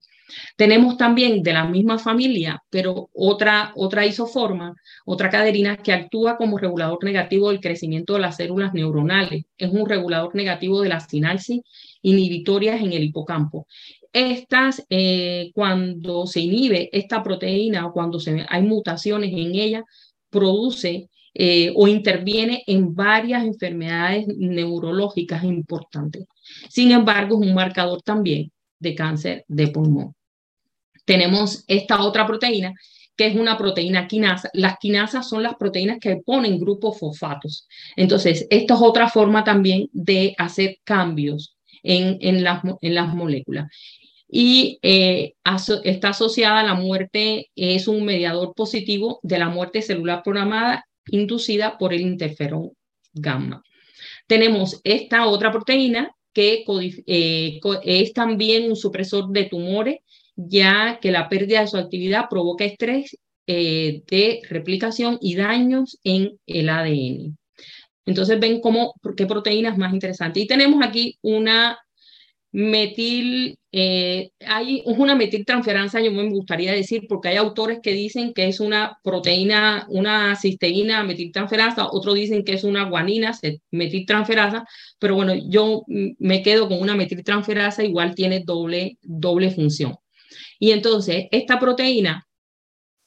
Tenemos 0.56 0.96
también 0.96 1.42
de 1.42 1.52
la 1.52 1.64
misma 1.64 1.98
familia, 1.98 2.62
pero 2.70 3.10
otra, 3.12 3.72
otra 3.76 4.06
isoforma, 4.06 4.74
otra 5.04 5.30
caderina 5.30 5.76
que 5.76 5.92
actúa 5.92 6.37
como 6.37 6.58
regulador 6.58 7.02
negativo 7.04 7.50
del 7.50 7.60
crecimiento 7.60 8.14
de 8.14 8.20
las 8.20 8.37
células 8.37 8.72
neuronales. 8.74 9.44
Es 9.58 9.70
un 9.70 9.88
regulador 9.88 10.34
negativo 10.34 10.80
de 10.80 10.88
las 10.88 11.08
sinapsis 11.08 11.60
inhibitorias 12.02 12.80
en 12.80 12.92
el 12.92 13.04
hipocampo. 13.04 13.66
Estas, 14.12 14.84
eh, 14.90 15.50
cuando 15.54 16.26
se 16.26 16.40
inhibe 16.40 16.88
esta 16.92 17.22
proteína 17.22 17.87
o 17.87 17.92
cuando 17.92 18.20
se, 18.20 18.46
hay 18.48 18.62
mutaciones 18.62 19.32
en 19.32 19.54
ella, 19.54 19.84
produce 20.30 21.08
eh, 21.34 21.72
o 21.74 21.88
interviene 21.88 22.62
en 22.66 22.94
varias 22.94 23.44
enfermedades 23.44 24.26
neurológicas 24.28 25.42
importantes. 25.42 26.26
Sin 26.68 26.92
embargo, 26.92 27.40
es 27.42 27.48
un 27.48 27.54
marcador 27.54 28.02
también 28.02 28.52
de 28.78 28.94
cáncer 28.94 29.44
de 29.48 29.68
pulmón. 29.68 30.14
Tenemos 31.04 31.64
esta 31.66 32.02
otra 32.02 32.26
proteína 32.26 32.74
que 33.16 33.26
es 33.26 33.37
una 33.37 33.56
proteína 33.56 34.08
quinasa. 34.08 34.50
Las 34.54 34.76
quinasas 34.78 35.28
son 35.28 35.42
las 35.42 35.54
proteínas 35.54 35.98
que 36.00 36.16
ponen 36.16 36.58
grupos 36.58 36.98
fosfatos. 36.98 37.68
Entonces, 37.96 38.46
esta 38.50 38.74
es 38.74 38.80
otra 38.82 39.08
forma 39.08 39.44
también 39.44 39.88
de 39.92 40.34
hacer 40.37 40.78
cambios 40.84 41.56
en, 41.82 42.18
en, 42.20 42.42
las, 42.42 42.62
en 42.80 42.94
las 42.94 43.14
moléculas. 43.14 43.70
Y 44.28 44.78
eh, 44.82 45.34
está 45.84 46.08
asociada 46.08 46.60
a 46.60 46.64
la 46.64 46.74
muerte, 46.74 47.50
es 47.54 47.87
un 47.87 48.04
mediador 48.04 48.52
positivo 48.54 49.20
de 49.22 49.38
la 49.38 49.48
muerte 49.48 49.80
celular 49.80 50.22
programada 50.24 50.87
inducida 51.06 51.78
por 51.78 51.92
el 51.92 52.00
interferón 52.00 52.72
gamma. 53.12 53.62
Tenemos 54.26 54.80
esta 54.82 55.26
otra 55.26 55.52
proteína 55.52 56.10
que 56.35 56.64
eh, 57.07 57.61
es 57.85 58.12
también 58.12 58.68
un 58.68 58.77
supresor 58.77 59.31
de 59.31 59.44
tumores, 59.44 60.01
ya 60.37 60.99
que 61.01 61.12
la 61.12 61.29
pérdida 61.29 61.61
de 61.61 61.68
su 61.68 61.77
actividad 61.79 62.29
provoca 62.29 62.64
estrés 62.64 63.16
eh, 63.47 64.03
de 64.11 64.42
replicación 64.49 65.18
y 65.20 65.37
daños 65.37 65.99
en 66.05 66.38
el 66.47 66.68
ADN. 66.68 67.38
Entonces 68.05 68.38
ven 68.40 68.61
cómo, 68.61 68.94
qué 69.16 69.27
proteínas 69.27 69.79
más 69.79 69.94
interesantes. 69.94 70.42
Y 70.42 70.47
tenemos 70.47 70.85
aquí 70.85 71.18
una 71.23 71.79
metil, 72.54 73.58
eh, 73.72 74.30
hay 74.46 74.80
una 74.86 75.16
metiltransferasa, 75.16 76.00
yo 76.00 76.12
me 76.12 76.28
gustaría 76.30 76.72
decir, 76.72 77.02
porque 77.08 77.30
hay 77.30 77.36
autores 77.36 77.80
que 77.82 77.90
dicen 77.90 78.32
que 78.32 78.46
es 78.46 78.60
una 78.60 78.96
proteína, 79.02 79.86
una 79.88 80.36
cisteína 80.36 81.02
metiltransferasa, 81.02 81.88
otros 81.90 82.14
dicen 82.14 82.44
que 82.44 82.52
es 82.52 82.62
una 82.62 82.88
guanina 82.88 83.36
metiltransferasa, 83.72 84.64
pero 85.00 85.16
bueno, 85.16 85.34
yo 85.48 85.82
me 85.88 86.42
quedo 86.44 86.68
con 86.68 86.80
una 86.80 86.94
metiltransferasa, 86.94 87.82
igual 87.82 88.14
tiene 88.14 88.44
doble, 88.46 88.98
doble 89.02 89.50
función. 89.50 89.96
Y 90.60 90.70
entonces, 90.70 91.24
esta 91.32 91.58
proteína 91.58 92.24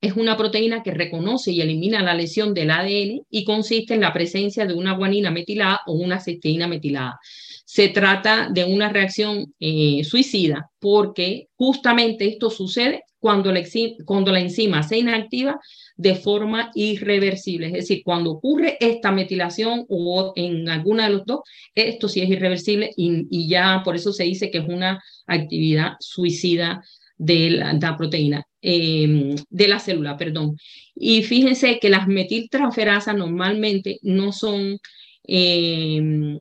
es 0.02 0.14
una 0.18 0.36
proteína 0.36 0.84
que 0.84 0.92
reconoce 0.92 1.54
y 1.54 1.62
elimina 1.62 2.04
la 2.04 2.16
lesión 2.16 2.54
del 2.54 2.72
ADN 2.72 3.22
y 3.30 3.46
consiste 3.46 3.94
en 3.94 4.02
la 4.02 4.12
presencia 4.12 4.66
de 4.66 4.74
una 4.74 4.98
guanina 4.98 5.32
metilada 5.32 5.80
o 5.86 5.94
una 5.94 6.20
cisteína 6.20 6.68
metilada 6.68 7.18
se 7.70 7.90
trata 7.90 8.48
de 8.50 8.64
una 8.64 8.88
reacción 8.88 9.54
eh, 9.60 10.02
suicida, 10.06 10.72
porque 10.80 11.50
justamente 11.58 12.26
esto 12.26 12.50
sucede 12.50 13.04
cuando 13.20 13.52
la, 13.52 14.40
enzima 14.40 14.84
se 14.84 15.00
inactiva 15.00 15.60
de 15.98 16.16
forma 16.16 16.72
irreversible. 16.76 17.68
Es 17.68 17.74
decir, 17.74 18.04
cuando 18.06 18.32
ocurre 18.32 18.78
esta 18.80 19.12
metilación 19.12 19.86
o 19.90 20.32
en 20.38 20.70
alguna 20.70 21.10
de 21.10 21.16
los 21.16 21.26
dos, 21.26 21.42
esto 21.76 22.08
sí 22.08 22.22
es 22.22 22.30
irreversible 22.30 22.92
y, 22.96 23.50
ya 23.50 23.82
por 23.84 23.98
eso 23.98 24.14
se 24.14 24.24
dice 24.24 24.50
que 24.50 24.60
es 24.60 24.66
una 24.70 25.04
actividad 25.26 25.96
suicida 26.00 26.82
de 27.18 27.50
la, 27.50 27.98
proteína, 27.98 28.46
em, 28.62 29.36
de 29.50 29.68
la 29.68 29.80
célula, 29.80 30.16
perdón. 30.16 30.56
Y 30.96 31.24
fíjense 31.24 31.80
que 31.80 31.90
las 31.90 32.08
metiltransferasas 32.08 33.14
normalmente 33.14 34.00
no 34.04 34.32
son 34.32 34.78
em, 35.24 36.40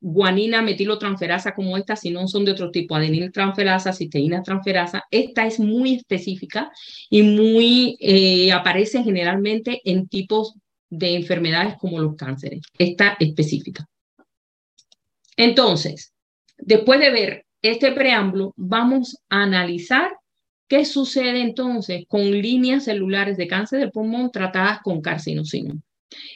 guanina 0.00 0.62
metilotransferasa 0.62 1.54
como 1.54 1.76
esta, 1.76 1.96
si 1.96 2.10
no 2.10 2.28
son 2.28 2.44
de 2.44 2.52
otro 2.52 2.70
tipo, 2.70 2.94
adeniltransferasa, 2.94 3.92
cisteína 3.92 4.42
transferasa. 4.42 5.04
Esta 5.10 5.46
es 5.46 5.58
muy 5.58 5.96
específica 5.96 6.70
y 7.10 7.22
muy 7.22 7.96
eh, 8.00 8.52
aparece 8.52 9.02
generalmente 9.02 9.80
en 9.84 10.08
tipos 10.08 10.54
de 10.90 11.16
enfermedades 11.16 11.76
como 11.78 11.98
los 11.98 12.16
cánceres. 12.16 12.60
Esta 12.78 13.16
específica. 13.18 13.86
Entonces, 15.36 16.12
después 16.58 17.00
de 17.00 17.10
ver 17.10 17.46
este 17.62 17.92
preámbulo, 17.92 18.54
vamos 18.56 19.18
a 19.28 19.42
analizar 19.42 20.12
qué 20.68 20.84
sucede 20.84 21.40
entonces 21.42 22.04
con 22.08 22.30
líneas 22.30 22.84
celulares 22.84 23.36
de 23.36 23.48
cáncer 23.48 23.80
del 23.80 23.90
pulmón 23.90 24.30
tratadas 24.30 24.80
con 24.82 25.00
carcinosina. 25.00 25.74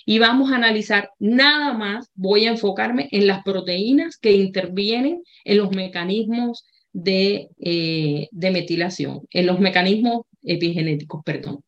Y 0.04 0.18
vamos 0.18 0.50
a 0.50 0.56
analizar 0.56 1.10
nada 1.18 1.72
más, 1.72 2.10
voy 2.14 2.46
a 2.46 2.50
enfocarme 2.50 3.08
en 3.12 3.26
las 3.26 3.42
proteínas 3.42 4.16
que 4.18 4.32
intervienen 4.32 5.22
en 5.44 5.58
los 5.58 5.70
mecanismos 5.70 6.64
de, 6.92 7.48
eh, 7.60 8.28
de 8.30 8.50
metilación, 8.50 9.20
en 9.30 9.46
los 9.46 9.60
mecanismos 9.60 10.22
epigenéticos, 10.42 11.22
perdón. 11.24 11.62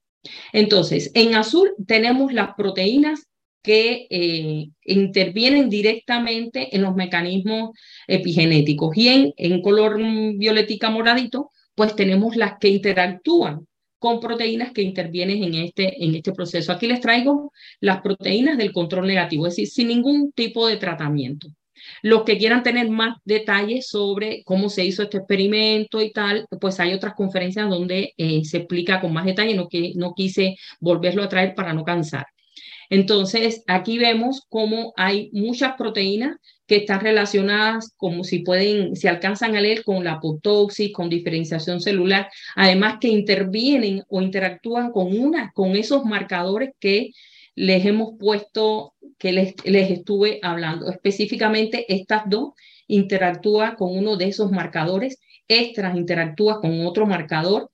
Entonces, 0.53 1.11
en 1.15 1.35
azul 1.35 1.73
tenemos 1.87 2.33
las 2.33 2.55
proteínas 2.55 3.29
que 3.63 4.07
eh, 4.11 4.67
intervienen 4.85 5.71
directamente 5.71 6.75
en 6.75 6.83
los 6.83 6.97
mecanismos 6.97 7.71
epigenéticos 8.09 8.97
y 8.97 9.09
en, 9.09 9.33
en 9.37 9.63
color 9.63 9.99
violetica 10.37 10.91
moradito, 10.91 11.51
pues 11.75 11.95
tenemos 11.95 12.37
las 12.37 12.55
que 12.59 12.69
interactúan 12.69 13.67
con 14.03 14.19
proteínas 14.19 14.73
que 14.73 14.83
intervienen 14.83 15.45
en 15.45 15.55
este, 15.55 16.05
en 16.05 16.17
este 16.17 16.33
proceso. 16.33 16.73
Aquí 16.73 16.89
les 16.89 17.01
traigo 17.01 17.53
las 17.79 18.01
proteínas 18.03 18.59
del 18.59 18.73
control 18.73 19.07
negativo, 19.07 19.47
es 19.47 19.55
decir, 19.55 19.69
sin 19.69 19.89
ningún 19.89 20.33
tipo 20.33 20.67
de 20.67 20.77
tratamiento. 20.77 21.47
Los 22.03 22.25
que 22.25 22.37
quieran 22.37 22.65
tener 22.65 22.91
más 22.91 23.19
detalles 23.25 23.87
sobre 23.87 24.43
cómo 24.45 24.71
se 24.71 24.85
hizo 24.85 25.05
este 25.05 25.19
experimento 25.19 26.03
y 26.03 26.11
tal, 26.11 26.47
pues 26.61 26.81
hay 26.81 26.95
otras 26.95 27.15
conferencias 27.15 27.71
donde 27.71 28.13
eh, 28.17 28.45
se 28.45 28.57
explica 28.59 29.01
con 29.01 29.13
más 29.13 29.25
detalle, 29.25 29.55
no, 29.55 29.69
que, 29.69 29.93
no 29.95 30.15
quise 30.15 30.57
volverlo 30.81 31.23
a 31.23 31.29
traer 31.29 31.55
para 31.55 31.73
no 31.73 31.85
cansar. 31.85 32.27
Entonces, 32.91 33.63
aquí 33.69 33.99
vemos 33.99 34.43
cómo 34.49 34.93
hay 34.97 35.31
muchas 35.33 35.75
proteínas 35.79 36.39
que 36.73 36.79
están 36.79 37.01
relacionadas, 37.01 37.93
como 37.99 38.25
si 38.25 38.39
pueden, 38.39 38.97
si 38.97 39.07
alcanzan 39.07 39.55
a 39.57 39.61
leer 39.61 39.85
con 39.85 40.03
la 40.05 40.13
apoptosis, 40.13 40.91
con 40.91 41.11
diferenciación 41.11 41.83
celular, 41.83 42.31
además 42.57 42.97
que 42.99 43.09
intervienen 43.09 44.05
o 44.09 44.23
interactúan 44.23 44.91
con 44.91 45.15
una, 45.21 45.53
con 45.53 45.77
esos 45.77 46.07
marcadores 46.07 46.71
que 46.81 47.11
les 47.55 47.85
hemos 47.85 48.15
puesto, 48.19 48.95
que 49.19 49.33
les, 49.33 49.55
les 49.67 49.91
estuve 49.91 50.39
hablando. 50.41 50.89
Específicamente, 50.89 51.85
estas 51.93 52.23
dos 52.25 52.55
interactúan 52.87 53.77
con 53.77 53.95
uno 53.95 54.17
de 54.17 54.29
esos 54.29 54.51
marcadores, 54.51 55.19
estas 55.49 55.95
interactúa 55.95 56.63
con 56.63 56.87
otro 56.87 57.05
marcador 57.05 57.71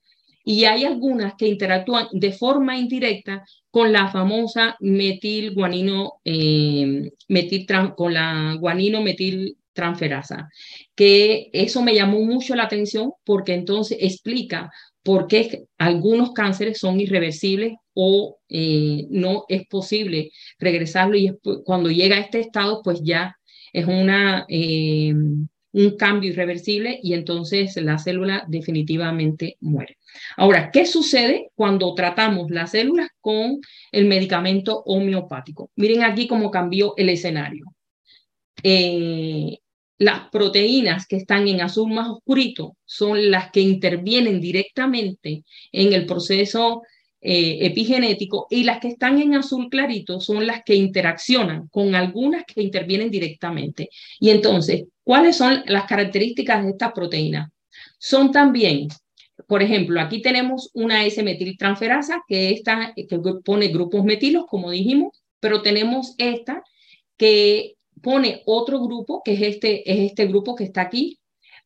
y 0.49 0.65
hay 0.65 0.83
algunas 0.83 1.35
que 1.35 1.47
interactúan 1.47 2.07
de 2.11 2.31
forma 2.31 2.75
indirecta 2.75 3.45
con 3.69 3.93
la 3.93 4.07
famosa 4.07 4.75
metil 4.79 5.53
guanino, 5.53 6.13
eh, 6.25 7.11
metil 7.27 7.67
con 7.95 8.15
la 8.15 8.55
guanino 8.59 9.03
metil 9.03 9.57
transferasa, 9.73 10.49
que 10.95 11.51
eso 11.53 11.83
me 11.83 11.93
llamó 11.93 12.21
mucho 12.25 12.55
la 12.55 12.63
atención 12.63 13.11
porque 13.23 13.53
entonces 13.53 13.99
explica 14.01 14.71
por 15.03 15.27
qué 15.27 15.65
algunos 15.77 16.31
cánceres 16.31 16.79
son 16.79 16.99
irreversibles 16.99 17.73
o 17.93 18.39
eh, 18.49 19.05
no 19.11 19.45
es 19.49 19.67
posible 19.67 20.31
regresarlo 20.57 21.15
y 21.15 21.31
cuando 21.63 21.91
llega 21.91 22.15
a 22.15 22.21
este 22.21 22.39
estado 22.39 22.81
pues 22.83 23.01
ya 23.03 23.35
es 23.71 23.85
una, 23.85 24.47
eh, 24.49 25.13
un 25.13 25.95
cambio 25.95 26.31
irreversible 26.31 26.99
y 27.03 27.13
entonces 27.13 27.75
la 27.75 27.99
célula 27.99 28.45
definitivamente 28.47 29.55
muere. 29.59 29.98
Ahora, 30.37 30.71
¿qué 30.71 30.85
sucede 30.85 31.51
cuando 31.55 31.93
tratamos 31.93 32.49
las 32.51 32.71
células 32.71 33.09
con 33.19 33.59
el 33.91 34.05
medicamento 34.05 34.83
homeopático? 34.85 35.71
Miren 35.75 36.03
aquí 36.03 36.27
cómo 36.27 36.51
cambió 36.51 36.93
el 36.97 37.09
escenario. 37.09 37.65
Eh, 38.63 39.57
las 39.97 40.29
proteínas 40.29 41.05
que 41.07 41.17
están 41.17 41.47
en 41.47 41.61
azul 41.61 41.91
más 41.91 42.07
oscurito 42.09 42.77
son 42.85 43.29
las 43.29 43.51
que 43.51 43.59
intervienen 43.59 44.39
directamente 44.39 45.43
en 45.71 45.93
el 45.93 46.05
proceso 46.05 46.83
eh, 47.21 47.65
epigenético 47.65 48.47
y 48.49 48.63
las 48.63 48.79
que 48.79 48.87
están 48.87 49.21
en 49.21 49.35
azul 49.35 49.69
clarito 49.69 50.21
son 50.21 50.47
las 50.47 50.63
que 50.63 50.75
interaccionan 50.75 51.67
con 51.67 51.93
algunas 51.93 52.45
que 52.45 52.61
intervienen 52.61 53.11
directamente. 53.11 53.89
Y 54.21 54.29
entonces, 54.29 54.85
¿cuáles 55.03 55.35
son 55.35 55.63
las 55.65 55.83
características 55.83 56.63
de 56.63 56.69
estas 56.71 56.93
proteínas? 56.93 57.49
Son 57.97 58.31
también, 58.31 58.87
por 59.47 59.63
ejemplo, 59.63 60.01
aquí 60.01 60.21
tenemos 60.21 60.69
una 60.73 61.05
S-metiltransferasa 61.05 62.23
que, 62.27 62.51
esta, 62.51 62.93
que 62.95 63.07
pone 63.43 63.67
grupos 63.69 64.03
metilos, 64.03 64.45
como 64.47 64.71
dijimos, 64.71 65.21
pero 65.39 65.61
tenemos 65.61 66.15
esta 66.17 66.63
que 67.17 67.75
pone 68.01 68.41
otro 68.45 68.79
grupo, 68.81 69.21
que 69.23 69.33
es 69.33 69.41
este, 69.41 69.89
es 69.91 70.11
este 70.11 70.27
grupo 70.27 70.55
que 70.55 70.63
está 70.63 70.81
aquí, 70.81 71.19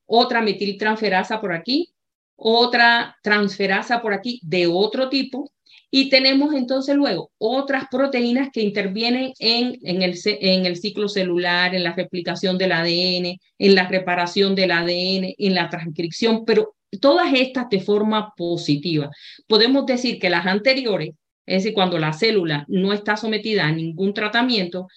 otra 0.05 0.41
metiltransferasa 0.41 1.39
por 1.39 1.53
aquí, 1.53 1.93
otra 2.35 3.17
transferasa 3.23 4.01
por 4.01 4.13
aquí 4.13 4.39
de 4.43 4.67
otro 4.67 5.09
tipo, 5.09 5.51
y 5.89 6.09
tenemos 6.09 6.55
entonces 6.55 6.95
luego 6.95 7.31
otras 7.37 7.85
proteínas 7.89 8.49
que 8.51 8.61
intervienen 8.61 9.31
en, 9.37 9.77
en, 9.83 10.01
el, 10.01 10.19
en 10.25 10.65
el 10.65 10.75
ciclo 10.77 11.07
celular, 11.07 11.75
en 11.75 11.83
la 11.83 11.93
replicación 11.93 12.57
del 12.57 12.71
ADN, 12.71 13.39
en 13.59 13.75
la 13.75 13.87
reparación 13.87 14.55
del 14.55 14.71
ADN, 14.71 15.35
en 15.37 15.53
la 15.53 15.69
transcripción, 15.69 16.45
pero 16.45 16.75
todas 16.99 17.33
estas 17.33 17.69
de 17.69 17.79
forma 17.79 18.33
positiva. 18.35 19.09
Podemos 19.47 19.85
decir 19.85 20.19
que 20.19 20.29
las 20.29 20.45
anteriores, 20.45 21.11
es 21.45 21.63
decir, 21.63 21.73
cuando 21.73 21.99
la 21.99 22.13
célula 22.13 22.65
no 22.67 22.93
está 22.93 23.17
sometida 23.17 23.65
a 23.65 23.71
ningún 23.71 24.13
tratamiento, 24.13 24.87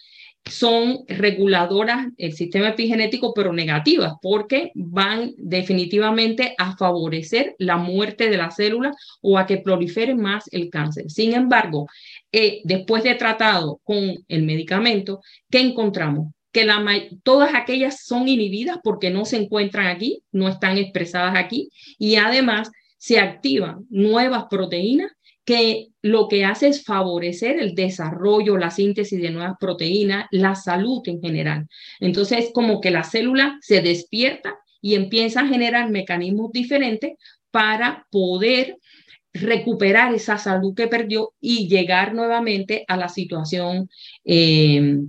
son 0.49 1.01
reguladoras 1.09 2.07
del 2.17 2.33
sistema 2.33 2.69
epigenético, 2.69 3.35
pero 3.35 3.53
negativas, 3.53 4.15
porque 4.23 4.71
van 4.75 5.33
definitivamente 5.37 6.55
a 6.59 6.77
favorecer 6.77 7.57
la 7.59 7.77
muerte 7.77 8.31
de 8.31 8.37
la 8.37 8.51
célula 8.51 8.93
o 9.23 9.39
a 9.39 9.47
que 9.47 9.59
prolifere 9.59 10.15
más 10.15 10.45
el 10.53 10.71
cáncer. 10.71 11.11
Sin 11.11 11.35
embargo, 11.35 11.87
eh, 12.31 12.61
después 12.65 13.03
de 13.03 13.17
tratado 13.17 13.81
con 13.83 14.15
el 14.29 14.43
medicamento, 14.45 15.21
¿qué 15.51 15.61
encontramos? 15.61 16.33
Que 16.57 17.11
todas 17.23 17.55
aquellas 17.55 18.07
son 18.07 18.29
inhibidas 18.29 18.79
porque 18.83 19.11
no 19.11 19.27
se 19.27 19.37
encuentran 19.37 19.89
aquí, 19.89 20.23
no 20.33 20.49
están 20.49 20.79
expresadas 20.79 21.35
aquí, 21.37 21.69
y 21.99 22.17
además 22.17 22.71
se 22.97 23.19
activan 23.19 23.85
nuevas 23.91 24.45
proteínas 24.49 25.13
que 25.45 25.89
lo 26.01 26.29
que 26.29 26.47
hace 26.47 26.69
es 26.69 26.83
favorecer 26.83 27.61
el 27.61 27.75
desarrollo, 27.75 28.57
la 28.57 28.71
síntesis 28.71 29.21
de 29.21 29.31
nuevas 29.31 29.57
proteínas, 29.61 30.29
la 30.31 30.55
salud 30.55 31.03
en 31.05 31.21
general. 31.21 31.67
Entonces 32.01 32.47
es 32.47 32.53
como 32.55 32.81
que 32.81 32.91
la 32.91 33.05
célula 33.05 33.59
se 33.61 33.83
despierta 33.83 34.57
y 34.81 34.95
empieza 34.95 35.43
a 35.43 35.49
generar 35.49 35.91
mecanismos 35.91 36.53
diferentes 36.53 37.13
para 37.51 38.07
poder 38.11 38.79
recuperar 39.35 40.15
esa 40.15 40.39
salud 40.39 40.75
que 40.75 40.89
perdió 40.89 41.35
y 41.39 41.69
llegar 41.69 42.15
nuevamente 42.15 42.87
a 42.89 42.97
la 42.97 43.11
situación 43.11 43.91
eh, 44.25 45.03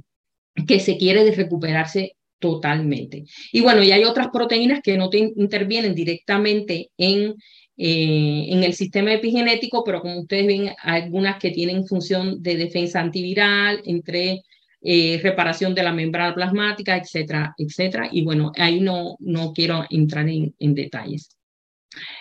que 0.66 0.80
se 0.80 0.98
quiere 0.98 1.30
recuperarse 1.32 2.14
totalmente. 2.40 3.26
Y 3.52 3.62
bueno, 3.62 3.84
y 3.84 3.92
hay 3.92 4.04
otras 4.04 4.30
proteínas 4.32 4.82
que 4.82 4.98
no 4.98 5.10
intervienen 5.12 5.96
directamente 5.96 6.92
en 6.98 7.36
eh, 7.80 8.48
en 8.50 8.64
el 8.64 8.74
sistema 8.74 9.14
epigenético, 9.14 9.84
pero 9.84 10.02
como 10.02 10.22
ustedes 10.22 10.48
ven, 10.48 10.72
algunas 10.82 11.38
que 11.40 11.52
tienen 11.52 11.86
función 11.86 12.42
de 12.42 12.58
defensa 12.58 13.00
antiviral, 13.00 13.82
entre 13.86 14.42
eh, 14.82 15.20
reparación 15.22 15.76
de 15.76 15.84
la 15.84 15.94
membrana 15.94 16.34
plasmática, 16.34 16.98
etcétera, 16.98 17.54
etcétera. 17.56 18.10
Y 18.12 18.24
bueno, 18.24 18.52
ahí 18.58 18.80
no, 18.80 19.16
no 19.20 19.54
quiero 19.54 19.86
entrar 19.92 20.28
en, 20.28 20.56
en 20.58 20.74
detalles. 20.74 21.37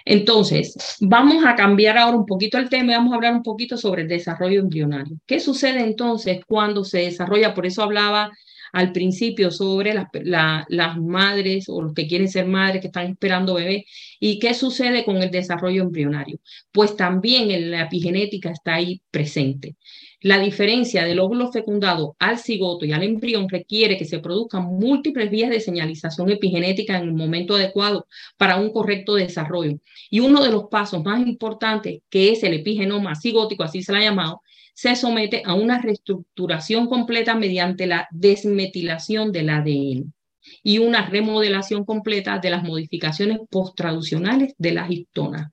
Entonces, 0.04 0.76
vamos 1.00 1.44
a 1.44 1.54
cambiar 1.54 1.98
ahora 1.98 2.16
un 2.16 2.26
poquito 2.26 2.58
el 2.58 2.68
tema 2.68 2.92
y 2.92 2.96
vamos 2.96 3.12
a 3.12 3.16
hablar 3.16 3.34
un 3.34 3.42
poquito 3.42 3.76
sobre 3.76 4.02
el 4.02 4.08
desarrollo 4.08 4.60
embrionario. 4.60 5.16
¿Qué 5.26 5.40
sucede 5.40 5.80
entonces 5.80 6.40
cuando 6.46 6.84
se 6.84 6.98
desarrolla? 6.98 7.54
Por 7.54 7.66
eso 7.66 7.82
hablaba 7.82 8.30
al 8.72 8.92
principio 8.92 9.50
sobre 9.50 9.94
las 9.94 10.98
madres 10.98 11.68
o 11.68 11.80
los 11.80 11.94
que 11.94 12.06
quieren 12.06 12.28
ser 12.28 12.46
madres 12.46 12.80
que 12.80 12.88
están 12.88 13.06
esperando 13.06 13.54
bebé 13.54 13.86
y 14.20 14.38
qué 14.38 14.52
sucede 14.54 15.04
con 15.04 15.16
el 15.18 15.30
desarrollo 15.30 15.82
embrionario. 15.82 16.40
Pues 16.72 16.94
también 16.94 17.50
en 17.50 17.70
la 17.70 17.82
epigenética 17.82 18.50
está 18.50 18.74
ahí 18.74 19.00
presente. 19.10 19.76
La 20.22 20.38
diferencia 20.38 21.05
del 21.05 21.18
óvulo 21.18 21.52
fecundado 21.52 22.16
al 22.18 22.38
cigoto 22.38 22.87
y 22.87 22.92
al 22.92 23.02
embrión 23.02 23.48
requiere 23.48 23.98
que 23.98 24.07
se 24.07 24.18
produzcan 24.18 24.64
múltiples 24.64 25.31
vías 25.31 25.50
de 25.50 25.61
señalización 25.61 26.31
epigenética 26.31 26.96
en 26.96 27.05
el 27.05 27.12
momento 27.12 27.55
adecuado 27.55 28.07
para 28.38 28.57
un 28.57 28.72
correcto 28.72 29.14
desarrollo. 29.14 29.79
Y 30.11 30.20
uno 30.20 30.42
de 30.42 30.50
los 30.50 30.64
pasos 30.70 31.05
más 31.05 31.20
importantes, 31.26 32.00
que 32.09 32.33
es 32.33 32.42
el 32.42 32.55
epigenoma 32.55 33.14
cigótico, 33.14 33.62
así 33.62 33.83
se 33.83 33.92
le 33.92 33.98
ha 33.98 34.02
llamado, 34.11 34.40
se 34.74 34.96
somete 34.96 35.42
a 35.44 35.55
una 35.55 35.81
reestructuración 35.81 36.87
completa 36.87 37.35
mediante 37.35 37.87
la 37.87 38.09
desmetilación 38.11 39.33
del 39.33 39.50
ADN. 39.50 40.12
y 40.62 40.79
una 40.79 41.05
remodelación 41.07 41.85
completa 41.85 42.38
de 42.38 42.50
las 42.50 42.62
modificaciones 42.62 43.40
posttraducionales 43.50 44.55
de 44.59 44.72
las 44.72 44.90
histonas. 44.90 45.50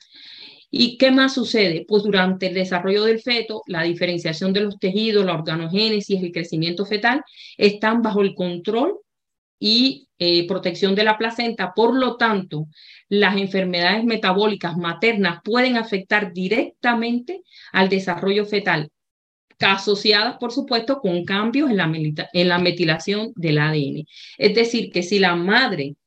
¿Y 0.76 0.98
qué 0.98 1.12
más 1.12 1.36
sucede? 1.36 1.86
Pues 1.88 2.02
durante 2.02 2.48
el 2.48 2.56
desarrollo 2.56 3.04
del 3.04 3.22
feto, 3.22 3.62
la 3.68 3.84
diferenciación 3.84 4.54
de 4.54 4.62
los 4.62 4.80
tejidos, 4.80 5.24
la 5.24 5.36
organogénesis, 5.36 6.20
el 6.20 6.32
crecimiento 6.32 6.84
fetal, 6.84 7.22
están 7.60 8.02
bajo 8.02 8.24
el 8.24 8.34
control 8.34 8.98
y 9.60 10.08
eh, 10.18 10.48
protección 10.48 10.96
de 10.96 11.04
la 11.04 11.20
placenta. 11.20 11.74
Por 11.76 11.94
lo 11.96 12.18
tanto, 12.18 12.66
las 13.08 13.38
enfermedades 13.38 14.04
metabólicas 14.04 14.76
maternas 14.76 15.42
pueden 15.44 15.78
afectar 15.78 16.34
directamente 16.34 17.44
al 17.72 17.88
desarrollo 17.88 18.44
fetal, 18.48 18.90
asociadas, 19.60 20.38
por 20.40 20.52
supuesto, 20.52 21.02
con 21.02 21.24
cambios 21.24 21.70
en 21.70 21.78
la, 21.78 21.92
en 22.34 22.50
la 22.50 22.58
metilación 22.58 23.32
del 23.36 23.60
ADN. 23.60 24.08
Es 24.40 24.56
decir, 24.56 24.92
que 24.92 25.04
si 25.04 25.20
la 25.20 25.36
madre 25.36 25.98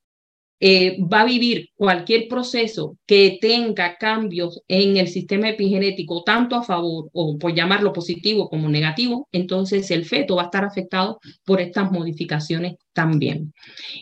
eh, 0.59 0.97
va 1.03 1.21
a 1.21 1.27
vivir 1.27 1.71
cualquier 1.75 2.29
proceso 2.29 2.97
que 3.07 3.39
tenga 3.41 3.97
cambios 3.99 4.63
en 4.69 4.97
el 4.97 5.09
sistema 5.09 5.51
epigenético, 5.51 6.23
tanto 6.25 6.57
a 6.57 6.63
favor 6.63 7.11
o 7.13 7.39
por 7.39 7.55
llamarlo 7.55 7.93
positivo 7.93 8.49
como 8.49 8.69
negativo, 8.69 9.29
entonces 9.33 9.91
el 9.91 10.05
feto 10.07 10.37
va 10.37 10.43
a 10.43 10.45
estar 10.47 10.65
afectado 10.65 11.21
por 11.45 11.61
estas 11.61 11.93
modificaciones 11.93 12.77
también. 12.93 13.53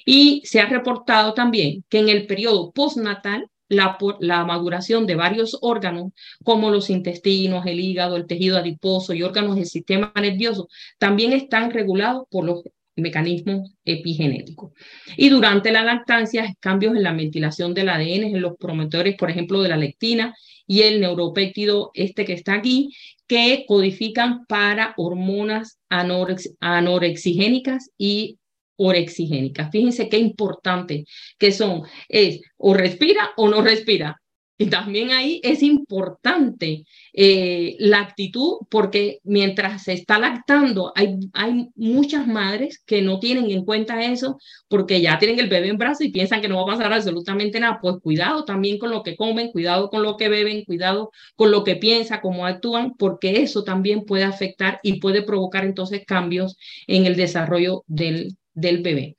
Y 0.06 0.42
se 0.44 0.60
ha 0.60 0.66
reportado 0.66 1.34
también 1.34 1.84
que 1.88 1.98
en 1.98 2.08
el 2.08 2.26
periodo 2.26 2.70
postnatal, 2.72 3.48
la, 3.68 3.96
la, 4.20 4.44
maduración 4.44 5.06
de 5.06 5.16
varios 5.16 5.58
órganos, 5.62 6.12
como 6.44 6.70
los 6.70 6.90
intestinos, 6.90 7.66
el 7.66 7.80
hígado, 7.80 8.16
el 8.16 8.26
tejido 8.26 8.58
adiposo 8.58 9.14
y 9.14 9.22
órganos 9.22 9.56
del 9.56 9.66
sistema 9.66 10.12
nervioso, 10.20 10.68
también 10.98 11.32
están 11.32 11.70
regulados 11.70 12.24
por 12.30 12.44
los 12.44 12.62
mecanismos 12.96 13.72
epigenéticos. 13.84 14.72
Y 15.16 15.28
durante 15.28 15.72
la 15.72 15.82
lactancia, 15.82 16.54
cambios 16.60 16.94
en 16.96 17.02
la 17.02 17.12
ventilación 17.12 17.74
del 17.74 17.88
ADN, 17.88 18.24
en 18.24 18.40
los 18.40 18.56
promotores, 18.56 19.16
por 19.16 19.30
ejemplo, 19.30 19.62
de 19.62 19.68
la 19.68 19.76
lectina 19.76 20.34
y 20.66 20.82
el 20.82 21.00
neuropéptido 21.00 21.90
este 21.94 22.24
que 22.24 22.32
está 22.32 22.54
aquí, 22.54 22.90
que 23.26 23.64
codifican 23.66 24.46
para 24.46 24.94
hormonas 24.96 25.78
anorex 25.88 26.54
anorexigénicas 26.60 27.90
y 27.98 28.38
orexigénicas. 28.76 29.70
Fíjense 29.70 30.08
qué 30.08 30.18
importante 30.18 31.04
que 31.38 31.52
son, 31.52 31.82
es 32.08 32.40
o 32.56 32.74
respira 32.74 33.30
o 33.36 33.48
no 33.48 33.62
respira. 33.62 34.20
Y 34.56 34.66
también 34.66 35.10
ahí 35.10 35.40
es 35.42 35.64
importante 35.64 36.84
eh, 37.12 37.74
la 37.80 37.98
actitud, 38.00 38.58
porque 38.70 39.18
mientras 39.24 39.82
se 39.82 39.94
está 39.94 40.18
lactando, 40.20 40.92
hay, 40.94 41.16
hay 41.32 41.70
muchas 41.74 42.28
madres 42.28 42.80
que 42.86 43.02
no 43.02 43.18
tienen 43.18 43.50
en 43.50 43.64
cuenta 43.64 44.04
eso 44.04 44.38
porque 44.68 45.00
ya 45.00 45.18
tienen 45.18 45.40
el 45.40 45.48
bebé 45.48 45.68
en 45.68 45.78
brazos 45.78 46.02
y 46.02 46.10
piensan 46.10 46.40
que 46.40 46.48
no 46.48 46.56
va 46.56 46.62
a 46.72 46.76
pasar 46.76 46.92
absolutamente 46.92 47.58
nada. 47.58 47.78
Pues 47.82 47.96
cuidado 48.00 48.44
también 48.44 48.78
con 48.78 48.90
lo 48.90 49.02
que 49.02 49.16
comen, 49.16 49.50
cuidado 49.50 49.90
con 49.90 50.04
lo 50.04 50.16
que 50.16 50.28
beben, 50.28 50.64
cuidado 50.64 51.10
con 51.34 51.50
lo 51.50 51.64
que 51.64 51.74
piensan, 51.74 52.20
cómo 52.22 52.46
actúan, 52.46 52.94
porque 52.96 53.42
eso 53.42 53.64
también 53.64 54.04
puede 54.04 54.22
afectar 54.22 54.78
y 54.84 55.00
puede 55.00 55.22
provocar 55.22 55.64
entonces 55.64 56.04
cambios 56.06 56.56
en 56.86 57.06
el 57.06 57.16
desarrollo 57.16 57.82
del, 57.88 58.36
del 58.54 58.82
bebé. 58.82 59.16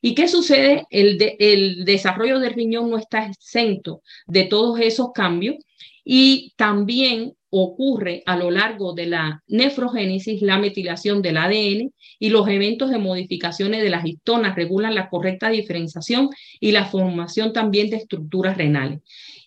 ¿Y 0.00 0.14
qué 0.14 0.28
sucede? 0.28 0.86
El, 0.90 1.18
el 1.38 1.84
desarrollo 1.84 2.38
del 2.38 2.54
riñón 2.54 2.90
no 2.90 2.98
está 2.98 3.26
exento 3.26 4.02
de 4.26 4.44
todos 4.44 4.80
esos 4.80 5.12
cambios 5.12 5.56
y 6.04 6.52
también 6.56 7.34
ocurre 7.56 8.22
a 8.26 8.36
lo 8.36 8.50
largo 8.50 8.94
de 8.94 9.06
la 9.06 9.42
nefrogénesis 9.46 10.42
la 10.42 10.58
metilación 10.58 11.22
del 11.22 11.36
ADN 11.36 11.92
y 12.18 12.30
los 12.30 12.48
eventos 12.48 12.90
de 12.90 12.98
modificaciones 12.98 13.80
de 13.82 13.90
las 13.90 14.04
histonas 14.04 14.56
regulan 14.56 14.96
la 14.96 15.08
correcta 15.08 15.50
diferenciación 15.50 16.30
y 16.58 16.72
la 16.72 16.86
formación 16.86 17.52
también 17.52 17.90
de 17.90 17.96
estructuras 17.98 18.56
renales. 18.56 19.00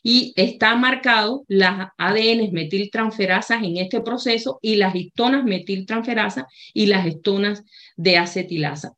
Y 0.04 0.32
está 0.38 0.76
marcado 0.76 1.44
las 1.50 1.90
ADN 1.98 2.50
metiltransferasas 2.54 3.62
en 3.62 3.76
este 3.76 4.00
proceso 4.00 4.58
y 4.62 4.76
las 4.76 4.96
histonas 4.96 5.44
metiltransferasas 5.44 6.46
y 6.74 6.86
las 6.86 7.06
histonas 7.06 7.64
de 7.98 8.18
acetilasa. 8.18 8.94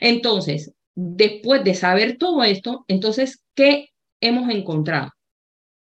Entonces, 0.00 0.72
después 0.94 1.64
de 1.64 1.74
saber 1.74 2.16
todo 2.18 2.42
esto, 2.44 2.84
entonces, 2.88 3.42
¿qué 3.54 3.88
hemos 4.20 4.50
encontrado? 4.50 5.10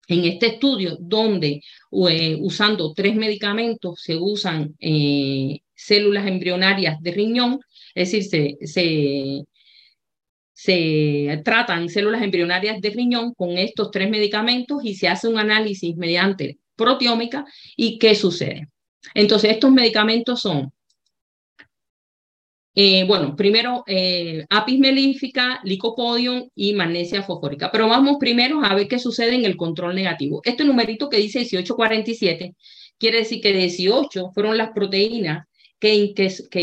En 0.08 0.24
este 0.24 0.46
estudio, 0.46 0.96
donde 1.00 1.62
eh, 2.08 2.36
usando 2.40 2.92
tres 2.94 3.14
medicamentos 3.14 4.00
se 4.02 4.16
usan 4.16 4.74
eh, 4.80 5.60
células 5.74 6.26
embrionarias 6.26 7.00
de 7.00 7.12
riñón, 7.12 7.60
es 7.94 8.12
decir, 8.12 8.58
se, 8.68 9.46
se 10.52 11.42
tratan 11.44 11.88
células 11.88 12.22
embrionarias 12.22 12.80
de 12.80 12.90
riñón 12.90 13.34
con 13.34 13.56
estos 13.56 13.90
tres 13.90 14.10
medicamentos 14.10 14.84
y 14.84 14.94
se 14.94 15.08
hace 15.08 15.28
un 15.28 15.38
análisis 15.38 15.96
mediante 15.96 16.58
proteómica 16.76 17.44
y 17.76 17.98
qué 17.98 18.14
sucede. 18.14 18.68
Entonces, 19.14 19.52
estos 19.52 19.70
medicamentos 19.70 20.40
son 20.40 20.72
eh, 22.74 23.04
bueno, 23.04 23.34
primero 23.36 23.82
eh, 23.86 24.44
apis 24.48 24.78
melífica, 24.78 25.60
licopodium 25.64 26.48
y 26.54 26.72
magnesia 26.74 27.22
fosfórica. 27.22 27.70
Pero 27.72 27.88
vamos 27.88 28.16
primero 28.20 28.64
a 28.64 28.74
ver 28.74 28.88
qué 28.88 28.98
sucede 28.98 29.34
en 29.34 29.44
el 29.44 29.56
control 29.56 29.94
negativo. 29.94 30.40
Este 30.44 30.64
numerito 30.64 31.08
que 31.08 31.16
dice 31.18 31.40
1847 31.40 32.54
quiere 32.98 33.18
decir 33.18 33.40
que 33.40 33.52
18 33.52 34.30
fueron 34.32 34.56
las 34.58 34.70
proteínas 34.72 35.46
que, 35.80 36.14
que, 36.14 36.62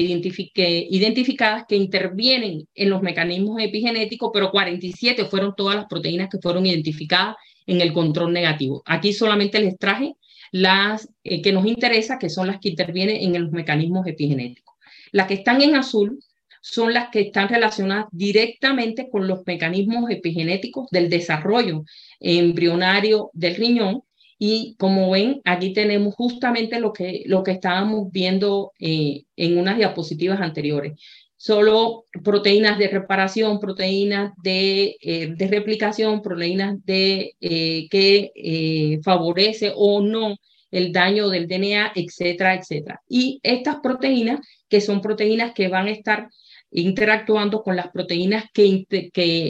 identificadas 0.90 1.66
que 1.68 1.76
intervienen 1.76 2.68
en 2.76 2.90
los 2.90 3.02
mecanismos 3.02 3.62
epigenéticos, 3.62 4.30
pero 4.34 4.52
47 4.52 5.26
fueron 5.26 5.56
todas 5.58 5.76
las 5.76 5.88
proteínas 5.88 6.30
que 6.30 6.38
fueron 6.40 6.66
identificadas 6.66 7.36
en 7.66 7.82
el 7.82 7.92
control 7.94 8.32
negativo. 8.32 8.84
Aquí 8.86 9.14
solamente 9.14 9.60
les 9.60 9.78
traje 9.78 10.14
las 10.52 11.10
eh, 11.24 11.42
que 11.42 11.52
nos 11.52 11.66
interesa, 11.66 12.20
que 12.20 12.30
son 12.30 12.48
las 12.48 12.60
que 12.60 12.70
intervienen 12.70 13.36
en 13.36 13.44
los 13.44 13.52
mecanismos 13.52 14.08
epigenéticos. 14.08 14.67
Las 15.12 15.28
que 15.28 15.36
están 15.36 15.62
en 15.62 15.76
azul 15.76 16.20
son 16.62 16.94
las 16.94 17.10
que 17.10 17.22
están 17.22 17.48
relacionadas 17.50 18.08
directamente 18.12 19.10
con 19.10 19.28
los 19.28 19.42
mecanismos 19.46 20.10
epigenéticos 20.10 20.90
del 20.92 21.10
desarrollo 21.10 21.84
embrionario 22.20 23.30
del 23.34 23.56
riñón. 23.56 24.04
Y 24.40 24.76
como 24.78 25.12
ven, 25.12 25.42
aquí 25.46 25.74
tenemos 25.74 26.14
justamente 26.16 26.80
lo 26.80 26.94
que, 26.94 27.24
lo 27.26 27.42
que 27.44 27.52
estábamos 27.52 28.12
viendo 28.12 28.72
eh, 28.80 29.24
en 29.36 29.58
unas 29.58 29.78
diapositivas 29.78 30.42
anteriores. 30.42 31.00
Solo 31.38 32.06
proteínas 32.24 32.78
de 32.78 32.88
reparación, 32.88 33.60
proteínas 33.60 34.34
de, 34.44 34.98
eh, 35.02 35.34
de 35.36 35.48
replicación, 35.48 36.22
proteínas 36.22 36.84
de, 36.86 37.36
eh, 37.40 37.88
que 37.90 39.00
favorece 39.04 39.72
o 39.76 40.02
no 40.02 40.36
el 40.72 40.92
daño 40.92 41.30
del 41.30 41.48
DNA, 41.48 41.94
etcétera, 41.96 42.56
etcétera. 42.56 43.02
Y 43.08 43.40
estas 43.44 43.78
proteínas, 43.78 44.40
que 44.70 44.82
son 44.82 45.02
proteínas 45.02 45.54
que 45.54 45.68
van 45.68 45.88
a 45.88 45.92
estar 45.92 46.30
interactuando 46.72 47.64
con 47.64 47.76
las 47.76 47.90
proteínas 47.90 48.46
que, 48.54 48.86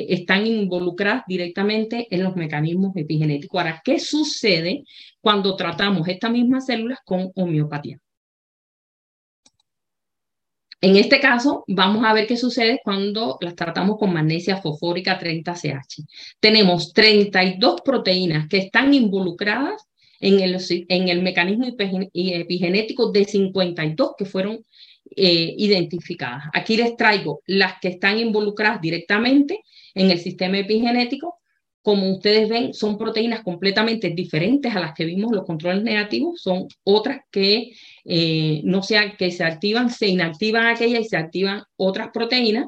están 0.09 0.45
involucradas 0.45 1.23
directamente 1.27 2.07
en 2.11 2.23
los 2.23 2.35
mecanismos 2.35 2.95
epigenéticos. 2.95 3.59
Ahora, 3.59 3.81
¿qué 3.83 3.99
sucede 3.99 4.83
cuando 5.21 5.55
tratamos 5.55 6.07
estas 6.07 6.31
mismas 6.31 6.65
células 6.65 6.99
con 7.03 7.31
homeopatía? 7.35 7.99
En 10.79 10.95
este 10.95 11.19
caso, 11.19 11.63
vamos 11.67 12.05
a 12.05 12.13
ver 12.13 12.27
qué 12.27 12.37
sucede 12.37 12.81
cuando 12.83 13.39
las 13.41 13.55
tratamos 13.55 13.97
con 13.97 14.13
magnesia 14.13 14.57
fosfórica 14.57 15.19
30CH. 15.19 16.05
Tenemos 16.39 16.93
32 16.93 17.81
proteínas 17.81 18.47
que 18.47 18.57
están 18.59 18.93
involucradas 18.93 19.87
en 20.19 20.39
el, 20.39 20.57
en 20.69 21.09
el 21.09 21.23
mecanismo 21.23 21.65
epigenético 21.67 23.11
de 23.11 23.25
52 23.25 24.11
que 24.17 24.25
fueron 24.25 24.63
eh, 25.15 25.55
identificadas. 25.57 26.43
Aquí 26.53 26.77
les 26.77 26.95
traigo 26.95 27.41
las 27.45 27.79
que 27.79 27.89
están 27.89 28.19
involucradas 28.19 28.81
directamente 28.81 29.63
en 29.93 30.11
el 30.11 30.19
sistema 30.19 30.59
epigenético. 30.59 31.35
Como 31.81 32.11
ustedes 32.11 32.49
ven, 32.49 32.73
son 32.73 32.97
proteínas 32.97 33.43
completamente 33.43 34.09
diferentes 34.09 34.75
a 34.75 34.79
las 34.79 34.93
que 34.93 35.05
vimos 35.05 35.31
los 35.31 35.45
controles 35.45 35.83
negativos. 35.83 36.41
Son 36.41 36.67
otras 36.83 37.21
que 37.31 37.71
eh, 38.03 38.61
no 38.63 38.83
sean 38.83 39.15
que 39.17 39.31
se 39.31 39.43
activan, 39.43 39.89
se 39.89 40.07
inactivan 40.07 40.65
aquellas 40.67 41.01
y 41.01 41.05
se 41.05 41.17
activan 41.17 41.63
otras 41.77 42.09
proteínas. 42.13 42.67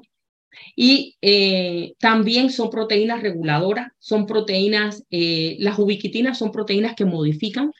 Y 0.75 1.17
eh, 1.21 1.93
también 1.99 2.49
son 2.49 2.69
proteínas 2.69 3.21
reguladoras, 3.21 3.87
son 3.99 4.25
proteínas, 4.25 5.03
las 5.09 5.79
ubiquitinas 5.79 6.37
son 6.37 6.51
proteínas 6.51 6.95
que 6.95 7.05
modifican 7.05 7.71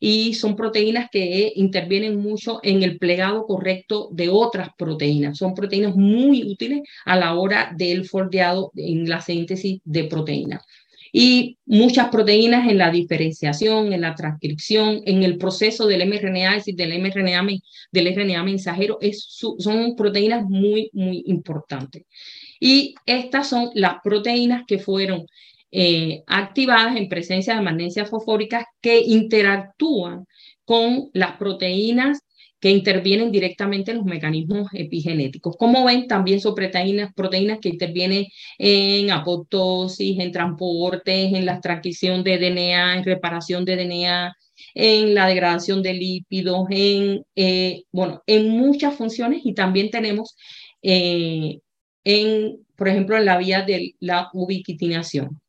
y 0.00 0.34
son 0.34 0.56
proteínas 0.56 1.08
que 1.10 1.52
intervienen 1.56 2.20
mucho 2.20 2.60
en 2.62 2.82
el 2.82 2.98
plegado 2.98 3.46
correcto 3.46 4.08
de 4.12 4.28
otras 4.28 4.70
proteínas. 4.76 5.38
Son 5.38 5.54
proteínas 5.54 5.96
muy 5.96 6.44
útiles 6.44 6.82
a 7.04 7.16
la 7.16 7.34
hora 7.34 7.72
del 7.76 8.06
foldeado 8.06 8.72
en 8.76 9.08
la 9.08 9.20
síntesis 9.20 9.80
de 9.84 10.04
proteínas 10.04 10.64
y 11.12 11.58
muchas 11.66 12.08
proteínas 12.08 12.68
en 12.68 12.78
la 12.78 12.90
diferenciación, 12.90 13.92
en 13.92 14.00
la 14.02 14.14
transcripción, 14.14 15.02
en 15.06 15.22
el 15.22 15.38
proceso 15.38 15.86
del 15.86 16.06
mRNA, 16.06 16.56
es 16.56 16.64
decir, 16.64 16.76
del 16.76 17.00
mRNA, 17.00 17.46
del 17.92 18.14
RNA 18.14 18.42
mensajero, 18.42 18.98
es, 19.00 19.24
son 19.58 19.96
proteínas 19.96 20.44
muy, 20.44 20.90
muy 20.92 21.22
importantes. 21.26 22.04
Y 22.60 22.94
estas 23.06 23.48
son 23.48 23.70
las 23.74 23.96
proteínas 24.02 24.64
que 24.66 24.78
fueron 24.78 25.26
eh, 25.70 26.22
activadas 26.26 26.96
en 26.96 27.08
presencia 27.08 27.54
de 27.54 27.62
magnesia 27.62 28.06
fosfórica 28.06 28.66
que 28.80 29.00
interactúan 29.00 30.26
con 30.64 31.10
las 31.12 31.36
proteínas 31.36 32.20
que 32.60 32.70
intervienen 32.70 33.30
directamente 33.30 33.92
en 33.92 33.98
los 33.98 34.06
mecanismos 34.06 34.68
epigenéticos. 34.72 35.56
Como 35.56 35.84
ven, 35.84 36.08
también 36.08 36.40
son 36.40 36.54
proteínas, 36.54 37.12
proteínas 37.14 37.60
que 37.60 37.68
intervienen 37.68 38.26
en 38.58 39.10
apoptosis, 39.10 40.18
en 40.18 40.32
transportes, 40.32 41.32
en 41.32 41.46
la 41.46 41.60
transcripción 41.60 42.24
de 42.24 42.38
DNA, 42.38 42.98
en 42.98 43.04
reparación 43.04 43.64
de 43.64 43.76
DNA, 43.76 44.34
en 44.74 45.14
la 45.14 45.26
degradación 45.28 45.82
de 45.82 45.94
lípidos, 45.94 46.66
en, 46.70 47.24
eh, 47.36 47.84
bueno, 47.92 48.22
en 48.26 48.50
muchas 48.50 48.94
funciones 48.96 49.42
y 49.44 49.54
también 49.54 49.90
tenemos 49.90 50.36
eh, 50.82 51.60
en, 52.04 52.66
por 52.76 52.88
ejemplo, 52.88 53.16
en 53.16 53.24
la 53.24 53.38
vía 53.38 53.62
de 53.62 53.94
la 54.00 54.30
ubiquitinación. 54.32 55.40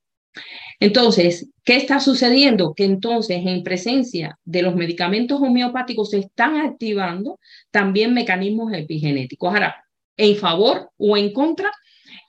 Entonces, 0.80 1.50
¿qué 1.64 1.76
está 1.76 2.00
sucediendo? 2.00 2.74
Que 2.74 2.86
entonces 2.86 3.46
en 3.46 3.64
presencia 3.64 4.38
de 4.46 4.62
los 4.62 4.76
medicamentos 4.76 5.42
homeopáticos 5.42 6.12
se 6.12 6.20
están 6.20 6.58
activando 6.58 7.40
también 7.72 8.14
mecanismos 8.14 8.72
epigenéticos. 8.74 9.54
Ahora, 9.54 9.84
en 10.18 10.36
favor 10.36 10.90
o 10.98 11.18
en 11.18 11.34
contra, 11.34 11.72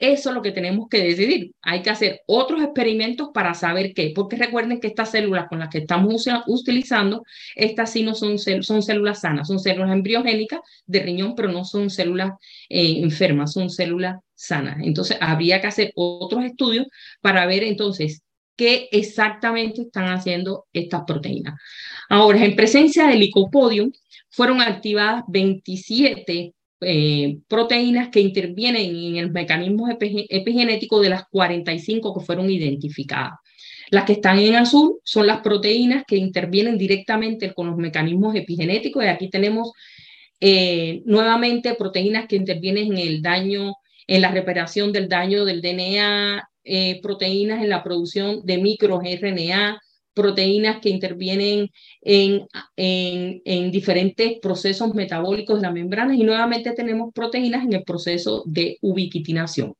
eso 0.00 0.30
es 0.30 0.34
lo 0.34 0.42
que 0.42 0.52
tenemos 0.52 0.88
que 0.88 1.02
decidir. 1.02 1.52
Hay 1.60 1.82
que 1.82 1.90
hacer 1.90 2.22
otros 2.26 2.62
experimentos 2.62 3.28
para 3.34 3.52
saber 3.52 3.92
qué, 3.94 4.12
porque 4.14 4.36
recuerden 4.36 4.80
que 4.80 4.86
estas 4.86 5.10
células 5.10 5.46
con 5.48 5.58
las 5.58 5.68
que 5.68 5.78
estamos 5.78 6.26
utilizando, 6.46 7.22
estas 7.54 7.92
sí 7.92 8.02
no 8.02 8.14
son, 8.14 8.38
son 8.38 8.82
células 8.82 9.20
sanas, 9.20 9.48
son 9.48 9.58
células 9.58 9.92
embriogénicas 9.92 10.60
de 10.86 11.00
riñón, 11.00 11.34
pero 11.34 11.52
no 11.52 11.64
son 11.64 11.90
células 11.90 12.32
eh, 12.70 13.00
enfermas, 13.02 13.52
son 13.52 13.68
células 13.68 14.16
Entonces, 14.82 15.16
habría 15.20 15.60
que 15.60 15.66
hacer 15.66 15.92
otros 15.94 16.44
estudios 16.44 16.86
para 17.20 17.46
ver 17.46 17.62
entonces 17.64 18.22
qué 18.56 18.88
exactamente 18.92 19.82
están 19.82 20.06
haciendo 20.06 20.66
estas 20.72 21.02
proteínas. 21.06 21.54
Ahora, 22.08 22.44
en 22.44 22.56
presencia 22.56 23.06
del 23.06 23.20
licopodium, 23.20 23.92
fueron 24.30 24.60
activadas 24.60 25.24
27 25.28 26.54
eh, 26.82 27.38
proteínas 27.46 28.08
que 28.08 28.20
intervienen 28.20 28.96
en 28.96 29.16
el 29.16 29.30
mecanismo 29.30 29.88
epigenético 29.90 31.00
de 31.00 31.10
las 31.10 31.24
45 31.28 32.18
que 32.18 32.24
fueron 32.24 32.50
identificadas. 32.50 33.34
Las 33.90 34.04
que 34.04 34.12
están 34.12 34.38
en 34.38 34.54
azul 34.54 34.98
son 35.04 35.26
las 35.26 35.40
proteínas 35.40 36.04
que 36.06 36.16
intervienen 36.16 36.78
directamente 36.78 37.52
con 37.52 37.66
los 37.66 37.76
mecanismos 37.76 38.34
epigenéticos 38.34 39.04
y 39.04 39.08
aquí 39.08 39.28
tenemos 39.28 39.72
eh, 40.40 41.02
nuevamente 41.04 41.74
proteínas 41.74 42.26
que 42.26 42.36
intervienen 42.36 42.92
en 42.92 42.98
el 42.98 43.20
daño, 43.20 43.74
en 44.10 44.22
la 44.22 44.32
reparación 44.32 44.90
del 44.90 45.08
daño 45.08 45.44
del 45.44 45.62
DNA, 45.62 46.50
eh, 46.64 47.00
proteínas 47.00 47.62
en 47.62 47.68
la 47.68 47.84
producción 47.84 48.44
de 48.44 48.58
microRNA, 48.58 49.80
proteínas 50.12 50.80
que 50.80 50.88
intervienen 50.88 51.70
en, 52.00 52.48
en, 52.74 53.70
diferentes 53.70 54.40
procesos 54.40 54.92
metabólicos 54.94 55.60
de 55.60 55.62
las 55.62 55.72
membranas 55.72 56.16
y 56.16 56.24
nuevamente 56.24 56.72
tenemos 56.72 57.14
proteínas 57.14 57.64
en 57.64 57.72
el 57.72 57.84
proceso 57.84 58.42
de 58.46 58.78
ubiquitinación. 58.80 59.74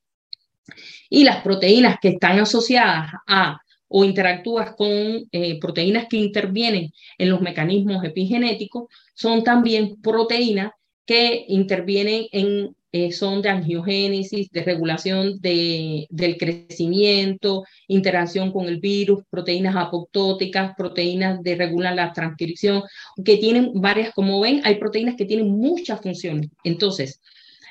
Y 1.09 1.25
las 1.25 1.43
proteínas 1.43 1.97
que 2.01 2.11
están 2.11 2.39
asociadas 2.39 3.11
a 3.27 3.59
o 3.89 4.05
interactúan 4.05 4.75
con 4.79 5.29
eh, 5.33 5.59
proteínas 5.59 6.07
que 6.09 6.19
intervienen 6.19 6.93
en 7.19 7.31
los 7.31 7.41
mecanismos 7.41 8.05
epigenéticos 8.05 8.85
son 9.13 9.43
también 9.43 10.01
proteínas 10.01 10.71
que 11.05 11.47
intervienen 11.49 12.27
en 12.31 12.77
eh, 12.93 13.13
son 13.13 13.41
de 13.41 13.51
angiogénesis, 13.51 14.51
de 14.51 14.65
regulación 14.65 15.41
de, 15.41 16.07
del 16.11 16.37
crecimiento, 16.37 17.65
interacción 17.87 18.53
con 18.53 18.67
el 18.67 18.81
virus, 18.81 19.23
proteínas 19.31 19.77
apoptóticas, 19.77 20.75
proteínas 20.77 21.41
de 21.43 21.55
regular 21.55 21.95
la 21.95 22.13
transcripción, 22.13 22.83
que 23.25 23.37
tienen 23.37 23.73
varias, 23.75 24.13
como 24.13 24.41
ven, 24.41 24.61
hay 24.65 24.77
proteínas 24.77 25.15
que 25.17 25.25
tienen 25.25 25.51
muchas 25.51 26.01
funciones. 26.01 26.51
Entonces, 26.65 27.21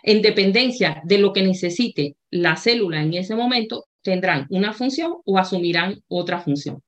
en 0.04 0.22
dependencia 0.22 1.02
de 1.04 1.18
lo 1.18 1.34
que 1.34 1.44
necesite 1.44 2.16
la 2.32 2.56
célula 2.56 3.02
en 3.02 3.14
ese 3.14 3.36
momento, 3.36 3.86
tendrán 4.02 4.48
una 4.50 4.74
función 4.74 5.16
o 5.26 5.38
asumirán 5.38 6.02
otra 6.08 6.40
función. 6.40 6.82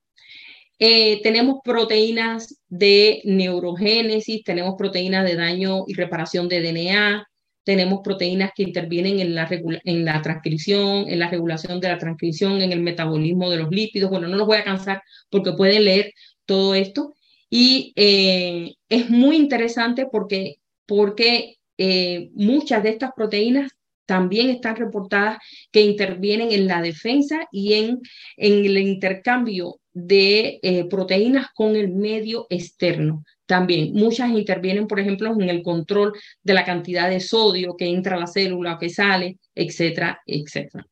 Eh, 0.79 1.21
tenemos 1.21 1.59
proteínas 1.63 2.59
de 2.67 3.21
neurogénesis, 3.25 4.43
tenemos 4.43 4.75
proteínas 4.77 5.25
de 5.25 5.35
daño 5.35 5.83
y 5.85 5.93
reparación 5.93 6.47
de 6.47 6.61
DNA, 6.61 7.27
tenemos 7.63 8.01
proteínas 8.03 8.51
que 8.55 8.63
intervienen 8.63 9.19
en 9.19 9.35
la, 9.35 9.47
en 9.49 10.05
la 10.05 10.21
transcripción, 10.21 11.07
en 11.07 11.19
la 11.19 11.29
regulación 11.29 11.79
de 11.79 11.89
la 11.89 11.97
transcripción, 11.97 12.61
en 12.61 12.71
el 12.71 12.81
metabolismo 12.81 13.49
de 13.49 13.57
los 13.57 13.69
lípidos. 13.69 14.09
Bueno, 14.09 14.27
no 14.27 14.37
los 14.37 14.47
voy 14.47 14.57
a 14.57 14.63
cansar 14.63 15.01
porque 15.29 15.53
pueden 15.53 15.85
leer 15.85 16.13
todo 16.45 16.75
esto. 16.75 17.15
Y 17.49 17.93
eh, 17.95 18.73
es 18.89 19.09
muy 19.09 19.35
interesante 19.35 20.07
porque, 20.11 20.55
porque 20.85 21.57
eh, 21.77 22.29
muchas 22.33 22.83
de 22.83 22.89
estas 22.89 23.11
proteínas 23.15 23.71
también 24.05 24.49
están 24.49 24.75
reportadas 24.75 25.37
que 25.71 25.81
intervienen 25.81 26.51
en 26.51 26.67
la 26.67 26.81
defensa 26.81 27.47
y 27.51 27.73
en, 27.73 28.01
en 28.37 28.65
el 28.65 28.77
intercambio 28.77 29.79
de 29.93 30.59
eh, 30.63 30.85
proteínas 30.85 31.47
con 31.53 31.75
el 31.75 31.89
medio 31.89 32.47
externo. 32.49 33.23
También 33.51 33.91
muchas 33.91 34.29
intervienen, 34.29 34.87
por 34.87 35.01
ejemplo, 35.01 35.33
en 35.33 35.49
el 35.49 35.61
control 35.61 36.13
de 36.41 36.53
la 36.53 36.63
cantidad 36.63 37.09
de 37.09 37.19
sodio 37.19 37.75
que 37.75 37.83
entra 37.83 38.15
a 38.15 38.19
la 38.21 38.27
célula 38.27 38.75
o 38.75 38.79
que 38.79 38.87
sale, 38.87 39.39
etcétera, 39.53 40.21
etcétera. 40.25 40.87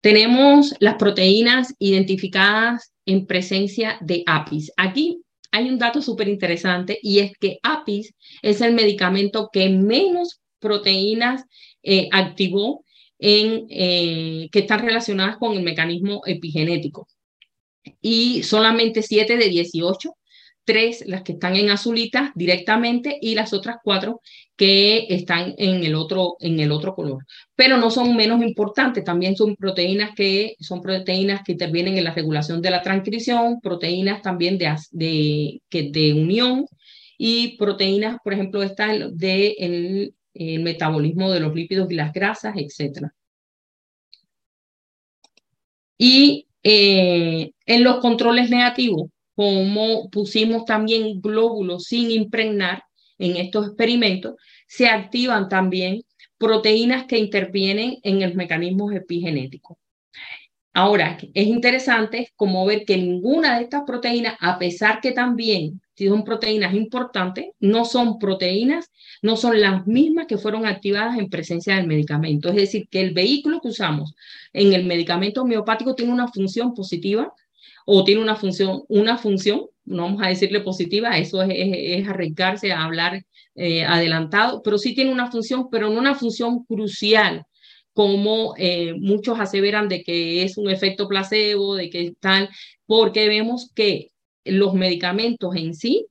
Tenemos 0.00 0.74
las 0.80 0.96
proteínas 0.96 1.72
identificadas 1.78 2.92
en 3.06 3.26
presencia 3.26 3.96
de 4.00 4.24
APIS. 4.26 4.72
Aquí 4.76 5.20
hay 5.52 5.68
un 5.68 5.78
dato 5.78 6.02
súper 6.02 6.26
interesante 6.26 6.98
y 7.00 7.20
es 7.20 7.30
que 7.38 7.58
APIS 7.62 8.12
es 8.42 8.60
el 8.60 8.74
medicamento 8.74 9.50
que 9.52 9.68
menos 9.68 10.40
proteínas 10.58 11.44
eh, 11.84 12.08
activó 12.10 12.84
en, 13.20 13.66
eh, 13.70 14.48
que 14.50 14.58
están 14.58 14.80
relacionadas 14.80 15.36
con 15.36 15.56
el 15.56 15.62
mecanismo 15.62 16.22
epigenético. 16.26 17.06
Y 18.00 18.42
solamente 18.42 19.00
7 19.00 19.36
de 19.36 19.48
18 19.48 20.12
tres 20.64 21.04
las 21.06 21.22
que 21.22 21.32
están 21.32 21.56
en 21.56 21.70
azulita 21.70 22.32
directamente 22.34 23.18
y 23.20 23.34
las 23.34 23.52
otras 23.52 23.76
cuatro 23.82 24.20
que 24.56 25.06
están 25.10 25.54
en 25.58 25.84
el 25.84 25.94
otro 25.94 26.36
en 26.40 26.60
el 26.60 26.72
otro 26.72 26.94
color. 26.94 27.24
Pero 27.54 27.76
no 27.76 27.90
son 27.90 28.16
menos 28.16 28.42
importantes 28.42 29.04
también 29.04 29.36
son 29.36 29.56
proteínas 29.56 30.14
que 30.14 30.56
son 30.60 30.80
proteínas 30.82 31.42
que 31.44 31.52
intervienen 31.52 31.98
en 31.98 32.04
la 32.04 32.14
regulación 32.14 32.62
de 32.62 32.70
la 32.70 32.82
transcripción 32.82 33.60
proteínas 33.60 34.22
también 34.22 34.58
de 34.58 34.74
de, 34.92 35.62
que 35.68 35.90
de 35.90 36.14
unión 36.14 36.66
y 37.18 37.56
proteínas 37.58 38.18
por 38.24 38.32
ejemplo 38.34 38.62
están 38.62 39.16
de 39.16 39.54
el, 39.58 40.14
metabolismo 40.62 41.30
de 41.30 41.40
los 41.40 41.54
lípidos 41.54 41.90
y 41.90 41.94
las 41.94 42.12
grasas 42.12 42.54
etcétera 42.56 43.14
y 45.96 46.48
eh, 46.64 47.52
en 47.66 47.84
los 47.84 47.98
controles 48.00 48.50
negativos 48.50 49.10
como 49.34 50.10
pusimos 50.10 50.64
también 50.64 51.20
glóbulos 51.20 51.84
sin 51.84 52.10
impregnar 52.10 52.84
en 53.18 53.36
estos 53.36 53.66
experimentos, 53.68 54.34
se 54.66 54.88
activan 54.88 55.48
también 55.48 56.02
proteínas 56.38 57.06
que 57.06 57.18
intervienen 57.18 57.98
en 58.02 58.22
el 58.22 58.34
mecanismo 58.34 58.90
epigenético. 58.92 59.78
Ahora, 60.76 61.18
es 61.34 61.46
interesante 61.46 62.32
como 62.34 62.66
ver 62.66 62.84
que 62.84 62.96
ninguna 62.96 63.56
de 63.56 63.64
estas 63.64 63.84
proteínas, 63.86 64.36
a 64.40 64.58
pesar 64.58 65.00
que 65.00 65.12
también 65.12 65.80
son 65.96 66.24
proteínas 66.24 66.74
importantes, 66.74 67.46
no 67.60 67.84
son 67.84 68.18
proteínas, 68.18 68.90
no 69.22 69.36
son 69.36 69.60
las 69.60 69.86
mismas 69.86 70.26
que 70.26 70.36
fueron 70.36 70.66
activadas 70.66 71.16
en 71.16 71.30
presencia 71.30 71.76
del 71.76 71.86
medicamento. 71.86 72.48
Es 72.48 72.56
decir, 72.56 72.88
que 72.90 73.00
el 73.00 73.14
vehículo 73.14 73.60
que 73.60 73.68
usamos 73.68 74.16
en 74.52 74.72
el 74.72 74.84
medicamento 74.84 75.42
homeopático 75.42 75.94
tiene 75.94 76.12
una 76.12 76.26
función 76.26 76.74
positiva, 76.74 77.32
o 77.84 78.04
tiene 78.04 78.22
una 78.22 78.36
función, 78.36 78.82
una 78.88 79.18
función, 79.18 79.66
no 79.84 80.04
vamos 80.04 80.22
a 80.22 80.28
decirle 80.28 80.60
positiva, 80.60 81.18
eso 81.18 81.42
es, 81.42 81.50
es, 81.52 82.08
arriesgarse 82.08 82.72
a 82.72 82.84
hablar 82.84 83.24
eh, 83.54 83.84
adelantado, 83.84 84.62
pero 84.62 84.78
sí 84.78 84.94
tiene 84.94 85.12
una 85.12 85.30
función, 85.30 85.68
pero 85.70 85.90
no 85.90 85.98
una 85.98 86.14
función 86.14 86.64
crucial, 86.64 87.44
como 87.92 88.54
eh, 88.58 88.94
muchos 88.98 89.38
aseveran 89.38 89.88
de 89.88 90.02
que 90.02 90.42
es 90.42 90.58
un 90.58 90.70
efecto 90.70 91.06
placebo, 91.06 91.76
de 91.76 91.90
que 91.90 92.02
están, 92.06 92.48
porque 92.86 93.28
vemos 93.28 93.70
que 93.74 94.10
los 94.44 94.74
medicamentos 94.74 95.54
en 95.54 95.74
sí 95.74 96.06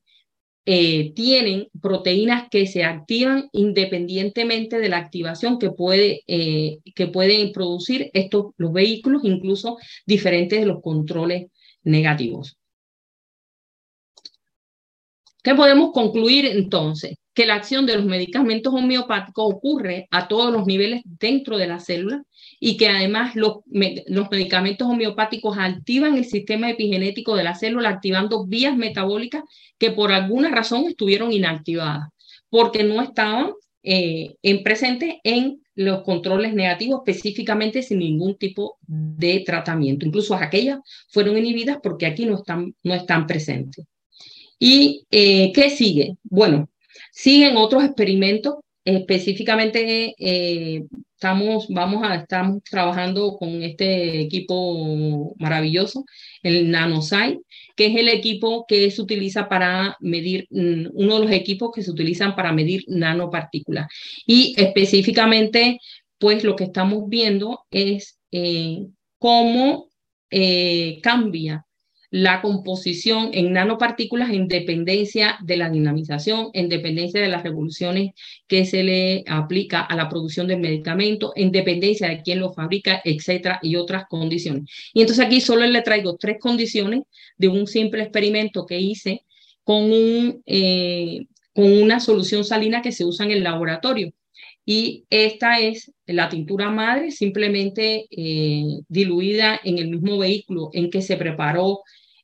eh, 0.65 1.11
tienen 1.13 1.67
proteínas 1.81 2.47
que 2.49 2.67
se 2.67 2.85
activan 2.85 3.49
independientemente 3.51 4.79
de 4.79 4.87
la 4.87 4.97
activación 4.97 5.59
que, 5.59 5.71
puede, 5.71 6.23
que 6.25 7.07
pueden 7.11 7.51
producir 7.51 8.09
estos, 8.13 8.53
los 8.55 8.71
vehículos, 8.71 9.23
incluso 9.25 9.77
diferentes 10.05 10.61
de 10.61 10.65
los 10.65 10.81
controles 10.81 11.47
negativos. 11.83 12.57
¿Qué 15.43 15.55
podemos 15.55 15.91
concluir 15.91 16.45
entonces? 16.45 17.17
Que 17.33 17.45
la 17.45 17.55
acción 17.55 17.85
de 17.85 17.97
los 17.97 18.05
medicamentos 18.05 18.73
homeopáticos 18.73 19.53
ocurre 19.53 20.07
a 20.09 20.27
todos 20.27 20.53
los 20.53 20.65
niveles 20.65 21.01
dentro 21.03 21.57
de 21.57 21.67
la 21.67 21.79
célula 21.79 22.23
y 22.59 22.77
que 22.77 22.87
además 22.87 23.35
los, 23.35 23.57
medicamentos 23.65 24.87
homeopáticos 24.87 25.57
activan 25.59 26.15
el 26.15 26.23
sistema 26.23 26.69
epigenético 26.69 27.35
de 27.35 27.43
la 27.43 27.55
célula, 27.55 27.89
activando 27.89 28.45
vías 28.45 28.77
metabólicas 28.77 29.43
que 29.77 29.91
por 29.91 30.13
alguna 30.13 30.49
razón 30.49 30.85
estuvieron 30.85 31.33
inactivadas, 31.33 32.09
porque 32.49 32.83
no 32.83 33.01
estaban 33.01 33.51
eh, 33.83 34.35
en 34.43 34.63
presente 34.63 35.19
en 35.25 35.62
los 35.75 36.03
controles 36.03 36.53
negativos 36.53 37.01
específicamente 37.05 37.81
sin 37.81 37.99
ningún 37.99 38.37
tipo 38.37 38.77
de 38.81 39.43
tratamiento. 39.45 40.05
Incluso 40.05 40.35
aquellas 40.35 40.79
fueron 41.09 41.37
inhibidas 41.37 41.77
porque 41.81 42.05
aquí 42.05 42.25
no 42.25 42.37
están, 42.37 42.75
no 42.83 42.93
están 42.93 43.27
presentes. 43.27 43.85
¿Y 44.59 45.05
eh, 45.11 45.51
qué 45.53 45.69
sigue? 45.69 46.17
Bueno, 46.23 46.69
siguen 47.11 47.57
otros 47.57 47.83
experimentos, 47.83 48.55
específicamente 48.85 50.13
eh, 50.17 50.83
estamos, 51.13 51.67
vamos 51.69 52.03
a, 52.03 52.15
estamos 52.15 52.61
trabajando 52.63 53.37
con 53.37 53.63
este 53.63 54.19
equipo 54.21 55.33
maravilloso, 55.37 56.05
el 56.41 56.69
NanoSite, 56.69 57.39
que 57.75 57.87
es 57.87 57.95
el 57.95 58.09
equipo 58.09 58.65
que 58.67 58.91
se 58.91 59.01
utiliza 59.01 59.47
para 59.47 59.95
medir, 60.01 60.47
mm, 60.49 60.87
uno 60.93 61.19
de 61.19 61.25
los 61.25 61.31
equipos 61.31 61.71
que 61.73 61.81
se 61.81 61.91
utilizan 61.91 62.35
para 62.35 62.51
medir 62.51 62.83
nanopartículas. 62.87 63.87
Y 64.25 64.53
específicamente, 64.57 65.79
pues 66.17 66.43
lo 66.43 66.55
que 66.55 66.65
estamos 66.65 67.07
viendo 67.07 67.61
es 67.71 68.19
eh, 68.31 68.85
cómo 69.17 69.87
eh, 70.29 70.99
cambia 71.01 71.65
la 72.13 72.43
composición 72.43 73.31
en 73.33 73.53
nanopartículas 73.53 74.29
en 74.29 74.47
dependencia 74.47 75.39
de 75.41 75.57
la 75.57 75.71
dinamización, 75.71 76.51
en 76.53 76.69
dependencia 76.69 77.19
de 77.19 77.27
las 77.27 77.41
revoluciones 77.41 78.11
que 78.47 78.65
se 78.65 78.83
le 78.83 79.23
aplica 79.25 79.81
a 79.81 79.95
la 79.95 80.09
producción 80.09 80.45
del 80.45 80.59
medicamento, 80.59 81.33
en 81.35 81.51
dependencia 81.51 82.07
de 82.07 82.21
quién 82.21 82.39
lo 82.39 82.53
fabrica, 82.53 83.01
etcétera, 83.03 83.57
y 83.63 83.77
otras 83.77 84.05
condiciones. 84.07 84.69
Y 84.93 85.01
entonces 85.01 85.25
aquí 85.25 85.41
solo 85.41 85.65
le 85.65 85.81
traigo 85.81 86.15
tres 86.15 86.37
condiciones 86.39 87.01
de 87.35 87.47
un 87.47 87.65
simple 87.65 88.03
experimento 88.03 88.67
que 88.67 88.79
hice 88.79 89.25
con, 89.63 89.91
un, 89.91 90.43
eh, 90.45 91.25
con 91.51 91.65
una 91.65 91.99
solución 91.99 92.43
salina 92.45 92.83
que 92.83 92.91
se 92.91 93.05
usa 93.05 93.25
en 93.25 93.31
el 93.31 93.43
laboratorio. 93.43 94.13
Y 94.67 95.05
esta 95.09 95.59
es 95.59 95.91
la 96.05 96.29
tintura 96.29 96.69
madre, 96.69 97.09
simplemente 97.09 98.05
eh, 98.11 98.81
diluida 98.87 99.59
en 99.63 99.79
el 99.79 99.89
mismo 99.89 100.19
vehículo 100.19 100.69
en 100.73 100.91
que 100.91 101.01
se 101.01 101.17
preparó 101.17 101.79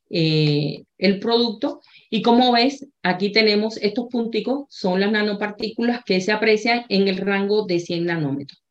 eh, 0.09 0.83
el 0.97 1.19
producto. 1.19 1.81
Y 2.09 2.21
como 2.21 2.51
ves, 2.51 2.87
aquí 3.03 3.31
tenemos 3.31 3.77
estos 3.77 4.07
punticos, 4.09 4.65
son 4.69 4.99
las 4.99 5.11
nanopartículas 5.11 6.03
que 6.03 6.21
se 6.21 6.31
aprecian 6.31 6.85
en 6.89 7.07
el 7.07 7.17
rango 7.17 7.65
de 7.65 7.79
100 7.79 8.05
nanómetros. 8.05 8.61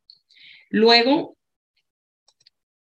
Luego 0.71 1.37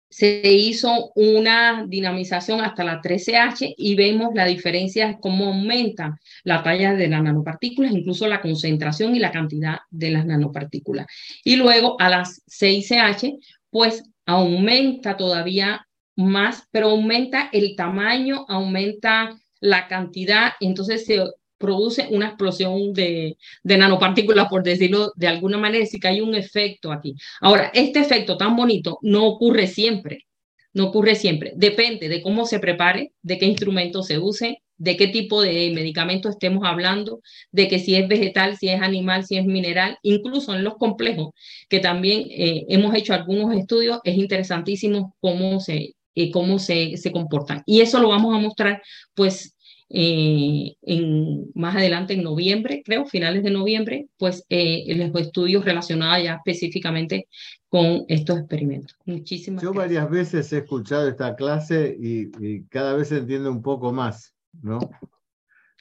se 0.10 0.42
hizo 0.52 1.12
una 1.16 1.86
dinamización 1.88 2.62
hasta 2.62 2.84
la 2.84 3.00
13H 3.02 3.76
y 3.78 3.96
vemos 3.96 4.34
la 4.34 4.46
diferencia, 4.46 5.18
cómo 5.22 5.46
aumenta 5.46 6.20
la 6.44 6.64
talla 6.64 6.94
de 6.94 7.08
las 7.08 7.22
nanopartículas, 7.22 7.92
incluso 7.92 8.28
la 8.28 8.42
concentración 8.42 9.16
y 9.16 9.20
la 9.20 9.32
cantidad 9.32 9.78
de 9.90 10.12
las 10.12 10.26
nanopartículas. 10.26 11.06
Y 11.44 11.58
luego 11.58 11.96
a 12.00 12.10
las 12.10 12.44
6H, 12.48 13.38
pues 13.70 14.04
aumenta 14.26 15.16
todavía 15.16 15.88
más, 16.20 16.68
pero 16.72 16.90
aumenta 16.90 17.50
el 17.54 17.76
tamaño, 17.76 18.46
aumenta 18.48 19.40
la 19.62 19.88
cantidad, 19.88 20.52
entonces 20.60 21.06
se 21.06 21.24
produce 21.58 22.08
una 22.12 22.28
explosión 22.28 22.94
de, 22.94 23.38
de 23.64 23.78
nanopartículas, 23.78 24.48
por 24.50 24.64
decirlo 24.64 25.12
de 25.16 25.28
alguna 25.28 25.58
manera, 25.58 25.86
sí 25.86 26.00
que 26.00 26.08
hay 26.08 26.22
un 26.22 26.36
efecto 26.36 26.92
aquí. 26.92 27.16
Ahora, 27.42 27.72
este 27.74 28.00
efecto 28.00 28.38
tan 28.38 28.56
bonito 28.56 29.00
no 29.02 29.28
ocurre 29.28 29.68
siempre, 29.68 30.26
no 30.74 30.88
ocurre 30.88 31.16
siempre, 31.16 31.54
depende 31.56 32.10
de 32.10 32.22
cómo 32.22 32.46
se 32.46 32.60
prepare, 32.60 33.14
de 33.22 33.38
qué 33.38 33.46
instrumento 33.46 34.04
se 34.04 34.20
use, 34.20 34.62
de 34.78 34.96
qué 34.98 35.08
tipo 35.08 35.42
de 35.42 35.72
medicamento 35.74 36.30
estemos 36.30 36.64
hablando, 36.66 37.22
de 37.52 37.68
que 37.68 37.80
si 37.80 37.96
es 37.96 38.08
vegetal, 38.08 38.58
si 38.58 38.70
es 38.70 38.82
animal, 38.82 39.26
si 39.26 39.38
es 39.38 39.46
mineral, 39.46 39.98
incluso 40.04 40.56
en 40.56 40.64
los 40.64 40.76
complejos, 40.76 41.32
que 41.70 41.80
también 41.80 42.28
eh, 42.30 42.66
hemos 42.70 42.96
hecho 42.96 43.14
algunos 43.14 43.54
estudios, 43.56 44.00
es 44.06 44.18
interesantísimo 44.18 45.16
cómo 45.20 45.60
se, 45.60 45.96
eh, 46.16 46.32
cómo 46.32 46.60
se, 46.60 46.98
se 46.98 47.12
comportan. 47.12 47.64
Y 47.66 47.82
eso 47.82 48.00
lo 48.00 48.10
vamos 48.10 48.36
a 48.36 48.40
mostrar, 48.40 48.82
pues, 49.14 49.56
eh, 49.92 50.76
en, 50.84 51.52
más 51.56 51.76
adelante 51.76 52.14
en 52.14 52.24
noviembre, 52.24 52.84
creo, 52.86 53.06
finales 53.06 53.42
de 53.44 53.50
noviembre, 53.50 54.08
pues 54.18 54.46
eh, 54.50 54.86
los 54.96 55.16
estudios 55.20 55.66
relacionados 55.66 56.24
ya 56.24 56.36
específicamente 56.36 57.28
con 57.70 58.06
estos 58.08 58.38
experimentos. 58.40 58.96
Muchísimas 59.06 59.64
Yo 59.64 59.74
varias 59.74 60.08
veces 60.10 60.54
he 60.54 60.60
escuchado 60.60 61.08
esta 61.08 61.36
clase 61.36 61.98
y, 62.00 62.30
y, 62.40 62.64
cada 62.66 62.94
vez 62.94 63.12
entiendo 63.12 63.52
un 63.52 63.64
poco 63.64 63.92
más, 63.92 64.36
¿no? 64.62 64.80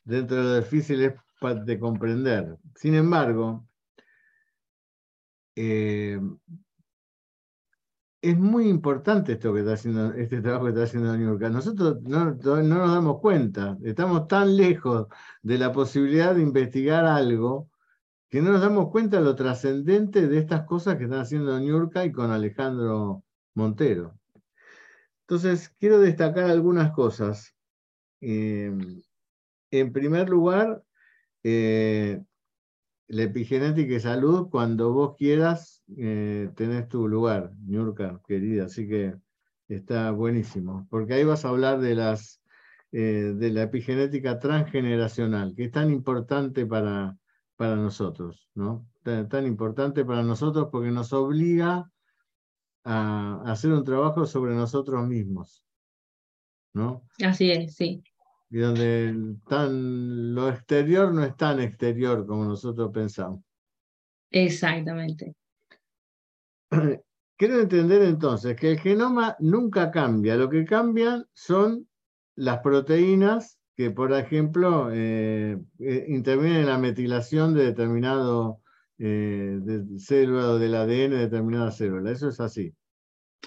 Dentro 0.05 0.39
de 0.39 0.43
lo 0.43 0.65
difícil 0.65 1.03
es 1.03 1.13
de 1.65 1.79
comprender. 1.79 2.57
Sin 2.75 2.95
embargo, 2.95 3.67
eh, 5.55 6.19
es 8.21 8.37
muy 8.39 8.69
importante 8.69 9.33
esto 9.33 9.53
que 9.55 9.61
está 9.61 9.75
haciendo, 9.75 10.13
este 10.15 10.41
trabajo 10.41 10.65
que 10.65 10.71
está 10.71 10.83
haciendo 10.85 11.17
York. 11.17 11.43
Nosotros 11.53 12.03
no, 12.03 12.35
no, 12.35 12.63
nos 12.63 12.93
damos 12.93 13.21
cuenta, 13.21 13.79
estamos 13.85 14.27
tan 14.27 14.57
lejos 14.57 15.07
de 15.43 15.59
la 15.59 15.73
posibilidad 15.73 16.35
de 16.35 16.43
investigar 16.43 17.05
algo 17.07 17.71
que 18.29 18.43
no 18.43 18.53
nos 18.53 18.61
damos 18.61 18.91
cuenta 18.91 19.19
de 19.19 19.25
lo 19.25 19.35
trascendente 19.35 20.27
de 20.29 20.39
estas 20.39 20.65
cosas 20.67 20.97
que 20.97 21.05
están 21.05 21.21
haciendo 21.21 21.59
New 21.59 21.91
y 22.05 22.13
con 22.13 22.31
Alejandro 22.31 23.25
Montero. 23.55 24.19
Entonces, 25.23 25.71
quiero 25.79 25.99
destacar 25.99 26.51
algunas 26.51 26.93
cosas. 26.93 27.55
Eh, 28.21 28.73
en 29.71 29.93
primer 29.93 30.29
lugar, 30.29 30.83
eh, 31.43 32.23
la 33.07 33.23
epigenética 33.23 33.95
y 33.95 34.01
salud, 34.01 34.49
cuando 34.51 34.93
vos 34.93 35.17
quieras, 35.17 35.78
eh, 35.97 36.51
tenés 36.55 36.89
tu 36.89 37.09
lugar, 37.09 37.53
Ñurka, 37.67 38.21
querida, 38.27 38.65
así 38.65 38.87
que 38.89 39.15
está 39.69 40.11
buenísimo, 40.11 40.87
porque 40.91 41.15
ahí 41.15 41.25
vas 41.25 41.45
a 41.45 41.49
hablar 41.49 41.81
de, 41.81 41.95
las, 41.95 42.41
eh, 42.93 43.33
de 43.35 43.51
la 43.51 43.63
epigenética 43.63 44.39
transgeneracional, 44.39 45.55
que 45.55 45.65
es 45.65 45.71
tan 45.71 45.91
importante 45.91 46.67
para, 46.67 47.17
para 47.57 47.77
nosotros, 47.77 48.49
¿no? 48.55 48.87
Tan, 49.03 49.47
importante 49.47 50.05
para 50.05 50.23
nosotros 50.23 50.69
porque 50.71 50.91
nos 50.91 51.15
obliga 51.15 51.91
a, 52.85 53.43
a 53.45 53.53
hacer 53.53 53.73
un 53.73 53.85
trabajo 53.85 54.27
sobre 54.27 54.55
nosotros 54.55 55.07
mismos, 55.07 55.65
¿no? 56.75 57.05
Así 57.23 57.51
es, 57.51 57.75
sí 57.75 58.03
y 58.51 58.59
donde 58.59 59.37
tan, 59.47 60.35
lo 60.35 60.49
exterior 60.49 61.13
no 61.13 61.23
es 61.23 61.37
tan 61.37 61.61
exterior 61.61 62.27
como 62.27 62.45
nosotros 62.45 62.91
pensamos. 62.93 63.43
Exactamente. 64.31 65.35
Quiero 67.37 67.61
entender 67.61 68.03
entonces 68.03 68.57
que 68.57 68.73
el 68.73 68.81
genoma 68.81 69.37
nunca 69.39 69.91
cambia, 69.91 70.35
lo 70.37 70.49
que 70.49 70.65
cambian 70.65 71.25
son 71.33 71.89
las 72.35 72.59
proteínas 72.59 73.59
que, 73.77 73.93
por 73.93 74.13
ejemplo, 74.13 74.91
eh, 74.93 75.57
eh, 75.79 76.05
intervienen 76.09 76.63
en 76.63 76.67
la 76.67 76.79
metilación 76.79 77.55
de 77.55 77.67
determinado 77.67 78.61
eh, 78.99 79.59
de 79.61 79.99
célula 80.01 80.51
o 80.51 80.59
del 80.59 80.75
ADN 80.75 81.11
de 81.11 81.19
determinada 81.19 81.71
célula. 81.71 82.11
Eso 82.11 82.29
es 82.29 82.41
así. 82.41 82.75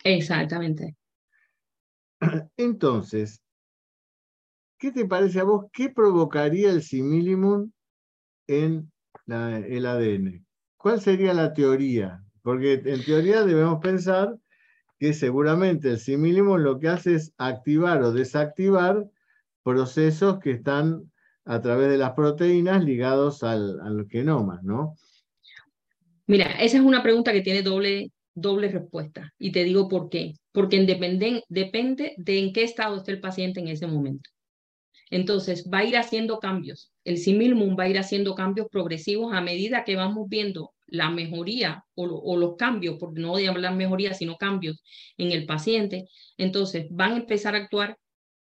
Exactamente. 0.05 0.95
Entonces, 2.55 3.41
¿Qué 4.81 4.91
te 4.91 5.05
parece 5.05 5.39
a 5.39 5.43
vos? 5.43 5.67
¿Qué 5.71 5.91
provocaría 5.91 6.71
el 6.71 6.81
simillimum 6.81 7.71
en 8.47 8.91
el 9.27 9.85
ADN? 9.85 10.43
¿Cuál 10.75 10.99
sería 10.99 11.35
la 11.35 11.53
teoría? 11.53 12.19
Porque 12.41 12.81
en 12.85 13.03
teoría 13.03 13.43
debemos 13.43 13.79
pensar 13.81 14.37
que 14.99 15.13
seguramente 15.13 15.89
el 15.89 15.99
simillimum 15.99 16.59
lo 16.59 16.79
que 16.79 16.87
hace 16.87 17.15
es 17.15 17.33
activar 17.37 18.03
o 18.03 18.11
desactivar 18.11 19.05
procesos 19.63 20.39
que 20.39 20.51
están 20.51 21.11
a 21.45 21.59
través 21.61 21.89
de 21.89 21.97
las 21.97 22.11
proteínas 22.13 22.83
ligados 22.83 23.43
al, 23.43 23.79
al 23.81 24.07
genoma, 24.07 24.59
¿no? 24.63 24.95
Mira, 26.27 26.45
esa 26.61 26.77
es 26.77 26.83
una 26.83 27.03
pregunta 27.03 27.33
que 27.33 27.41
tiene 27.41 27.61
doble, 27.61 28.11
doble 28.33 28.69
respuesta. 28.69 29.33
Y 29.37 29.51
te 29.51 29.63
digo 29.63 29.89
por 29.89 30.09
qué. 30.09 30.33
Porque 30.51 30.79
depende 31.49 32.13
de 32.17 32.39
en 32.39 32.53
qué 32.53 32.63
estado 32.63 32.97
esté 32.97 33.11
el 33.11 33.19
paciente 33.19 33.59
en 33.59 33.67
ese 33.67 33.87
momento. 33.87 34.29
Entonces, 35.09 35.67
va 35.71 35.79
a 35.79 35.83
ir 35.83 35.97
haciendo 35.97 36.39
cambios. 36.39 36.91
El 37.03 37.17
similmum 37.17 37.75
va 37.77 37.83
a 37.83 37.89
ir 37.89 37.99
haciendo 37.99 38.33
cambios 38.33 38.67
progresivos 38.69 39.33
a 39.33 39.41
medida 39.41 39.83
que 39.83 39.97
vamos 39.97 40.29
viendo 40.29 40.71
la 40.91 41.09
mejoría 41.09 41.85
o, 41.95 42.37
los 42.37 42.55
cambios, 42.57 42.97
porque 42.99 43.21
no 43.21 43.37
hablar 43.37 43.75
mejoría, 43.75 44.13
sino 44.13 44.37
cambios 44.37 44.83
en 45.17 45.31
el 45.31 45.45
paciente. 45.45 46.07
Entonces, 46.37 46.87
van 46.91 47.13
a 47.13 47.17
empezar 47.17 47.55
a 47.55 47.59
actuar 47.59 47.97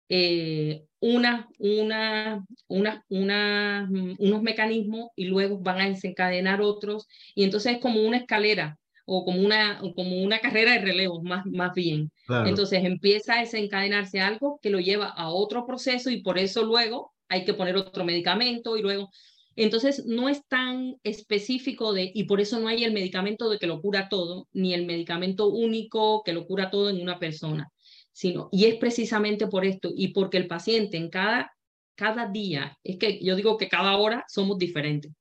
eh, 0.09 0.85
una, 1.01 1.49
una, 1.59 2.45
una, 2.69 3.05
una, 3.09 3.89
unos 4.19 4.43
mecanismos 4.43 5.11
y 5.17 5.25
luego 5.25 5.59
van 5.59 5.81
a 5.81 5.89
desencadenar 5.89 6.61
otros. 6.61 7.09
Y 7.35 7.45
entonces 7.45 7.75
es 7.75 7.81
como 7.81 8.03
una 8.03 8.19
escalera 8.19 8.79
o 9.07 9.25
como 9.25 9.41
una, 9.41 9.81
como 9.95 10.23
una 10.23 10.41
carrera 10.41 10.73
de 10.73 10.81
relevos, 10.81 11.23
más, 11.23 11.47
más 11.47 11.73
bien. 11.75 12.11
Entonces 12.45 12.85
empieza 12.85 13.35
a 13.35 13.41
desencadenarse 13.41 14.21
algo 14.21 14.59
que 14.61 14.71
lo 14.71 14.81
lleva 14.81 15.07
a 15.07 15.31
otro 15.31 15.65
proceso 15.65 16.11
y 16.11 16.23
por 16.23 16.39
eso 16.39 16.65
luego 16.65 17.15
hay 17.29 17.45
que 17.45 17.55
poner 17.55 17.77
otro 17.77 18.05
medicamento 18.05 18.77
y 18.77 18.83
luego... 18.83 19.11
Entonces 19.57 20.05
no 20.07 20.29
es 20.29 20.47
tan 20.47 20.97
específico 21.03 21.93
de, 21.93 22.13
y 22.15 22.25
por 22.25 22.41
eso 22.41 22.61
no 22.61 22.69
hay 22.69 22.85
el 22.85 22.93
medicamento 22.93 23.49
de 23.49 23.59
que 23.59 23.67
lo 23.67 23.81
cura 23.81 24.09
todo, 24.09 24.49
ni 24.53 24.75
el 24.75 24.87
medicamento 24.87 25.49
único 25.49 26.23
que 26.23 26.33
lo 26.33 26.47
cura 26.47 26.71
todo 26.71 26.91
en 26.91 27.01
una 27.01 27.19
persona 27.19 27.73
sino, 28.17 28.49
y 28.51 28.65
es 28.65 28.77
precisamente 28.77 29.47
por 29.47 29.67
esto 29.67 29.91
y 29.95 30.09
porque 30.09 30.39
el 30.39 30.47
paciente 30.47 30.97
en 30.97 31.11
cada, 31.11 31.53
cada 31.95 32.27
día, 32.31 32.79
es 32.83 32.97
que 32.97 33.23
yo 33.23 33.37
digo 33.37 33.59
que 33.59 33.69
cada 33.69 33.99
hora 33.99 34.25
somos 34.27 34.57
diferentes. 34.57 35.13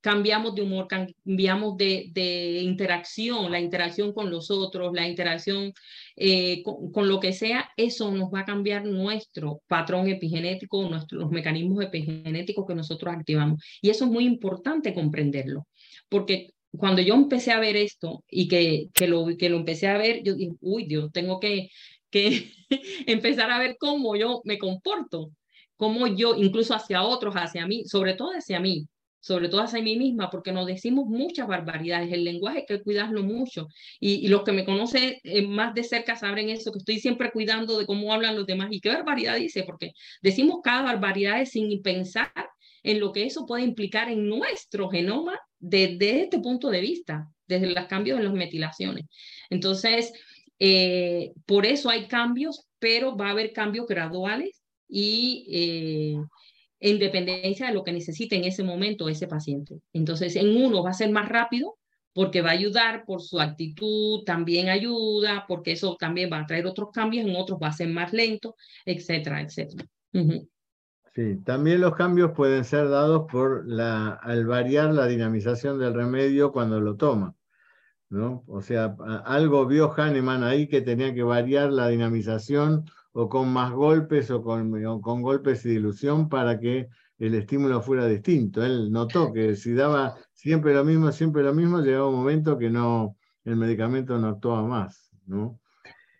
Cambiamos 0.00 0.54
de 0.54 0.62
humor, 0.62 0.86
cambiamos 0.88 1.76
de, 1.76 2.10
de 2.12 2.60
interacción, 2.62 3.50
la 3.52 3.60
interacción 3.60 4.12
con 4.12 4.30
los 4.30 4.50
otros, 4.50 4.92
la 4.94 5.06
interacción 5.06 5.72
eh, 6.16 6.62
con, 6.62 7.08
lo 7.08 7.18
que 7.18 7.32
sea, 7.32 7.70
eso 7.78 8.10
nos 8.10 8.28
va 8.28 8.40
a 8.40 8.44
cambiar 8.44 8.84
nuestro 8.84 9.62
patrón 9.66 10.08
epigenético, 10.08 10.86
nuestros, 10.88 11.20
los 11.20 11.30
mecanismos 11.30 11.82
epigenéticos 11.82 12.66
que 12.66 12.74
nosotros 12.74 13.14
activamos. 13.14 13.62
Y 13.80 13.90
eso 13.90 14.04
es 14.04 14.10
muy 14.10 14.26
importante 14.26 14.92
comprenderlo, 14.92 15.66
porque 16.08 16.50
cuando 16.76 17.00
yo 17.02 17.14
empecé 17.14 17.52
a 17.52 17.60
ver 17.60 17.76
esto 17.76 18.22
y 18.28 18.48
que, 18.48 18.88
que, 18.92 19.08
lo, 19.08 19.26
que 19.38 19.48
lo 19.48 19.56
empecé 19.56 19.86
a 19.88 19.98
ver, 19.98 20.22
yo 20.22 20.34
dije, 20.34 20.52
uy, 20.60 20.84
Dios, 20.84 21.10
tengo 21.12 21.40
que, 21.40 21.70
que 22.10 22.52
empezar 23.06 23.50
a 23.50 23.58
ver 23.58 23.76
cómo 23.78 24.14
yo 24.16 24.42
me 24.44 24.58
comporto, 24.58 25.30
cómo 25.76 26.06
yo, 26.06 26.34
incluso 26.36 26.74
hacia 26.74 27.02
otros, 27.02 27.34
hacia 27.34 27.66
mí, 27.66 27.84
sobre 27.86 28.14
todo 28.14 28.32
hacia 28.32 28.60
mí, 28.60 28.86
sobre 29.20 29.48
todo 29.48 29.62
hacia 29.62 29.82
mí 29.82 29.96
misma, 29.96 30.30
porque 30.30 30.52
nos 30.52 30.66
decimos 30.66 31.06
muchas 31.06 31.46
barbaridades. 31.46 32.12
El 32.12 32.24
lenguaje 32.24 32.58
hay 32.60 32.66
que 32.66 32.82
cuidarlo 32.82 33.22
mucho. 33.22 33.68
Y, 34.00 34.28
los 34.28 34.42
que 34.42 34.52
me 34.52 34.64
conocen 34.64 35.16
eh, 35.22 35.46
más 35.46 35.74
de 35.74 35.84
cerca 35.84 36.16
saben 36.16 36.48
eso, 36.50 36.72
que 36.72 36.78
estoy 36.78 36.98
siempre 36.98 37.30
cuidando 37.30 37.78
de 37.78 37.86
cómo 37.86 38.12
hablan 38.12 38.36
los 38.36 38.46
demás 38.46 38.68
y 38.70 38.80
qué 38.80 38.90
barbaridad 38.90 39.36
dice, 39.36 39.64
porque 39.64 39.92
decimos 40.22 40.60
cada 40.62 40.82
barbaridad 40.82 41.44
sin 41.44 41.82
pensar 41.82 42.32
en 42.82 43.00
lo 43.00 43.12
que 43.12 43.24
eso 43.24 43.46
puede 43.46 43.62
implicar 43.62 44.10
en 44.10 44.26
nuestro 44.26 44.88
genoma 44.88 45.38
desde 45.58 46.22
este 46.22 46.38
punto 46.38 46.70
de 46.70 46.80
vista, 46.80 47.28
desde 47.46 47.66
los 47.66 47.86
cambios 47.86 48.18
en 48.18 48.24
las 48.24 48.32
metilaciones. 48.32 49.04
Entonces, 49.50 50.12
eh, 50.58 51.32
por 51.46 51.66
eso 51.66 51.90
hay 51.90 52.06
cambios, 52.06 52.66
pero 52.78 53.16
va 53.16 53.28
a 53.28 53.30
haber 53.32 53.52
cambios 53.52 53.86
graduales 53.86 54.62
y 54.88 55.46
eh, 55.50 56.16
en 56.80 56.98
dependencia 56.98 57.66
de 57.66 57.74
lo 57.74 57.84
que 57.84 57.92
necesite 57.92 58.36
en 58.36 58.44
ese 58.44 58.64
momento 58.64 59.08
ese 59.08 59.26
paciente. 59.26 59.80
Entonces, 59.92 60.34
en 60.36 60.56
uno 60.56 60.82
va 60.82 60.90
a 60.90 60.94
ser 60.94 61.10
más 61.10 61.28
rápido 61.28 61.76
porque 62.12 62.42
va 62.42 62.48
a 62.48 62.54
ayudar 62.54 63.04
por 63.04 63.20
su 63.20 63.38
actitud, 63.38 64.24
también 64.24 64.68
ayuda, 64.68 65.44
porque 65.46 65.72
eso 65.72 65.96
también 65.96 66.30
va 66.32 66.40
a 66.40 66.46
traer 66.46 66.66
otros 66.66 66.90
cambios, 66.92 67.26
en 67.26 67.36
otros 67.36 67.58
va 67.62 67.68
a 67.68 67.72
ser 67.72 67.88
más 67.88 68.12
lento, 68.12 68.56
etcétera, 68.84 69.42
etcétera. 69.42 69.86
Sí, 71.14 71.36
también 71.44 71.80
los 71.80 71.94
cambios 71.94 72.32
pueden 72.32 72.64
ser 72.64 72.88
dados 72.88 73.26
por 73.30 73.68
la, 73.68 74.14
al 74.14 74.46
variar 74.46 74.92
la 74.92 75.06
dinamización 75.06 75.78
del 75.78 75.94
remedio 75.94 76.50
cuando 76.50 76.80
lo 76.80 76.96
toma. 76.96 77.34
¿no? 78.10 78.42
O 78.48 78.60
sea, 78.60 78.96
algo 79.24 79.66
vio 79.66 79.92
Hahnemann 79.96 80.42
ahí 80.42 80.66
que 80.66 80.80
tenía 80.80 81.14
que 81.14 81.22
variar 81.22 81.70
la 81.70 81.88
dinamización 81.88 82.84
o 83.12 83.28
con 83.28 83.52
más 83.52 83.72
golpes 83.72 84.30
o 84.30 84.42
con, 84.42 85.00
con 85.00 85.22
golpes 85.22 85.64
y 85.64 85.70
dilución 85.70 86.28
para 86.28 86.58
que 86.58 86.88
el 87.18 87.34
estímulo 87.34 87.82
fuera 87.82 88.06
distinto. 88.06 88.64
Él 88.64 88.90
notó 88.90 89.32
que 89.32 89.56
si 89.56 89.74
daba 89.74 90.16
siempre 90.32 90.74
lo 90.74 90.84
mismo, 90.84 91.12
siempre 91.12 91.42
lo 91.42 91.52
mismo, 91.52 91.80
llegaba 91.80 92.08
un 92.08 92.16
momento 92.16 92.58
que 92.58 92.70
no, 92.70 93.16
el 93.44 93.56
medicamento 93.56 94.18
no 94.18 94.28
actuaba 94.28 94.66
más, 94.66 95.10
¿no? 95.26 95.60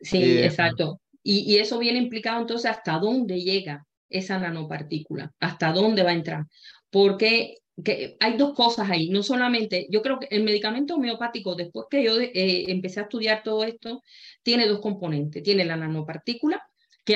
Sí, 0.01 0.23
eh, 0.23 0.47
exacto. 0.47 1.01
Y, 1.23 1.41
y, 1.41 1.59
eso 1.59 1.79
viene 1.79 1.99
implicado 1.99 2.41
entonces 2.41 2.71
hasta 2.71 2.99
dónde 2.99 3.41
llega 3.41 3.87
esa 4.09 4.39
nanopartícula, 4.39 5.33
hasta 5.39 5.73
dónde 5.73 6.03
va 6.03 6.11
a 6.11 6.15
entrar. 6.15 6.47
Porque 6.91 7.57
que 7.83 8.17
hay 8.21 8.37
dos 8.37 8.55
cosas 8.55 8.91
ahí, 8.91 9.09
no 9.09 9.23
solamente, 9.23 9.87
yo 9.91 10.03
creo 10.03 10.19
que 10.19 10.29
el 10.31 10.45
medicamento 10.45 10.95
homeopático, 10.95 11.55
después 11.55 11.87
que 11.91 12.05
yo 12.05 12.19
eh, 12.21 12.71
empecé 12.71 13.01
a 13.01 13.05
estudiar 13.05 13.43
todo 13.43 13.65
esto, 13.65 14.03
tiene 14.43 14.67
dos 14.67 14.81
componentes, 14.81 15.43
tiene 15.43 15.65
la 15.65 15.77
nanopartícula, 15.77 16.63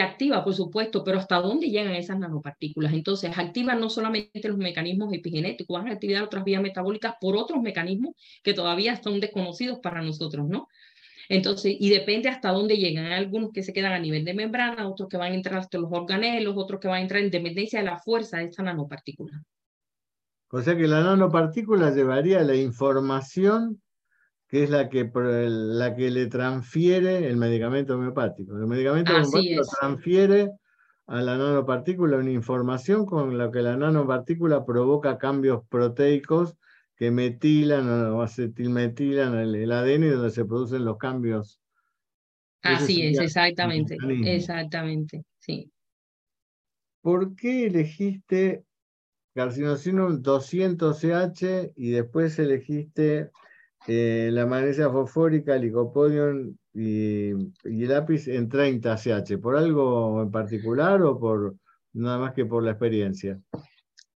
activa, 0.01 0.45
por 0.45 0.55
supuesto, 0.55 1.05
pero 1.05 1.19
hasta 1.19 1.41
dónde 1.41 1.69
llegan 1.71 1.95
esas 1.95 2.19
nanopartículas. 2.19 2.93
Entonces, 2.93 3.37
activan 3.37 3.81
no 3.81 3.91
solamente 3.91 4.49
los 4.49 4.59
mecanismos 4.59 5.13
epigenéticos, 5.13 5.79
van 5.79 5.89
a 5.89 5.93
activar 5.95 6.23
otras 6.23 6.45
vías 6.45 6.63
metabólicas 6.63 7.15
por 7.21 7.37
otros 7.37 7.61
mecanismos 7.63 8.15
que 8.43 8.55
todavía 8.55 9.01
son 9.03 9.21
desconocidos 9.21 9.79
para 9.81 10.03
nosotros, 10.03 10.49
¿no? 10.49 10.69
Entonces, 11.29 11.75
y 11.79 11.91
depende 11.91 12.29
hasta 12.29 12.51
dónde 12.51 12.77
llegan. 12.77 13.07
Algunos 13.07 13.51
que 13.53 13.63
se 13.63 13.73
quedan 13.73 13.93
a 13.93 13.99
nivel 13.99 14.25
de 14.25 14.35
membrana, 14.35 14.89
otros 14.89 15.09
que 15.09 15.17
van 15.17 15.33
a 15.33 15.35
entrar 15.35 15.59
hasta 15.59 15.79
los 15.79 15.91
organelos, 15.91 16.55
otros 16.57 16.81
que 16.81 16.89
van 16.89 16.99
a 16.99 17.03
entrar 17.03 17.23
en 17.23 17.31
dependencia 17.31 17.79
de 17.81 17.87
la 17.87 17.99
fuerza 17.99 18.39
de 18.39 18.45
esta 18.45 18.63
nanopartícula. 18.63 19.43
O 20.51 20.61
sea 20.61 20.77
que 20.77 20.87
la 20.87 21.03
nanopartícula 21.03 21.91
llevaría 21.91 22.43
la 22.43 22.55
información 22.55 23.81
que 24.55 24.63
es 24.63 24.71
la 24.71 24.89
que, 24.89 25.11
la 25.13 25.97
que 25.97 26.13
le 26.13 26.29
transfiere 26.29 27.27
el 27.27 27.37
medicamento 27.37 27.97
homeopático. 27.97 28.57
El 28.57 28.69
medicamento 28.69 29.13
homeopático 29.13 29.63
transfiere 29.81 30.53
a 31.09 31.23
la 31.23 31.37
nanopartícula 31.37 32.19
una 32.19 32.31
información 32.31 33.05
con 33.05 33.37
la 33.37 33.51
que 33.51 33.63
la 33.63 33.77
nanopartícula 33.77 34.65
provoca 34.65 35.19
cambios 35.19 35.67
proteicos 35.69 36.55
que 36.95 37.11
metilan 37.11 38.13
o 38.13 38.23
acetilmetilan 38.23 39.35
el, 39.35 39.57
el 39.57 39.73
ADN 39.73 40.05
y 40.05 40.11
donde 40.11 40.31
se 40.31 40.45
producen 40.45 40.85
los 40.85 40.99
cambios. 40.99 41.61
Así 42.63 43.03
es, 43.09 43.19
exactamente, 43.19 43.97
exactamente, 44.25 45.25
sí. 45.41 45.69
¿Por 47.01 47.35
qué 47.35 47.67
elegiste 47.67 48.63
carcinosino 49.35 50.11
200CH 50.11 51.73
y 51.75 51.91
después 51.91 52.39
elegiste 52.39 53.33
eh, 53.87 54.31
la 54.33 54.47
magnesia 54.47 54.89
fosfórica, 54.89 55.57
el 55.57 55.63
licopodium 55.63 56.57
y, 56.73 57.31
el 57.31 57.89
lápiz 57.89 58.29
en 58.29 58.49
30CH. 58.49 59.41
¿Por 59.41 59.57
algo 59.57 60.23
en 60.23 60.31
particular 60.31 61.03
o 61.03 61.19
por 61.19 61.57
nada 61.93 62.19
más 62.19 62.33
que 62.33 62.47
por 62.47 62.63
la 62.63 62.71
experiencia? 62.71 63.39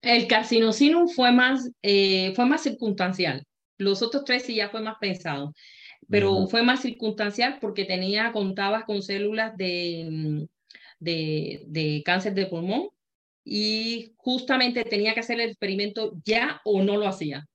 El 0.03 0.27
carcinosino 0.27 1.09
fue 1.09 1.33
más, 1.33 1.71
eh, 1.83 2.33
fue 2.35 2.45
más 2.47 2.63
circunstancial. 2.63 3.43
Los 3.79 4.03
otros 4.03 4.25
tres 4.25 4.43
sí 4.43 4.57
ya 4.57 4.69
fue 4.69 4.83
más 4.83 4.97
pensado, 5.01 5.53
pero 6.09 6.47
fue 6.47 6.63
más 6.63 6.81
circunstancial 6.83 7.59
porque 7.61 7.85
tenía, 7.85 8.33
contaba 8.33 8.85
con 8.85 9.03
células 9.03 9.57
de, 9.57 10.47
de, 10.99 11.65
de 11.67 12.03
cáncer 12.05 12.35
de 12.35 12.47
pulmón 12.47 12.89
y 13.45 14.13
justamente 14.17 14.85
tenía 14.85 15.15
que 15.15 15.21
hacer 15.21 15.41
el 15.41 15.49
experimento 15.51 16.13
ya 16.25 16.61
o 16.65 16.83
no 16.83 16.97
lo 16.99 17.09
hacía. 17.09 17.47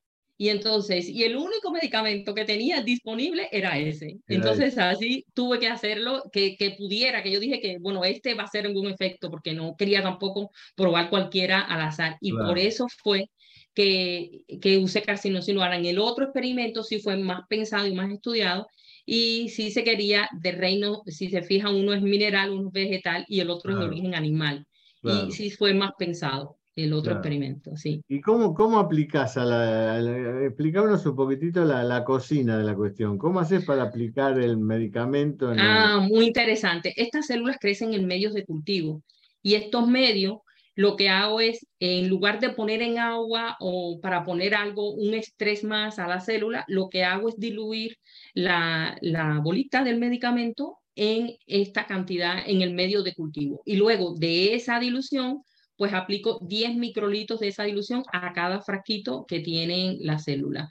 Y 0.42 0.48
entonces, 0.48 1.10
y 1.10 1.26
el 1.26 1.36
único 1.36 1.70
medicamento 1.70 2.34
que 2.34 2.46
tenía 2.46 2.82
disponible 2.82 3.50
era 3.52 3.78
ese. 3.78 4.20
entonces, 4.30 4.78
así 4.78 5.26
tuve 5.34 5.60
que 5.60 5.68
hacerlo, 5.68 6.24
que, 6.32 6.56
que 6.56 6.72
pudiera, 6.78 7.22
que 7.22 7.32
yo 7.34 7.42
dije 7.42 7.60
que, 7.60 7.78
bueno, 7.78 8.06
este 8.06 8.36
va 8.36 8.44
a 8.44 8.48
ser 8.48 8.66
algún 8.66 8.88
efecto, 8.88 9.30
porque 9.30 9.54
no 9.54 9.76
quería 9.76 10.02
tampoco 10.02 10.52
probar 10.78 11.10
cualquiera 11.10 11.60
al 11.60 11.82
azar. 11.82 12.16
Y 12.22 12.32
por 12.32 12.58
eso 12.58 12.88
fue 13.04 13.26
que, 13.74 14.46
que 14.62 14.78
usé 14.78 15.02
carcinosino. 15.02 15.62
Ahora, 15.62 15.76
en 15.76 15.86
el 15.86 16.00
otro 16.00 16.24
experimento 16.24 16.84
sí 16.84 17.00
fue 17.00 17.18
más 17.18 17.42
pensado 17.50 17.86
y 17.86 17.94
más 17.94 18.10
estudiado, 18.10 18.68
y 19.06 19.50
sí 19.50 19.72
se 19.72 19.84
quería 19.84 20.30
de 20.40 20.54
reino, 20.54 21.02
si 21.06 21.30
se 21.30 21.42
fijan, 21.42 21.76
uno 21.76 21.92
es 21.94 22.02
mineral, 22.02 22.52
uno 22.52 22.70
es 22.70 22.74
vegetal 22.74 23.26
y 23.28 23.42
el 23.42 23.50
otro 23.50 23.74
es 23.74 23.80
de 23.80 23.84
origen 23.84 24.16
animal. 24.16 24.66
Y 25.04 25.34
sí 25.34 25.52
fue 25.52 25.74
más 25.74 25.92
pensado 25.98 26.59
el 26.84 26.94
otro 26.94 27.14
experimento, 27.14 27.76
sí. 27.76 28.02
¿Y 28.08 28.22
cómo, 28.22 28.54
cómo 28.54 28.80
aplicas 28.80 29.38
a 29.38 29.46
la, 29.46 30.46
explícanos 30.46 31.06
un 31.06 31.16
poquitito 31.16 31.64
la, 31.66 31.84
la, 31.84 32.04
cocina 32.04 32.58
de 32.58 32.64
la 32.64 32.76
cuestión? 32.76 33.18
¿Cómo 33.18 33.40
haces 33.40 33.66
para 33.66 33.84
aplicar 33.84 34.40
el 34.40 34.58
medicamento? 34.58 35.52
ah, 35.58 36.06
muy 36.08 36.26
interesante. 36.26 36.94
Estas 36.96 37.28
células 37.28 37.58
crecen 37.60 37.94
en 37.94 38.08
medios 38.08 38.34
de 38.34 38.46
cultivo 38.46 39.04
y 39.42 39.56
estos 39.56 39.88
medios 39.88 40.40
lo 40.80 40.96
que 40.96 41.10
hago 41.10 41.42
es, 41.42 41.68
en 41.80 42.08
lugar 42.08 42.40
de 42.40 42.52
poner 42.52 42.82
en 42.82 43.00
agua 43.00 43.58
o 43.60 44.00
para 44.00 44.24
poner 44.24 44.56
algo, 44.56 44.94
un 44.94 45.14
estrés 45.14 45.66
más 45.66 46.00
a 46.00 46.08
la 46.08 46.22
célula, 46.22 46.64
lo 46.70 46.88
que 46.88 47.04
hago 47.04 47.28
es 47.28 47.38
diluir 47.38 47.98
la, 48.34 48.98
la 49.02 49.40
bolita 49.44 49.84
del 49.84 50.00
medicamento 50.00 50.78
en 50.96 51.36
esta 51.48 51.86
cantidad 51.86 52.38
en 52.46 52.62
el 52.62 52.74
medio 52.74 53.04
de 53.04 53.14
cultivo. 53.14 53.62
Y 53.66 53.76
luego 53.76 54.16
de 54.16 54.54
esa 54.56 54.80
dilución, 54.80 55.44
pues 55.80 55.94
aplico 55.94 56.40
10 56.42 56.76
microlitros 56.76 57.40
de 57.40 57.48
esa 57.48 57.64
dilución 57.64 58.04
a 58.12 58.34
cada 58.34 58.60
frasquito 58.60 59.26
que 59.26 59.40
tienen 59.40 59.96
la 60.02 60.20
célula. 60.20 60.70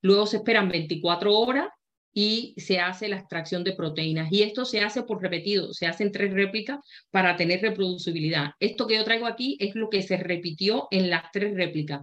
Luego 0.00 0.26
se 0.26 0.38
esperan 0.38 0.70
24 0.70 1.38
horas 1.38 1.68
y 2.14 2.54
se 2.56 2.80
hace 2.80 3.08
la 3.08 3.18
extracción 3.18 3.62
de 3.62 3.74
proteínas. 3.74 4.32
Y 4.32 4.42
esto 4.42 4.64
se 4.64 4.80
hace 4.80 5.02
por 5.02 5.20
repetido, 5.20 5.74
se 5.74 5.86
hacen 5.86 6.12
tres 6.12 6.32
réplicas 6.32 6.78
para 7.10 7.36
tener 7.36 7.60
reproducibilidad. 7.60 8.52
Esto 8.58 8.86
que 8.86 8.96
yo 8.96 9.04
traigo 9.04 9.26
aquí 9.26 9.58
es 9.60 9.74
lo 9.74 9.90
que 9.90 10.00
se 10.00 10.16
repitió 10.16 10.88
en 10.90 11.10
las 11.10 11.30
tres 11.30 11.54
réplicas, 11.54 12.00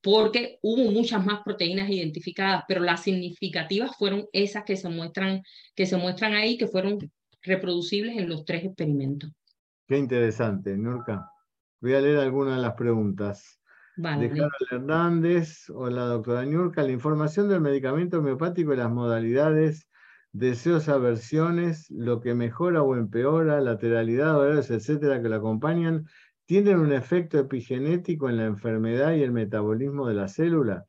porque 0.00 0.58
hubo 0.62 0.90
muchas 0.90 1.22
más 1.22 1.42
proteínas 1.44 1.90
identificadas, 1.90 2.64
pero 2.66 2.80
las 2.80 3.02
significativas 3.02 3.94
fueron 3.98 4.24
esas 4.32 4.64
que 4.64 4.76
se 4.76 4.88
muestran, 4.88 5.42
que 5.74 5.84
se 5.84 5.98
muestran 5.98 6.32
ahí, 6.32 6.56
que 6.56 6.66
fueron 6.66 6.98
reproducibles 7.42 8.16
en 8.16 8.30
los 8.30 8.46
tres 8.46 8.64
experimentos. 8.64 9.30
Qué 9.86 9.98
interesante, 9.98 10.74
Nurka. 10.78 11.30
Voy 11.84 11.92
a 11.92 12.00
leer 12.00 12.16
algunas 12.16 12.56
de 12.56 12.62
las 12.62 12.72
preguntas. 12.76 13.60
De 13.96 14.30
Carol 14.30 14.50
Hernández, 14.70 15.68
hola 15.68 16.06
doctora 16.06 16.46
Nurka, 16.46 16.82
la 16.82 16.92
información 16.92 17.46
del 17.50 17.60
medicamento 17.60 18.20
homeopático 18.20 18.72
y 18.72 18.78
las 18.78 18.90
modalidades, 18.90 19.86
deseos, 20.32 20.88
aversiones, 20.88 21.90
lo 21.90 22.22
que 22.22 22.32
mejora 22.32 22.82
o 22.82 22.96
empeora, 22.96 23.60
lateralidad, 23.60 24.34
horarios, 24.34 24.70
etcétera, 24.70 25.20
que 25.20 25.28
lo 25.28 25.36
acompañan, 25.36 26.06
¿tienen 26.46 26.78
un 26.78 26.90
efecto 26.90 27.38
epigenético 27.38 28.30
en 28.30 28.38
la 28.38 28.46
enfermedad 28.46 29.14
y 29.14 29.22
el 29.22 29.32
metabolismo 29.32 30.08
de 30.08 30.14
la 30.14 30.28
célula? 30.28 30.86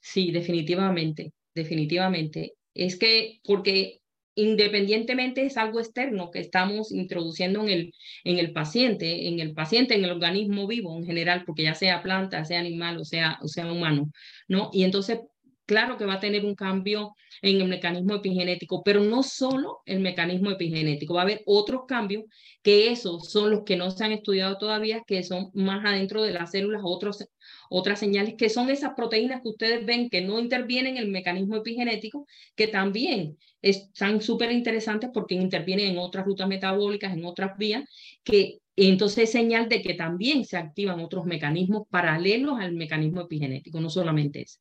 Sí, 0.00 0.30
definitivamente, 0.30 1.32
definitivamente. 1.56 2.52
Es 2.72 2.96
que, 2.96 3.40
porque 3.44 3.98
independientemente 4.36 5.44
es 5.44 5.56
algo 5.56 5.80
externo 5.80 6.30
que 6.30 6.40
estamos 6.40 6.92
introduciendo 6.92 7.62
en 7.62 7.68
el, 7.70 7.94
en 8.22 8.38
el 8.38 8.52
paciente, 8.52 9.28
en 9.28 9.40
el 9.40 9.54
paciente, 9.54 9.94
en 9.94 10.04
el 10.04 10.12
organismo 10.12 10.66
vivo 10.66 10.96
en 10.96 11.04
general, 11.04 11.44
porque 11.44 11.64
ya 11.64 11.74
sea 11.74 12.02
planta, 12.02 12.44
sea 12.44 12.60
animal 12.60 12.98
o 12.98 13.04
sea, 13.04 13.38
o 13.42 13.48
sea 13.48 13.70
humano, 13.72 14.10
¿no? 14.46 14.70
Y 14.72 14.84
entonces, 14.84 15.20
claro 15.64 15.96
que 15.96 16.04
va 16.04 16.14
a 16.14 16.20
tener 16.20 16.44
un 16.44 16.54
cambio 16.54 17.14
en 17.40 17.60
el 17.62 17.68
mecanismo 17.68 18.14
epigenético, 18.14 18.82
pero 18.84 19.00
no 19.00 19.22
solo 19.22 19.80
el 19.86 20.00
mecanismo 20.00 20.50
epigenético, 20.50 21.14
va 21.14 21.22
a 21.22 21.24
haber 21.24 21.42
otros 21.46 21.82
cambios 21.88 22.24
que 22.62 22.90
esos 22.92 23.30
son 23.30 23.50
los 23.50 23.64
que 23.64 23.76
no 23.76 23.90
se 23.90 24.04
han 24.04 24.12
estudiado 24.12 24.58
todavía, 24.58 25.02
que 25.06 25.22
son 25.22 25.50
más 25.54 25.84
adentro 25.84 26.22
de 26.22 26.32
las 26.32 26.50
células, 26.50 26.82
otros 26.84 27.26
otras 27.70 27.98
señales 27.98 28.34
que 28.34 28.48
son 28.48 28.70
esas 28.70 28.94
proteínas 28.94 29.42
que 29.42 29.48
ustedes 29.48 29.84
ven 29.84 30.10
que 30.10 30.20
no 30.20 30.38
intervienen 30.38 30.96
en 30.96 31.04
el 31.04 31.10
mecanismo 31.10 31.56
epigenético, 31.56 32.26
que 32.54 32.68
también 32.68 33.36
están 33.62 34.20
súper 34.20 34.52
interesantes 34.52 35.10
porque 35.12 35.34
intervienen 35.34 35.92
en 35.92 35.98
otras 35.98 36.24
rutas 36.24 36.48
metabólicas, 36.48 37.12
en 37.12 37.24
otras 37.24 37.56
vías, 37.58 37.88
que 38.24 38.58
entonces 38.76 39.24
es 39.24 39.32
señal 39.32 39.68
de 39.68 39.82
que 39.82 39.94
también 39.94 40.44
se 40.44 40.56
activan 40.56 41.00
otros 41.00 41.24
mecanismos 41.24 41.88
paralelos 41.88 42.58
al 42.60 42.72
mecanismo 42.72 43.22
epigenético, 43.22 43.80
no 43.80 43.88
solamente 43.88 44.42
ese. 44.42 44.60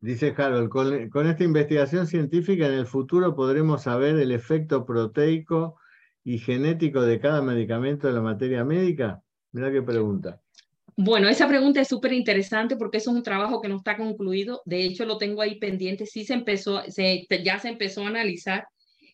Dice 0.00 0.34
Harold, 0.36 0.68
con, 0.68 1.08
con, 1.08 1.26
esta 1.26 1.44
investigación 1.44 2.06
científica 2.06 2.66
en 2.66 2.74
el 2.74 2.86
futuro 2.86 3.34
podremos 3.34 3.84
saber 3.84 4.16
el 4.16 4.32
efecto 4.32 4.84
proteico 4.84 5.76
y 6.22 6.38
genético 6.38 7.00
de 7.00 7.18
cada 7.20 7.40
medicamento 7.40 8.06
de 8.06 8.12
la 8.12 8.20
materia 8.20 8.64
médica. 8.64 9.22
Mira 9.52 9.72
qué 9.72 9.82
pregunta. 9.82 10.43
Bueno, 10.96 11.28
esa 11.28 11.48
pregunta 11.48 11.80
es 11.80 11.88
súper 11.88 12.12
interesante 12.12 12.76
porque 12.76 12.98
eso 12.98 13.10
es 13.10 13.16
un 13.16 13.22
trabajo 13.22 13.60
que 13.60 13.68
no 13.68 13.76
está 13.76 13.96
concluido. 13.96 14.62
De 14.64 14.84
hecho, 14.84 15.04
lo 15.04 15.18
tengo 15.18 15.42
ahí 15.42 15.58
pendiente. 15.58 16.06
Sí 16.06 16.24
se 16.24 16.34
empezó, 16.34 16.82
se, 16.88 17.26
ya 17.44 17.58
se 17.58 17.68
empezó 17.68 18.04
a 18.04 18.08
analizar 18.08 18.66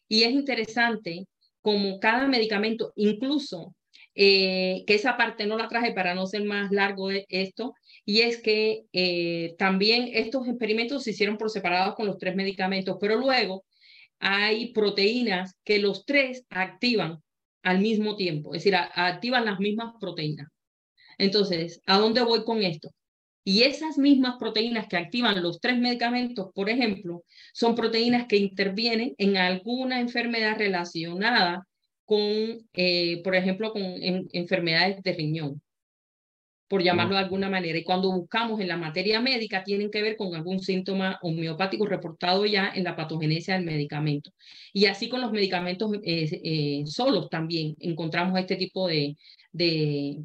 y 0.09 0.25
es 0.25 0.33
interesante 0.33 1.27
como 1.63 1.99
cada 2.01 2.27
medicamento, 2.27 2.93
incluso 2.97 3.75
eh, 4.15 4.85
que 4.87 4.95
esa 4.95 5.17
parte 5.17 5.47
no 5.47 5.57
la 5.57 5.69
traje 5.69 5.93
para 5.93 6.15
no 6.15 6.27
ser 6.27 6.45
más 6.45 6.73
largo 6.73 7.09
de 7.09 7.27
esto, 7.29 7.75
y 8.05 8.23
es 8.23 8.43
que 8.43 8.83
eh, 8.93 9.55
también 9.59 10.11
estos 10.13 10.49
experimentos 10.49 11.05
se 11.05 11.11
hicieron 11.13 11.39
por 11.39 11.51
separados 11.51 11.95
con 11.95 12.07
los 12.07 12.19
tres 12.19 12.35
medicamentos, 12.35 12.97
pero 13.01 13.17
luego 13.17 13.65
hay 14.19 14.73
proteínas 14.73 15.57
que 15.65 15.79
los 15.79 16.05
tres 16.07 16.45
activan 16.51 17.23
al 17.63 17.81
mismo 17.81 18.17
tiempo, 18.17 18.55
es 18.55 18.65
decir, 18.65 18.75
activan 18.77 19.45
las 19.45 19.61
mismas 19.61 19.95
proteínas. 20.01 20.49
Entonces, 21.21 21.83
¿a 21.87 21.99
dónde 21.99 22.23
voy 22.23 22.45
con 22.45 22.63
esto? 22.63 22.91
Y 23.45 23.63
esas 23.63 23.99
mismas 23.99 24.37
proteínas 24.39 24.87
que 24.87 24.97
activan 24.97 25.43
los 25.43 25.61
tres 25.61 25.79
medicamentos, 25.79 26.51
por 26.55 26.69
ejemplo, 26.69 27.25
son 27.53 27.75
proteínas 27.75 28.27
que 28.27 28.37
intervienen 28.37 29.15
en 29.19 29.37
alguna 29.37 30.01
enfermedad 30.01 30.59
relacionada 30.59 31.67
con, 32.05 32.21
eh, 32.75 33.23
por 33.23 33.35
ejemplo, 33.35 33.73
con 33.73 33.83
enfermedades 33.83 35.03
de 35.03 35.13
riñón, 35.13 35.63
por 36.69 36.83
llamarlo 36.83 37.15
de 37.15 37.23
alguna 37.23 37.49
manera. 37.49 37.79
Y 37.79 37.85
cuando 37.85 38.13
buscamos 38.13 38.61
en 38.61 38.69
la 38.69 38.77
materia 38.77 39.21
médica, 39.21 39.65
tienen 39.65 39.91
que 39.91 40.03
ver 40.03 40.17
con 40.17 40.35
algún 40.35 40.61
síntoma 40.61 41.19
homeopático 41.23 41.87
reportado 41.87 42.47
ya 42.47 42.73
en 42.75 42.85
la 42.85 42.97
patogenesia 42.97 43.55
del 43.55 43.65
medicamento. 43.65 44.33
Y 44.73 44.87
así 44.87 45.09
con 45.09 45.21
los 45.21 45.33
medicamentos 45.33 45.93
eh, 46.03 46.29
eh, 46.45 46.83
solos 46.87 47.29
también 47.31 47.75
encontramos 47.81 48.39
este 48.39 48.57
tipo 48.57 48.87
de, 48.87 49.17
de 49.53 50.19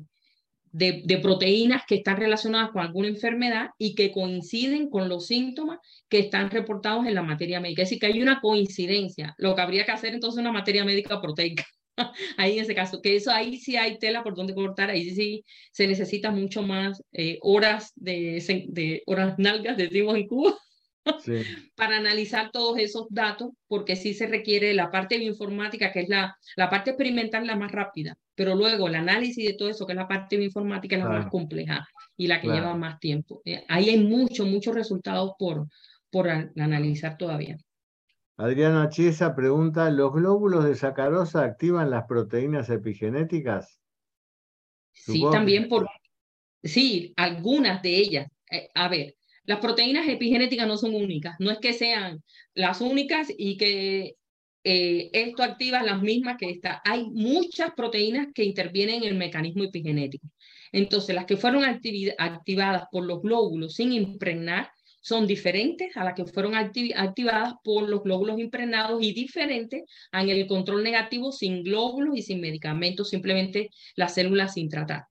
de, 0.76 1.19
proteínas 1.21 1.84
que 1.88 1.95
están 1.95 2.17
relacionadas 2.17 2.71
con 2.71 2.82
alguna 2.82 3.07
enfermedad 3.07 3.69
y 3.78 3.95
que 3.95 4.11
coinciden 4.11 4.89
con 4.89 5.07
los 5.07 5.28
síntomas 5.28 5.80
que 6.09 6.19
están 6.19 6.51
reportados 6.51 7.07
en 7.07 7.15
la 7.15 7.23
materia 7.23 7.61
médica. 7.61 7.84
Es 7.84 7.89
decir, 7.89 7.99
que 8.01 8.07
hay 8.07 8.21
una 8.21 8.41
coincidencia. 8.41 9.34
Lo 9.38 9.55
que 9.55 9.61
habría 9.61 9.86
que 9.86 9.93
hacer 9.93 10.13
entonces 10.13 10.41
una 10.41 10.51
materia 10.51 10.84
médica 10.84 11.21
proteica. 11.21 11.65
ahí 12.38 12.57
en 12.57 12.65
ese 12.65 12.76
caso, 12.76 13.01
que 13.01 13.15
eso 13.15 13.32
ahí 13.32 13.57
sí 13.57 13.78
hay 13.78 13.97
tela 13.99 14.21
por 14.21 14.36
donde 14.36 14.53
cortar, 14.53 14.89
ahí 14.89 15.09
sí 15.11 15.45
se 15.71 15.88
necesita 15.88 16.30
mucho 16.32 16.61
más 16.61 17.01
eh, 17.13 17.38
horas 17.41 17.93
de, 17.95 18.43
de 18.67 19.01
horas 19.05 19.36
nalgas, 19.38 19.78
decimos 19.78 20.17
en 20.17 20.28
Cuba, 20.28 20.57
para 21.76 21.97
analizar 21.97 22.51
todos 22.51 22.78
esos 22.80 23.08
datos, 23.10 23.51
porque 23.68 23.95
sí 23.95 24.14
se 24.14 24.28
requiere 24.28 24.74
la 24.74 24.91
parte 24.91 25.18
bioinformática, 25.18 25.91
que 25.91 26.01
es 26.01 26.10
la, 26.10 26.38
la 26.56 26.70
parte 26.70 26.91
experimental 26.91 27.45
la 27.45 27.56
más 27.56 27.72
rápida, 27.72 28.18
pero 28.34 28.56
luego 28.56 28.88
el 28.88 28.95
análisis 28.95 29.45
de 29.45 29.53
todo 29.53 29.70
eso, 29.70 29.86
que 29.86 29.93
es 29.93 29.97
la 29.97 30.08
parte 30.08 30.38
bioinformática, 30.38 30.95
es 30.95 31.03
la 31.03 31.10
más 31.10 31.28
compleja 31.28 31.88
y 32.18 32.28
la 32.28 32.41
que 32.41 32.47
lleva 32.47 32.76
más 32.76 32.99
tiempo. 32.99 33.41
Eh, 33.45 33.64
ahí 33.68 33.89
hay 33.89 34.03
muchos, 34.03 34.47
muchos 34.47 34.74
resultados 34.74 35.34
por, 35.38 35.68
por 36.10 36.30
analizar 36.30 37.18
todavía. 37.18 37.58
Adriana 38.38 38.89
Chiesa 38.89 39.34
pregunta, 39.34 39.89
¿los 39.89 40.12
glóbulos 40.12 40.66
de 40.66 40.76
sacarosa 40.76 41.43
activan 41.43 41.89
las 41.89 42.06
proteínas 42.06 42.70
epigenéticas? 42.70 43.80
Sí, 44.91 45.24
también 45.32 45.70
por... 45.70 45.88
Sí, 46.62 47.14
algunas 47.16 47.82
de 47.82 47.97
ellas. 47.97 48.28
Eh, 48.51 48.70
a 48.74 48.89
ver, 48.89 49.16
las 49.46 49.60
proteínas 49.60 50.08
epigenéticas 50.08 50.68
no 50.68 50.78
son 50.78 50.96
únicas, 50.96 51.36
no 51.39 51.52
es 51.52 51.60
que 51.60 51.74
sean 51.74 52.24
las 52.54 52.82
únicas 52.82 53.28
y 53.36 53.58
que 53.58 54.16
eh, 54.64 55.10
esto 55.14 55.43
activa 55.43 55.84
las 55.84 56.02
mismas 56.02 56.38
que 56.38 56.50
esta. 56.50 56.82
Hay 56.84 57.06
muchas 57.06 57.72
proteínas 57.76 58.28
que 58.34 58.43
intervienen 58.43 59.04
en 59.04 59.10
el 59.10 59.16
mecanismo 59.16 59.64
epigenético. 59.64 60.28
Entonces, 60.72 61.16
las 61.16 61.26
que 61.26 61.38
fueron 61.38 61.64
activadas 61.64 62.84
por 62.91 63.06
los 63.06 63.22
glóbulos 63.22 63.76
sin 63.76 63.93
impregnar 63.93 64.72
son 65.02 65.28
diferentes 65.28 65.96
a 65.96 66.04
las 66.04 66.16
que 66.16 66.26
fueron 66.26 66.56
activadas 66.56 67.54
por 67.64 67.88
los 67.88 68.02
glóbulos 68.02 68.39
impregnados 68.39 69.04
y 69.04 69.14
diferentes 69.14 69.84
en 70.12 70.30
el 70.30 70.48
control 70.48 70.84
negativo 70.84 71.32
sin 71.32 71.64
glóbulos 71.64 72.18
y 72.18 72.24
sin 72.24 72.41
medicamentos, 72.41 73.12
simplemente 73.12 73.70
las 73.96 74.16
células 74.16 74.56
sin 74.56 74.68
tratar. 74.68 75.04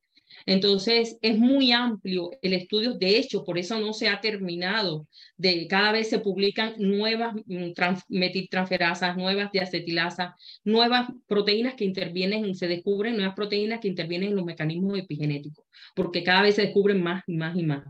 Entonces, 0.47 1.18
es 1.22 1.38
muy 1.38 1.72
amplio 1.72 2.30
el 2.42 2.53
estudio. 2.53 2.95
De 2.95 3.16
hecho, 3.16 3.45
por 3.45 3.59
eso 3.59 3.80
no 3.80 3.92
se 3.92 4.09
ha 4.09 4.20
terminado. 4.20 5.07
De, 5.36 5.66
cada 5.68 5.92
vez 5.92 6.11
se 6.11 6.18
publican 6.18 6.74
nuevas 6.78 7.34
mm, 7.47 7.72
metiltransferasas, 8.09 9.16
nuevas 9.16 9.51
diacetilasa, 9.53 10.36
nuevas 10.64 11.09
proteínas 11.26 11.74
que 11.74 11.84
intervienen, 11.84 12.55
se 12.55 12.68
descubren 12.68 13.16
nuevas 13.16 13.34
proteínas 13.34 13.80
que 13.80 13.88
intervienen 13.88 14.30
en 14.30 14.36
los 14.36 14.45
mecanismos 14.45 14.99
epigenéticos, 14.99 15.64
porque 15.95 16.22
cada 16.22 16.42
vez 16.42 16.57
se 16.57 16.62
descubren 16.62 17.03
más 17.03 17.22
y 17.26 17.36
más 17.36 17.57
y 17.57 17.62
más. 17.62 17.84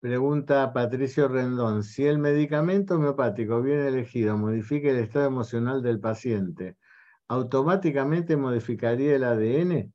Pregunta 0.00 0.70
Patricio 0.74 1.28
Rendón, 1.28 1.82
si 1.82 2.04
el 2.04 2.18
medicamento 2.18 2.96
homeopático 2.96 3.62
bien 3.62 3.80
elegido 3.80 4.36
modifica 4.36 4.90
el 4.90 4.98
estado 4.98 5.28
emocional 5.28 5.82
del 5.82 5.98
paciente, 5.98 6.76
¿automáticamente 7.26 8.36
modificaría 8.36 9.16
el 9.16 9.24
ADN? 9.24 9.94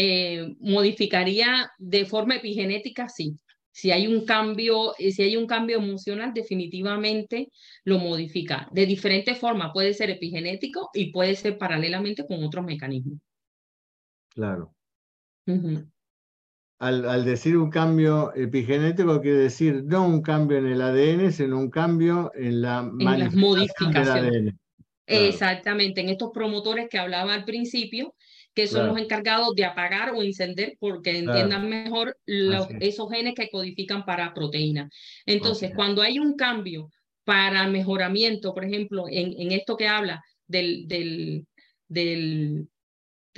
Eh, 0.00 0.54
modificaría 0.60 1.72
de 1.76 2.06
forma 2.06 2.36
epigenética, 2.36 3.08
sí. 3.08 3.36
Si 3.72 3.90
hay 3.90 4.06
un 4.06 4.24
cambio, 4.24 4.94
eh, 4.96 5.10
si 5.10 5.22
hay 5.22 5.36
un 5.36 5.48
cambio 5.48 5.78
emocional, 5.78 6.32
definitivamente 6.32 7.50
lo 7.82 7.98
modifica. 7.98 8.68
De 8.70 8.86
diferente 8.86 9.34
forma, 9.34 9.72
puede 9.72 9.92
ser 9.94 10.10
epigenético 10.10 10.90
y 10.94 11.10
puede 11.10 11.34
ser 11.34 11.58
paralelamente 11.58 12.24
con 12.24 12.44
otros 12.44 12.64
mecanismos. 12.64 13.18
Claro. 14.28 14.72
al, 16.78 17.24
decir 17.24 17.56
un 17.56 17.70
cambio 17.70 18.32
epigenético, 18.36 19.20
quiere 19.20 19.38
decir 19.38 19.82
no 19.82 20.06
un 20.06 20.22
cambio 20.22 20.58
en 20.58 20.66
el 20.66 20.80
ADN, 20.80 21.32
sino 21.32 21.58
un 21.58 21.70
cambio 21.70 22.30
en 22.36 22.62
la 22.62 22.82
modificación 22.84 24.30
Del 24.30 24.48
ADN. 24.48 24.58
Exactamente, 25.08 26.02
en 26.02 26.10
estos 26.10 26.30
promotores 26.32 26.88
que 26.88 26.98
hablaba 26.98 27.34
al 27.34 27.44
principio, 27.44 28.14
que 28.58 28.66
son 28.66 28.88
los 28.88 28.98
encargados 28.98 29.54
de 29.54 29.64
apagar 29.64 30.10
o 30.10 30.20
encender 30.20 30.76
porque 30.80 31.16
entiendan 31.16 31.68
mejor 31.68 32.18
los, 32.26 32.66
esos 32.80 33.08
genes 33.08 33.36
que 33.36 33.50
codifican 33.50 34.04
para 34.04 34.34
proteínas. 34.34 34.92
Entonces, 35.26 35.70
cuando 35.76 36.02
hay 36.02 36.18
un 36.18 36.34
cambio 36.34 36.90
para 37.22 37.68
mejoramiento, 37.68 38.52
por 38.54 38.64
ejemplo, 38.64 39.04
en, 39.08 39.40
en 39.40 39.52
esto 39.52 39.76
que 39.76 39.86
habla 39.86 40.24
del, 40.48 40.88
del, 40.88 41.46
del, 41.86 42.68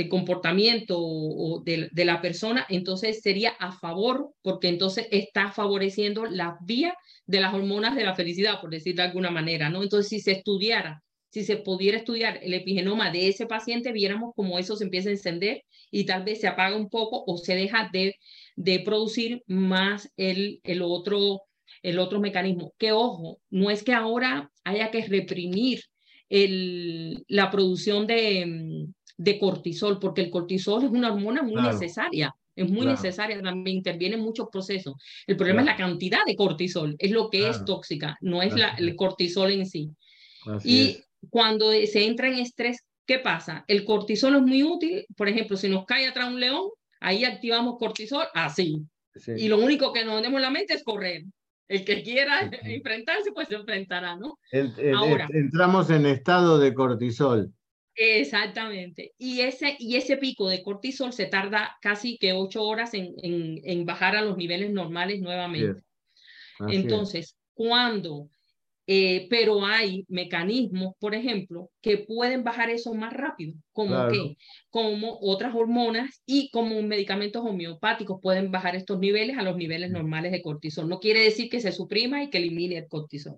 comportamiento 0.09 0.97
o, 0.99 1.61
de, 1.63 1.91
de, 1.93 2.05
la 2.07 2.23
persona, 2.23 2.65
entonces 2.71 3.21
sería 3.21 3.51
a 3.61 3.73
favor, 3.73 4.33
porque 4.41 4.69
entonces 4.69 5.07
está 5.11 5.53
favoreciendo 5.53 6.25
la 6.25 6.57
vía 6.63 6.95
de 7.27 7.41
las 7.41 7.53
hormonas 7.53 7.95
de 7.95 8.05
la 8.05 8.15
felicidad, 8.15 8.59
por 8.59 8.71
decir 8.71 8.95
de 8.95 9.03
alguna 9.03 9.31
manera, 9.31 9.69
¿no? 9.69 9.83
Entonces, 9.83 10.09
si 10.09 10.21
se 10.21 10.33
estudiara 10.33 11.03
si 11.31 11.45
se 11.45 11.57
pudiera 11.57 11.99
estudiar 11.99 12.41
el 12.43 12.55
epigenoma 12.55 13.11
de 13.11 13.29
ese 13.29 13.47
paciente, 13.47 13.93
viéramos 13.93 14.33
cómo 14.35 14.59
eso 14.59 14.77
se 14.77 14.85
empieza 14.85 15.09
a 15.09 15.13
encender 15.13 15.63
y 15.91 16.05
tal 16.05 16.25
vez 16.25 16.41
se 16.41 16.49
apaga 16.49 16.77
un 16.77 16.91
poco 16.91 17.25
o 17.27 17.39
se 17.39 17.55
deja 17.55 17.89
de, 17.93 18.17
de 18.57 18.81
producir 18.81 19.43
más 19.47 20.13
el, 20.17 20.61
el, 20.65 20.83
otro, 20.83 21.43
el 21.83 21.99
otro 21.99 22.21
mecanismo. 22.21 22.75
Que 22.79 22.93
ojo, 22.93 23.39
no 23.49 23.71
es 23.71 23.83
que 23.85 23.93
ahora 23.93 24.51
haya 24.65 24.91
que 24.91 25.07
reprimir 25.07 25.81
el, 26.29 27.25
la 27.29 27.51
producción 27.51 28.07
de, 28.07 28.87
de 29.17 29.39
cortisol, 29.39 29.99
porque 30.01 30.23
el 30.23 30.31
cortisol 30.31 30.85
es 30.85 30.91
una 30.91 31.13
hormona 31.13 31.43
muy 31.43 31.63
necesaria. 31.63 32.35
Es 32.57 32.69
muy 32.69 32.85
necesaria, 32.85 33.41
también 33.41 33.79
interviene 33.79 34.17
en 34.17 34.23
muchos 34.23 34.49
procesos. 34.51 34.95
El 35.27 35.37
problema 35.37 35.61
es 35.61 35.67
la 35.67 35.77
cantidad 35.77 36.25
de 36.27 36.37
cortisol, 36.37 36.95
es 36.99 37.11
lo 37.11 37.31
que 37.31 37.49
es 37.49 37.65
tóxica, 37.65 38.19
no 38.21 38.43
es 38.43 38.55
la, 38.55 38.71
el 38.71 38.97
cortisol 38.97 39.53
en 39.53 39.67
sí. 39.67 39.91
y 40.65 40.99
cuando 41.29 41.73
se 41.73 42.05
entra 42.05 42.29
en 42.29 42.35
estrés, 42.35 42.85
¿qué 43.07 43.19
pasa? 43.19 43.65
El 43.69 43.85
cortisol 43.85 44.37
es 44.37 44.43
muy 44.43 44.63
útil, 44.63 45.05
por 45.17 45.29
ejemplo, 45.29 45.57
si 45.57 45.69
nos 45.69 45.85
cae 45.85 46.07
atrás 46.07 46.29
un 46.29 46.41
león, 46.41 46.71
ahí 47.01 47.25
activamos 47.25 47.79
cortisol 47.79 48.27
así. 48.35 48.83
Y 49.37 49.49
lo 49.49 49.59
único 49.59 49.93
que 49.93 50.05
nos 50.05 50.17
tenemos 50.17 50.39
en 50.39 50.43
la 50.43 50.51
mente 50.51 50.75
es 50.75 50.85
correr. 50.85 51.25
El 51.69 51.85
que 51.85 52.03
quiera 52.03 52.41
enfrentarse, 52.65 53.33
pues 53.33 53.49
se 53.49 53.57
enfrentará, 53.57 54.17
¿no? 54.17 54.39
Ahora, 54.97 55.29
entramos 55.33 55.91
en 55.91 56.07
estado 56.07 56.59
de 56.59 56.73
cortisol. 56.75 57.53
Exactamente. 57.95 59.13
Y 59.19 59.41
ese, 59.41 59.77
y 59.79 59.97
ese 59.97 60.17
pico 60.17 60.49
de 60.49 60.63
cortisol 60.63 61.13
se 61.13 61.27
tarda 61.27 61.77
casi 61.83 62.17
que 62.19 62.33
ocho 62.33 62.63
horas 62.63 62.95
en, 62.95 63.15
en, 63.23 63.61
en 63.65 63.85
bajar 63.85 64.17
a 64.17 64.23
los 64.23 64.37
niveles 64.37 64.71
normales 64.71 65.21
nuevamente. 65.21 65.83
Entonces, 66.69 67.37
cuando 67.55 68.29
eh, 68.87 69.27
pero 69.31 69.65
hay 69.65 70.05
mecanismos, 70.09 70.95
por 70.99 71.15
ejemplo, 71.15 71.71
que 71.81 71.99
pueden 71.99 72.43
bajar 72.45 72.71
eso 72.71 72.95
más 72.95 73.13
rápido, 73.13 73.55
como 73.73 74.09
que, 74.09 74.37
como 74.71 75.19
otras 75.21 75.55
hormonas 75.55 76.23
y 76.27 76.51
como 76.51 76.83
medicamentos 76.83 77.45
homeopáticos 77.45 78.19
pueden 78.21 78.51
bajar 78.51 78.75
estos 78.77 78.99
niveles 78.99 79.39
a 79.39 79.43
los 79.43 79.57
niveles 79.57 79.91
normales 79.91 80.33
de 80.33 80.43
cortisol. 80.43 80.89
No 80.89 80.99
quiere 80.99 81.21
decir 81.21 81.49
que 81.49 81.61
se 81.61 81.73
suprima 81.73 82.23
y 82.23 82.31
que 82.31 82.39
elimine 82.39 82.79
el 82.79 82.89
cortisol. 82.89 83.37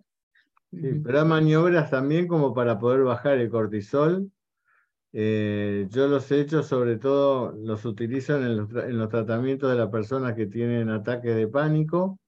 Sí, 0.70 0.88
pero 1.05 1.20
hay 1.20 1.26
maniobras 1.26 1.90
también 1.90 2.26
como 2.26 2.55
para 2.55 2.78
poder 2.78 3.03
bajar 3.03 3.38
el 3.38 3.51
cortisol. 3.51 4.30
Eh, 5.12 5.86
yo 5.90 6.09
los 6.09 6.30
he 6.32 6.40
hecho, 6.40 6.62
sobre 6.62 6.97
todo 6.97 7.53
los 7.53 7.84
utilizo 7.84 8.36
en, 8.36 8.45
en 8.45 8.99
los 8.99 9.09
tratamientos 9.11 9.70
de 9.70 9.76
las 9.76 9.90
personas 9.90 10.34
que 10.34 10.47
tienen 10.47 10.88
ataques 10.88 11.36
de 11.36 11.49
pánico 11.49 12.18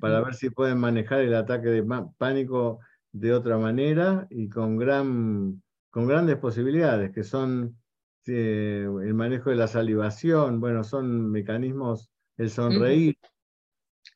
para 0.00 0.20
ver 0.20 0.34
si 0.34 0.50
pueden 0.50 0.78
manejar 0.78 1.20
el 1.20 1.34
ataque 1.34 1.68
de 1.68 1.84
pánico 2.18 2.80
de 3.12 3.32
otra 3.32 3.58
manera 3.58 4.26
y 4.30 4.48
con, 4.48 4.76
gran, 4.76 5.62
con 5.90 6.06
grandes 6.06 6.36
posibilidades, 6.36 7.12
que 7.12 7.24
son 7.24 7.78
eh, 8.26 8.86
el 8.86 9.14
manejo 9.14 9.50
de 9.50 9.56
la 9.56 9.66
salivación, 9.66 10.60
bueno, 10.60 10.84
son 10.84 11.30
mecanismos, 11.30 12.10
el 12.36 12.50
sonreír. 12.50 13.16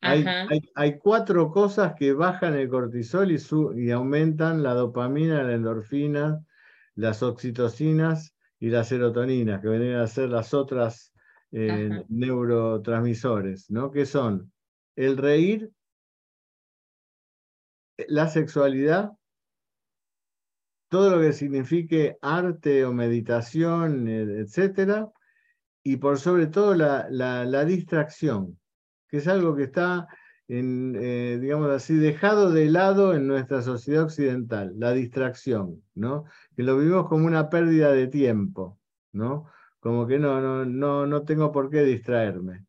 hay, 0.01 0.25
hay, 0.75 0.99
cuatro 0.99 1.49
cosas 1.49 1.93
que 1.97 2.13
bajan 2.13 2.53
el 2.53 2.69
cortisol 2.69 3.31
y, 3.31 3.39
y 3.75 3.91
aumentan 3.91 4.61
la 4.61 4.75
dopamina, 4.75 5.43
la 5.43 5.53
endorfina, 5.53 6.45
las 6.95 7.23
oxitocinas 7.23 8.35
y 8.59 8.69
las 8.69 8.89
serotoninas, 8.89 9.61
que 9.61 9.69
vienen 9.69 9.95
a 9.95 10.07
ser 10.07 10.29
las 10.29 10.53
otras 10.53 11.13
eh, 11.51 12.03
neurotransmisores, 12.07 13.69
¿no? 13.69 13.91
Que 13.91 14.05
son 14.05 14.52
el 14.95 15.17
reír, 15.17 15.71
la 18.07 18.27
sexualidad, 18.27 19.11
todo 20.89 21.15
lo 21.15 21.21
que 21.21 21.33
signifique 21.33 22.17
arte 22.21 22.85
o 22.85 22.93
meditación, 22.93 24.07
e, 24.07 24.41
etcétera, 24.41 25.09
y 25.83 25.97
por 25.97 26.19
sobre 26.19 26.47
todo 26.47 26.75
la, 26.75 27.07
la, 27.09 27.65
distracción, 27.65 28.59
que 29.07 29.17
es 29.17 29.27
algo 29.27 29.55
que 29.55 29.63
está, 29.63 30.07
en, 30.47 30.95
eh, 30.99 31.39
digamos 31.41 31.69
así, 31.71 31.95
dejado 31.95 32.51
de 32.51 32.69
lado 32.69 33.15
en 33.15 33.27
nuestra 33.27 33.61
sociedad 33.61 34.03
occidental, 34.03 34.73
la 34.77 34.93
distracción, 34.93 35.83
¿no? 35.95 36.25
Que 36.55 36.63
lo 36.63 36.77
vivimos 36.77 37.07
como 37.09 37.25
una 37.27 37.49
pérdida 37.49 37.91
de 37.91 38.07
tiempo, 38.07 38.79
¿no? 39.11 39.49
Como 39.79 40.07
que 40.07 40.19
no, 40.19 40.39
no, 40.41 40.65
no, 40.65 41.07
no 41.07 41.23
tengo 41.23 41.51
por 41.51 41.69
qué 41.69 41.83
distraerme 41.83 42.65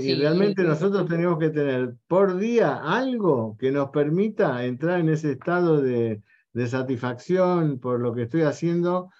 y 0.00 0.14
realmente 0.14 0.64
nosotros 0.64 1.06
tenemos 1.08 1.38
que 1.38 1.50
tener 1.50 1.94
por 2.08 2.36
día 2.36 2.80
algo 2.82 3.56
que 3.58 3.70
nos 3.70 3.90
permita 3.90 4.64
entrar 4.64 4.98
en 4.98 5.08
ese 5.08 5.32
estado 5.32 5.80
de, 5.80 6.20
satisfacción 6.66 7.78
por 7.78 8.00
lo 8.00 8.12
que 8.12 8.22
estoy 8.22 8.42
haciendo, 8.42 9.10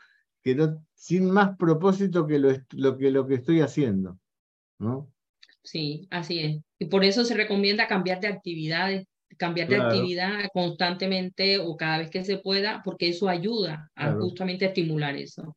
que 0.43 0.57
no, 0.57 0.85
sin 0.95 1.31
más 1.31 1.57
propósito 1.57 2.27
que 2.27 2.41
lo, 2.41 2.99
que 2.99 3.11
lo 3.13 3.27
que 3.29 3.35
estoy 3.35 3.61
haciendo. 3.61 4.19
¿no? 4.81 5.09
Sí, 5.63 6.09
así 6.11 6.41
es. 6.41 6.61
Y 6.81 6.87
por 6.87 7.05
eso 7.05 7.25
se 7.25 7.35
recomienda 7.35 7.87
cambiar 7.87 8.19
de 8.19 8.27
actividades, 8.27 9.07
cambiar 9.37 9.69
de 9.69 9.77
actividad 9.77 10.41
constantemente 10.53 11.61
o 11.61 11.77
cada 11.77 11.99
vez 11.99 12.11
que 12.11 12.25
se 12.25 12.39
pueda, 12.39 12.83
porque 12.85 13.11
eso 13.11 13.29
ayuda 13.29 13.89
a 13.95 14.13
justamente 14.15 14.65
estimular 14.65 15.15
eso 15.15 15.57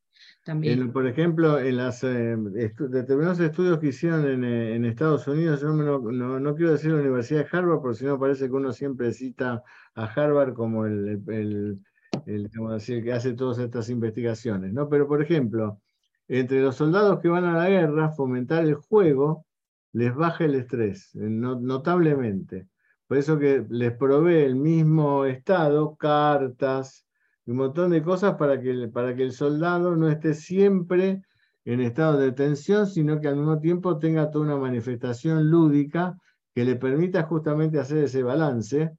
por 0.91 1.07
ejemplo, 1.07 1.59
en 1.59 1.77
las 1.77 2.03
eh, 2.03 2.35
determinados 2.35 3.39
estudios 3.39 3.77
que 3.79 3.87
hicieron 3.87 4.25
en, 4.25 4.43
eh, 4.43 4.89
Estados 4.89 5.27
Unidos, 5.27 5.61
yo 5.61 5.71
no, 5.71 6.55
quiero 6.55 6.71
decir 6.71 6.91
la 6.91 7.01
Universidad 7.01 7.41
de 7.41 7.57
Harvard, 7.57 7.81
porque 7.81 7.99
si 7.99 8.05
no 8.05 8.19
parece 8.19 8.47
que 8.47 8.53
uno 8.53 8.73
siempre 8.73 9.13
cita 9.13 9.63
a 9.93 10.05
Harvard 10.05 10.53
como 10.53 10.85
el, 10.87 11.79
que 12.25 13.13
hace 13.13 13.33
todas 13.33 13.59
estas 13.59 13.89
investigaciones, 13.89 14.73
¿no? 14.73 14.89
Pero, 14.89 15.07
por 15.07 15.21
ejemplo, 15.21 15.79
entre 16.27 16.61
los 16.61 16.75
soldados 16.75 17.19
que 17.19 17.27
van 17.27 17.45
a 17.45 17.57
la 17.57 17.69
guerra, 17.69 18.11
fomentar 18.11 18.63
el 18.63 18.75
juego 18.75 19.45
les 19.93 20.15
baja 20.15 20.45
el 20.45 20.55
estrés, 20.55 21.11
notablemente. 21.13 22.67
Por 23.07 23.17
eso 23.17 23.37
que 23.37 23.65
les 23.69 23.91
provee 23.91 24.43
el 24.43 24.55
mismo 24.55 25.25
estado, 25.25 25.95
cartas, 25.97 27.05
un 27.45 27.55
montón 27.55 27.91
de 27.91 28.01
cosas 28.03 28.35
para 28.35 28.59
que, 28.61 28.87
para 28.87 29.15
que 29.15 29.23
el 29.23 29.31
soldado 29.31 29.95
no 29.95 30.09
esté 30.09 30.33
siempre 30.33 31.21
en 31.65 31.81
estado 31.81 32.17
de 32.17 32.31
tensión, 32.31 32.87
sino 32.87 33.19
que 33.19 33.27
al 33.27 33.35
mismo 33.35 33.59
tiempo 33.59 33.97
tenga 33.97 34.31
toda 34.31 34.45
una 34.45 34.57
manifestación 34.57 35.49
lúdica 35.49 36.17
que 36.53 36.65
le 36.65 36.75
permita 36.75 37.23
justamente 37.23 37.79
hacer 37.79 38.03
ese 38.03 38.23
balance, 38.23 38.91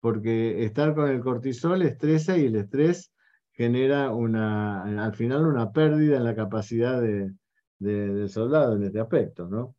porque 0.00 0.64
estar 0.64 0.94
con 0.94 1.08
el 1.08 1.20
cortisol 1.20 1.82
estresa 1.82 2.36
y 2.36 2.46
el 2.46 2.56
estrés 2.56 3.12
genera 3.52 4.10
una, 4.10 5.04
al 5.04 5.14
final 5.14 5.46
una 5.46 5.70
pérdida 5.70 6.16
en 6.16 6.24
la 6.24 6.34
capacidad 6.34 7.00
de, 7.00 7.32
del 7.78 8.28
soldado 8.28 8.76
en 8.76 8.84
este 8.84 9.00
aspecto, 9.00 9.48
¿no? 9.48 9.74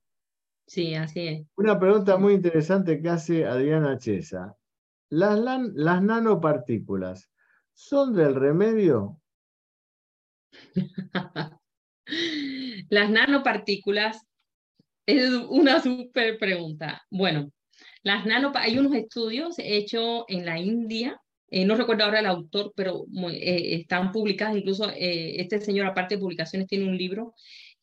Sí, 0.68 0.94
así 0.96 1.28
es. 1.28 1.48
Una 1.56 1.80
pregunta 1.80 2.18
muy 2.18 2.34
interesante 2.34 3.02
que 3.02 3.10
hace 3.10 3.46
Adriana 3.46 3.98
Chesa. 3.98 4.56
Las, 5.10 5.40
las 5.74 6.04
nanopartículas, 6.04 7.31
son 7.82 8.16
del 8.16 8.36
remedio? 8.36 9.20
Las 12.90 13.10
nanopartículas 13.10 14.22
es 15.06 15.32
una 15.50 15.82
súper 15.82 16.38
pregunta. 16.38 17.02
Bueno, 17.10 17.52
las 18.04 18.26
nano, 18.26 18.52
hay 18.56 18.78
unos 18.78 18.94
estudios 18.94 19.56
hechos 19.58 20.26
en 20.28 20.46
la 20.46 20.60
India, 20.60 21.20
eh, 21.50 21.66
no 21.66 21.76
recuerdo 21.76 22.04
ahora 22.04 22.20
el 22.20 22.26
autor, 22.28 22.72
pero 22.76 23.06
eh, 23.32 23.76
están 23.76 24.12
publicados, 24.12 24.58
incluso 24.58 24.90
eh, 24.90 25.42
este 25.42 25.60
señor, 25.60 25.88
aparte 25.88 26.16
de 26.16 26.22
publicaciones, 26.22 26.68
tiene 26.68 26.86
un 26.86 26.98
libro 26.98 27.34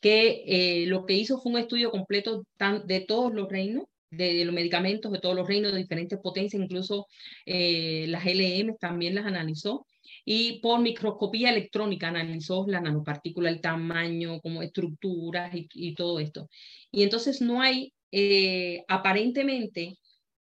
que 0.01 0.85
lo 0.87 1.07
que 1.07 1.15
hizo 1.15 1.41
fue 1.41 1.53
un 1.53 1.59
estudio 1.59 1.91
completo 1.91 2.45
de 2.85 3.01
todos 3.01 3.35
los 3.35 3.49
reinos 3.49 3.87
de, 4.11 4.45
los 4.45 4.55
medicamentos 4.55 5.13
de 5.13 5.19
todos 5.19 5.37
los 5.37 5.47
reinos, 5.47 5.73
de 5.73 5.79
diferentes 5.79 6.19
potencias, 6.19 6.63
incluso 6.63 7.07
eh, 7.47 8.07
las 8.09 8.25
LM 8.25 8.77
también 8.79 9.15
las 9.15 9.27
analizó. 9.27 9.87
Y 10.25 10.61
por 10.61 10.81
microscopía 10.81 11.51
electrónica 11.51 12.09
analizó 12.09 12.67
la 12.67 12.81
nanopartícula, 12.81 13.51
el 13.51 13.61
tamaño, 13.61 14.41
como 14.41 14.63
estructuras 14.63 15.53
y, 15.55 15.95
todo 15.95 16.21
esto. 16.21 16.49
Y 16.91 17.03
entonces 17.03 17.41
no 17.41 17.61
hay, 17.61 17.93
eh, 18.13 18.85
aparentemente, 18.89 19.99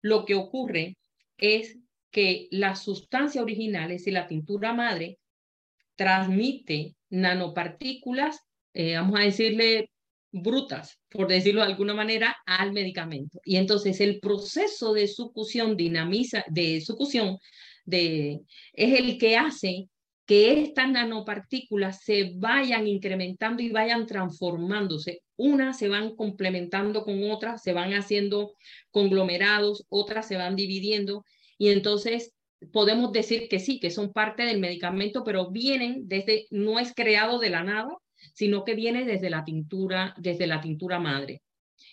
lo 0.02 0.26
que 0.26 0.36
ocurre 0.36 0.98
es 1.38 1.78
que 2.12 2.48
la 2.52 2.76
sustancia 2.76 3.42
original, 3.42 3.92
es 3.92 4.02
decir, 4.02 4.14
la 4.14 4.28
tintura 4.28 4.74
madre, 4.74 5.20
transmite 5.96 6.96
nanopartículas 7.10 8.42
eh, 8.74 8.96
vamos 8.96 9.20
a 9.20 9.24
decirle, 9.24 9.90
brutas, 10.32 11.00
por 11.10 11.28
decirlo 11.28 11.62
de 11.62 11.68
alguna 11.68 11.94
manera, 11.94 12.38
al 12.46 12.72
medicamento. 12.72 13.40
Y 13.44 13.58
entonces 13.58 14.00
el 14.02 14.20
proceso 14.20 14.94
de 14.94 15.08
sucusión 15.08 15.76
dinamiza, 15.76 16.44
de 16.48 16.82
sucusión, 16.82 17.38
de, 17.86 18.42
es 18.74 19.00
el 19.00 19.18
que 19.18 19.38
hace 19.38 19.88
que 20.26 20.62
estas 20.62 20.90
nanopartículas 20.90 22.04
se 22.04 22.32
vayan 22.36 22.88
incrementando 22.88 23.62
y 23.62 23.70
vayan 23.70 24.06
transformándose. 24.06 25.24
Unas 25.36 25.78
se 25.78 25.90
van 25.90 26.16
complementando 26.16 27.04
con 27.04 27.30
otras, 27.30 27.62
se 27.62 27.74
van 27.74 27.94
haciendo 27.94 28.54
conglomerados, 28.92 29.86
otras 29.90 30.28
se 30.28 30.38
van 30.38 30.56
dividiendo 30.56 31.26
y 31.58 31.70
entonces 31.70 32.34
podemos 32.72 33.12
decir 33.12 33.48
que 33.50 33.60
sí, 33.60 33.80
que 33.80 33.92
son 33.92 34.14
parte 34.14 34.44
del 34.44 34.60
medicamento, 34.60 35.24
pero 35.24 35.52
vienen 35.52 36.08
desde, 36.08 36.48
no 36.50 36.80
es 36.80 36.94
creado 36.94 37.40
de 37.40 37.50
la 37.50 37.64
nada, 37.64 37.90
sino 38.34 38.64
que 38.64 38.76
viene 38.76 39.06
desde 39.06 39.30
la 39.30 39.44
tintura, 39.44 40.14
desde 40.18 40.48
la 40.48 40.62
tintura 40.62 41.00
madre. 41.00 41.42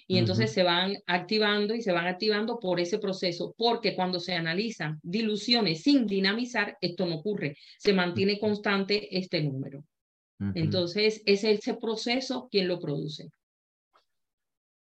Y 0.07 0.19
entonces 0.19 0.53
se 0.53 0.63
van 0.63 0.97
activando 1.07 1.75
y 1.75 1.83
se 1.83 1.93
van 1.93 2.07
activando 2.07 2.59
por 2.59 2.81
ese 2.81 2.99
proceso, 2.99 3.55
porque 3.57 3.95
cuando 3.95 4.21
se 4.21 4.35
analizan 4.35 4.99
diluciones 5.03 5.83
sin 5.83 6.07
dinamizar, 6.07 6.77
esto 6.81 7.07
no 7.07 7.17
ocurre, 7.17 7.57
se 7.79 7.93
mantiene 7.93 8.39
constante 8.39 9.17
este 9.17 9.43
número. 9.43 9.85
Entonces 10.55 11.21
es 11.27 11.43
ese 11.45 11.75
proceso 11.75 12.49
quien 12.51 12.69
lo 12.69 12.79
produce. 12.79 13.29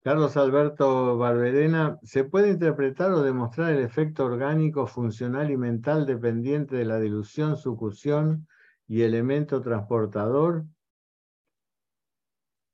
Carlos 0.04 0.36
Alberto 0.36 1.18
Barberena, 1.18 1.98
¿se 2.04 2.26
puede 2.26 2.50
interpretar 2.50 3.12
o 3.12 3.24
demostrar 3.24 3.72
el 3.72 3.84
efecto 3.84 4.26
orgánico, 4.26 4.86
funcional 4.86 5.50
y 5.50 5.56
mental 5.56 6.06
dependiente 6.06 6.76
de 6.76 6.86
la 6.86 7.00
dilución, 7.00 7.56
sucusión 7.56 8.48
y 8.86 9.04
elemento 9.04 9.62
transportador? 9.62 10.66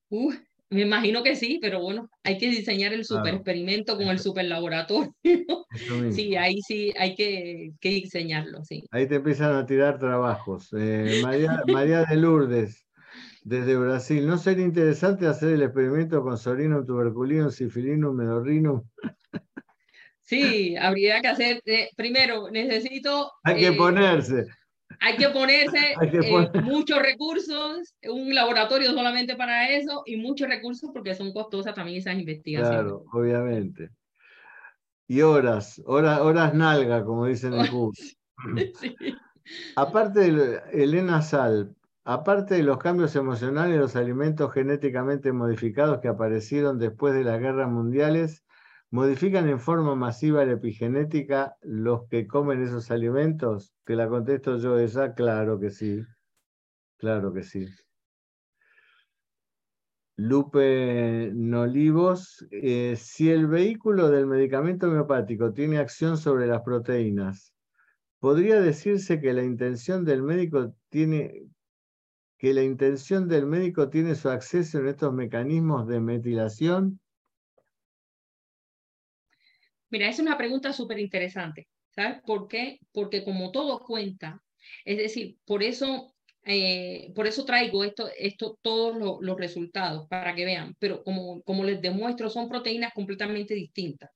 Uh, 0.10 0.34
me 0.72 0.82
imagino 0.82 1.24
que 1.24 1.36
sí, 1.36 1.58
pero 1.62 1.82
bueno, 1.82 2.10
hay 2.24 2.38
que 2.38 2.50
diseñar 2.50 2.94
el 2.94 3.04
super 3.04 3.34
experimento 3.34 3.98
con 3.98 4.08
el 4.08 4.20
super 4.20 4.46
laboratorio. 4.46 5.16
sí, 6.12 6.36
ahí 6.36 6.62
sí 6.62 6.94
hay 6.98 7.16
que, 7.16 7.74
diseñarlo, 7.82 8.64
sí. 8.64 8.84
Ahí 8.92 9.08
te 9.08 9.16
empiezan 9.16 9.56
a 9.56 9.66
tirar 9.66 9.98
trabajos. 9.98 10.70
Eh, 10.78 11.22
María, 11.24 11.64
María 11.68 12.06
de 12.06 12.16
Lourdes, 12.18 12.86
desde 13.44 13.78
Brasil, 13.78 14.28
¿no 14.28 14.38
sería 14.38 14.66
interesante 14.66 15.26
hacer 15.26 15.54
el 15.54 15.64
experimento 15.64 16.22
con 16.22 16.38
Sorinum 16.38 16.86
tuberculinum, 16.86 17.50
sifilinum, 17.50 18.16
medorrinum? 18.16 18.84
Sí, 20.22 20.76
habría 20.76 21.20
que 21.22 21.28
hacer, 21.30 21.62
eh, 21.66 21.90
primero 21.96 22.52
necesito... 22.52 23.32
Hay 23.44 23.56
que 23.56 23.68
eh, 23.70 23.74
ponerse 23.74 24.46
hay 25.00 25.18
que 25.18 25.30
ponerse 25.30 25.78
eh, 26.02 26.62
muchos 26.64 27.02
recursos, 27.02 27.96
un 28.04 28.34
laboratorio 28.34 28.92
solamente 28.92 29.36
para 29.36 29.70
eso 29.70 30.04
y 30.06 30.18
muchos 30.18 30.48
recursos 30.48 30.90
porque 30.94 31.16
son 31.16 31.32
costosas 31.32 31.76
también 31.76 32.00
esas 32.00 32.18
investigaciones. 32.18 32.82
Claro, 32.82 33.06
obviamente. 33.14 33.90
Y 35.08 35.22
horas, 35.22 35.82
horas, 35.86 36.20
horas 36.20 36.54
nalga, 36.54 37.04
como 37.04 37.26
dicen 37.26 37.54
en 37.54 37.68
Cuba. 37.72 37.94
Aparte 39.76 40.32
de 40.32 40.62
Elena 40.72 41.24
Sal, 41.24 41.76
aparte 42.04 42.56
de 42.56 42.64
los 42.64 42.78
cambios 42.78 43.16
emocionales, 43.16 43.80
los 43.80 43.96
alimentos 43.96 44.54
genéticamente 44.54 45.32
modificados 45.32 46.00
que 46.02 46.08
aparecieron 46.08 46.78
después 46.78 47.16
de 47.16 47.24
las 47.24 47.40
guerras 47.40 47.70
mundiales, 47.70 48.44
¿Modifican 48.92 49.48
en 49.48 49.60
forma 49.60 49.94
masiva 49.96 50.46
la 50.46 50.54
epigenética 50.54 51.56
los 51.62 52.08
que 52.10 52.26
comen 52.26 52.64
esos 52.64 52.90
alimentos? 52.90 53.72
Que 53.86 53.96
la 53.96 54.10
contesto 54.10 54.58
yo 54.58 54.80
esa, 54.80 55.14
claro 55.14 55.60
que 55.60 55.70
sí. 55.70 56.02
Claro 56.98 57.32
que 57.32 57.44
sí. 57.44 57.68
Lupe 60.18 61.32
Nolivos, 61.34 62.46
eh, 62.52 62.96
si 62.98 63.30
el 63.30 63.48
vehículo 63.48 64.10
del 64.10 64.26
medicamento 64.26 64.88
homeopático 64.88 65.54
tiene 65.54 65.78
acción 65.78 66.18
sobre 66.18 66.48
las 66.48 66.62
proteínas, 66.62 67.54
¿podría 68.20 68.60
decirse 68.60 69.22
que 69.22 69.34
la 69.34 69.44
intención 69.44 70.04
del 70.04 70.24
médico 70.24 70.76
tiene 70.90 71.48
que 72.40 72.54
la 72.54 72.64
intención 72.64 73.28
del 73.28 73.46
médico 73.46 73.90
tiene 73.90 74.16
su 74.16 74.30
acceso 74.30 74.80
en 74.80 74.88
estos 74.88 75.14
mecanismos 75.14 75.88
de 75.88 76.00
metilación? 76.00 77.00
Mira, 79.90 80.08
es 80.08 80.20
una 80.20 80.38
pregunta 80.38 80.74
súper 80.74 81.00
interesante. 81.00 81.68
¿Sabes 81.90 82.22
por? 82.26 82.48
Porque 82.92 83.24
como 83.24 83.52
todo 83.52 83.80
cuenta, 83.80 84.42
es 84.86 84.98
decir, 84.98 85.38
por 85.46 85.64
eso, 85.64 86.14
eh, 86.46 87.12
por 87.16 87.28
eso 87.28 87.46
traigo 87.46 87.84
esto, 87.84 88.10
esto, 88.18 88.60
todos 88.62 89.22
los 89.22 89.38
resultados 89.38 90.08
para 90.08 90.36
que 90.36 90.46
vean, 90.46 90.76
pero 90.80 91.04
como, 91.04 91.42
como 91.44 91.64
les 91.64 91.82
demuestro, 91.82 92.30
son 92.30 92.48
proteínas 92.50 92.94
completamente 92.94 93.56
distintas, 93.56 94.12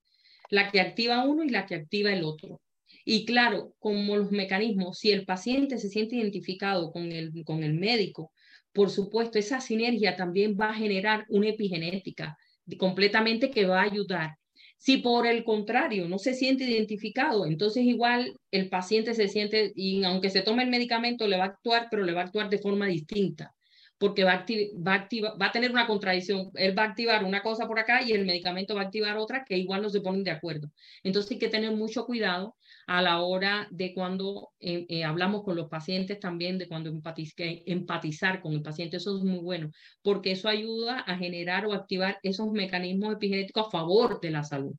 la 0.50 0.72
que 0.72 0.82
activa 0.82 1.26
uno 1.26 1.44
y 1.44 1.50
la 1.50 1.66
que 1.66 1.76
activa 1.76 2.14
el 2.14 2.24
otro. 2.24 2.62
Y 3.06 3.26
claro, 3.26 3.74
como 3.80 4.16
los 4.16 4.32
mecanismos, 4.32 5.00
si 5.00 5.12
el 5.12 5.26
paciente 5.26 5.78
se 5.78 5.90
siente 5.90 6.16
identificado 6.16 6.92
con 6.92 7.12
el, 7.12 7.44
con 7.44 7.64
el 7.64 7.74
médico, 7.74 8.32
por 8.72 8.90
supuesto, 8.90 9.38
esa 9.40 9.60
sinergia 9.62 10.16
también 10.16 10.58
va 10.60 10.70
a 10.70 10.76
generar 10.76 11.26
una 11.30 11.50
epigenética 11.50 12.38
completamente 12.78 13.52
que 13.52 13.66
va 13.66 13.82
a 13.82 13.86
ayudar 13.86 14.38
si 14.84 14.98
por 14.98 15.26
el 15.26 15.46
contrario 15.46 16.10
no 16.10 16.20
se 16.20 16.34
siente 16.34 16.66
identificado, 16.66 17.46
entonces 17.46 17.86
igual 17.86 18.38
el 18.52 18.68
paciente 18.68 19.14
se 19.14 19.30
siente, 19.30 19.72
y 19.78 20.04
aunque 20.04 20.30
se 20.30 20.42
tome 20.42 20.64
el 20.64 20.70
medicamento, 20.70 21.26
le 21.26 21.38
va 21.38 21.46
a 21.46 21.48
actuar, 21.48 21.88
pero 21.90 22.04
le 22.04 22.12
va 22.12 22.20
a 22.20 22.26
actuar 22.26 22.50
de 22.50 22.58
forma 22.58 22.86
distinta, 22.88 23.56
porque 23.98 24.26
va 24.26 24.34
a, 24.34 24.46
va, 24.86 25.08
va 25.42 25.46
a 25.46 25.52
tener 25.54 25.72
una 25.72 25.88
contradicción. 25.88 26.52
Él 26.56 26.78
va 26.78 26.84
a 26.84 26.88
activar 26.88 27.24
una 27.24 27.42
cosa 27.42 27.66
por 27.66 27.80
acá 27.80 28.04
y 28.04 28.12
el 28.12 28.26
medicamento 28.26 28.76
va 28.76 28.82
a 28.82 28.84
activar 28.84 29.16
otra 29.16 29.46
que 29.46 29.58
igual 29.58 29.82
no 29.82 29.90
se 29.90 30.02
ponen 30.02 30.26
de 30.26 30.32
acuerdo. 30.32 30.70
Entonces 31.02 31.32
hay 31.32 31.40
que 31.40 31.48
tener 31.48 31.72
mucho 31.72 32.06
cuidado 32.06 32.58
a 32.88 33.02
la 33.02 33.22
hora 33.22 33.68
de 33.72 33.94
cuando 33.94 34.50
eh, 34.60 34.86
eh, 34.90 35.04
hablamos 35.04 35.44
con 35.44 35.56
los 35.56 35.70
pacientes 35.70 36.20
también, 36.20 36.58
de 36.58 36.68
cuando 36.68 36.90
empatizar 36.90 38.42
con 38.42 38.54
el 38.54 38.62
paciente, 38.62 38.98
eso 38.98 39.18
es 39.18 39.24
muy 39.24 39.40
bueno, 39.40 39.72
porque 40.02 40.32
eso 40.32 40.50
ayuda 40.50 41.00
a 41.00 41.18
generar 41.18 41.66
o 41.66 41.74
activar 41.74 42.20
esos 42.24 42.52
mecanismos 42.52 43.14
epigenéticos 43.14 43.68
a 43.68 43.72
favor 43.72 44.20
de 44.20 44.32
la 44.32 44.44
salud. 44.44 44.74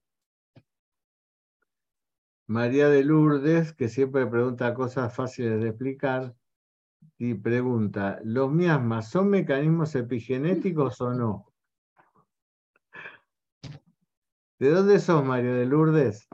María 2.47 2.89
de 2.89 3.05
Lourdes, 3.05 3.73
que 3.73 3.89
siempre 3.89 4.27
pregunta 4.27 4.75
cosas 4.75 5.15
fáciles 5.15 5.63
de 5.63 5.69
explicar, 5.69 6.35
y 7.19 7.35
pregunta, 7.35 8.21
¿los 8.25 8.51
miasmas 8.51 9.11
son 9.11 9.31
mecanismos 9.31 9.95
epigenéticos 9.95 11.01
o 11.01 11.15
no? 11.15 11.53
¿De 14.59 14.71
dónde 14.71 14.99
sos, 14.99 15.25
María 15.25 15.55
de 15.55 15.67
Lourdes? 15.67 16.29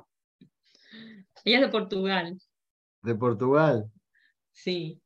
Ella 1.44 1.56
es 1.56 1.62
de 1.62 1.68
Portugal. 1.68 2.38
¿De 3.02 3.14
Portugal? 3.14 3.90
Sí. 4.52 5.00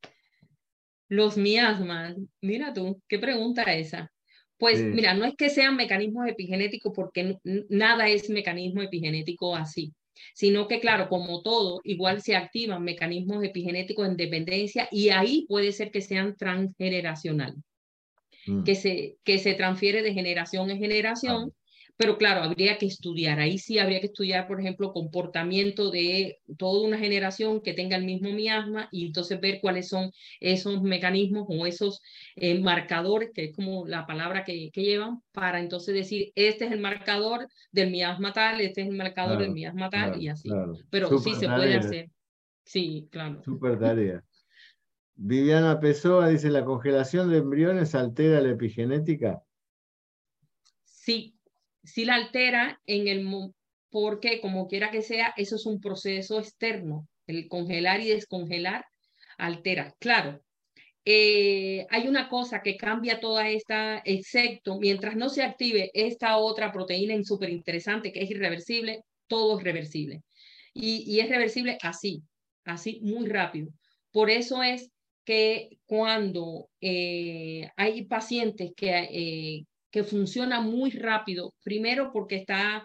Los 1.07 1.37
miasmas, 1.37 2.15
mira 2.41 2.73
tú, 2.73 3.01
qué 3.07 3.19
pregunta 3.19 3.63
esa. 3.63 4.11
Pues 4.57 4.81
mira, 4.81 5.13
no 5.13 5.25
es 5.25 5.35
que 5.35 5.49
sean 5.49 5.75
mecanismos 5.75 6.27
epigenéticos 6.27 6.93
porque 6.95 7.37
nada 7.43 8.07
es 8.07 8.29
mecanismo 8.29 8.81
epigenético 8.81 9.53
así, 9.53 9.93
sino 10.33 10.67
que 10.67 10.79
claro, 10.79 11.09
como 11.09 11.41
todo, 11.41 11.81
igual 11.83 12.21
se 12.21 12.37
activan 12.37 12.83
mecanismos 12.83 13.43
epigenéticos 13.43 14.07
en 14.07 14.15
dependencia 14.15 14.87
y 14.91 15.09
ahí 15.09 15.45
puede 15.49 15.73
ser 15.73 15.91
que 15.91 16.01
sean 16.01 16.37
transgeneracionales, 16.37 17.59
mm. 18.47 18.63
que, 18.63 18.75
se, 18.75 19.17
que 19.25 19.39
se 19.39 19.55
transfiere 19.55 20.01
de 20.01 20.13
generación 20.13 20.69
en 20.71 20.79
generación. 20.79 21.53
Pero 21.97 22.17
claro, 22.17 22.41
habría 22.43 22.77
que 22.77 22.87
estudiar. 22.87 23.39
Ahí 23.39 23.57
sí 23.57 23.79
habría 23.79 24.01
que 24.01 24.07
estudiar, 24.07 24.47
por 24.47 24.59
ejemplo, 24.59 24.91
comportamiento 24.91 25.91
de 25.91 26.39
toda 26.57 26.85
una 26.85 26.97
generación 26.97 27.61
que 27.61 27.73
tenga 27.73 27.95
el 27.95 28.03
mismo 28.03 28.31
miasma 28.31 28.89
y 28.91 29.05
entonces 29.05 29.39
ver 29.39 29.59
cuáles 29.61 29.87
son 29.87 30.11
esos 30.41 30.81
mecanismos 30.81 31.45
o 31.47 31.65
esos 31.65 32.01
eh, 32.35 32.59
marcadores, 32.59 33.31
que 33.33 33.45
es 33.45 33.55
como 33.55 33.87
la 33.87 34.05
palabra 34.05 34.43
que, 34.43 34.71
que, 34.71 34.83
llevan, 34.83 35.21
para 35.31 35.61
entonces 35.61 35.93
decir, 35.95 36.33
este 36.35 36.65
es 36.65 36.71
el 36.73 36.81
marcador 36.81 37.47
del 37.71 37.91
miasma 37.91 38.33
tal, 38.33 38.59
este 38.59 38.81
es 38.81 38.87
el 38.87 38.95
marcador 38.95 39.39
del 39.39 39.51
miasma 39.51 39.89
tal 39.89 40.21
y 40.21 40.27
así. 40.27 40.49
Pero 40.89 41.17
sí 41.19 41.33
se 41.35 41.47
puede 41.47 41.75
hacer. 41.75 42.09
Sí, 42.65 43.07
claro. 43.11 43.41
Super 43.43 43.79
tarea. 43.79 44.23
Viviana 45.15 45.79
Pessoa 45.79 46.27
dice, 46.27 46.49
¿la 46.49 46.65
congelación 46.65 47.29
de 47.29 47.37
embriones 47.37 47.95
altera 47.95 48.41
la 48.41 48.49
epigenética? 48.49 49.41
Sí, 50.83 51.34
si 51.85 52.05
la 52.05 52.15
altera 52.15 52.81
en 52.85 53.07
el 53.07 53.25
porque 53.89 54.41
como 54.41 54.67
quiera 54.67 54.91
que 54.91 55.01
sea, 55.01 55.33
eso 55.37 55.55
es 55.55 55.65
un 55.65 55.79
proceso 55.79 56.39
externo. 56.39 57.07
El 57.27 57.47
congelar 57.47 58.01
y 58.01 58.09
descongelar 58.09 58.85
altera. 59.37 59.95
Claro, 59.99 60.41
eh, 61.05 61.85
hay 61.89 62.07
una 62.07 62.29
cosa 62.29 62.61
que 62.61 62.77
cambia 62.77 63.19
toda 63.19 63.49
esta, 63.49 64.01
excepto 64.05 64.79
mientras 64.79 65.15
no 65.15 65.29
se 65.29 65.43
active 65.43 65.91
esta 65.93 66.37
otra 66.37 66.71
proteína 66.71 67.15
súper 67.23 67.49
interesante 67.49 68.11
que 68.11 68.23
es 68.23 68.31
irreversible, 68.31 69.03
todo 69.27 69.57
es 69.57 69.63
reversible. 69.63 70.23
Y, 70.73 71.03
y 71.07 71.19
es 71.19 71.29
reversible 71.29 71.77
así, 71.81 72.23
así 72.65 72.99
muy 73.01 73.27
rápido. 73.27 73.69
Por 74.11 74.29
eso 74.29 74.63
es 74.63 74.91
que 75.25 75.79
cuando 75.85 76.69
eh, 76.81 77.69
hay 77.75 78.05
pacientes 78.05 78.71
que, 78.75 78.89
eh, 78.89 79.65
que 79.95 80.03
funcionan 80.03 80.69
muy 80.69 80.91
rápido, 80.91 81.53
primero 81.63 82.11
porque 82.11 82.35
está 82.35 82.83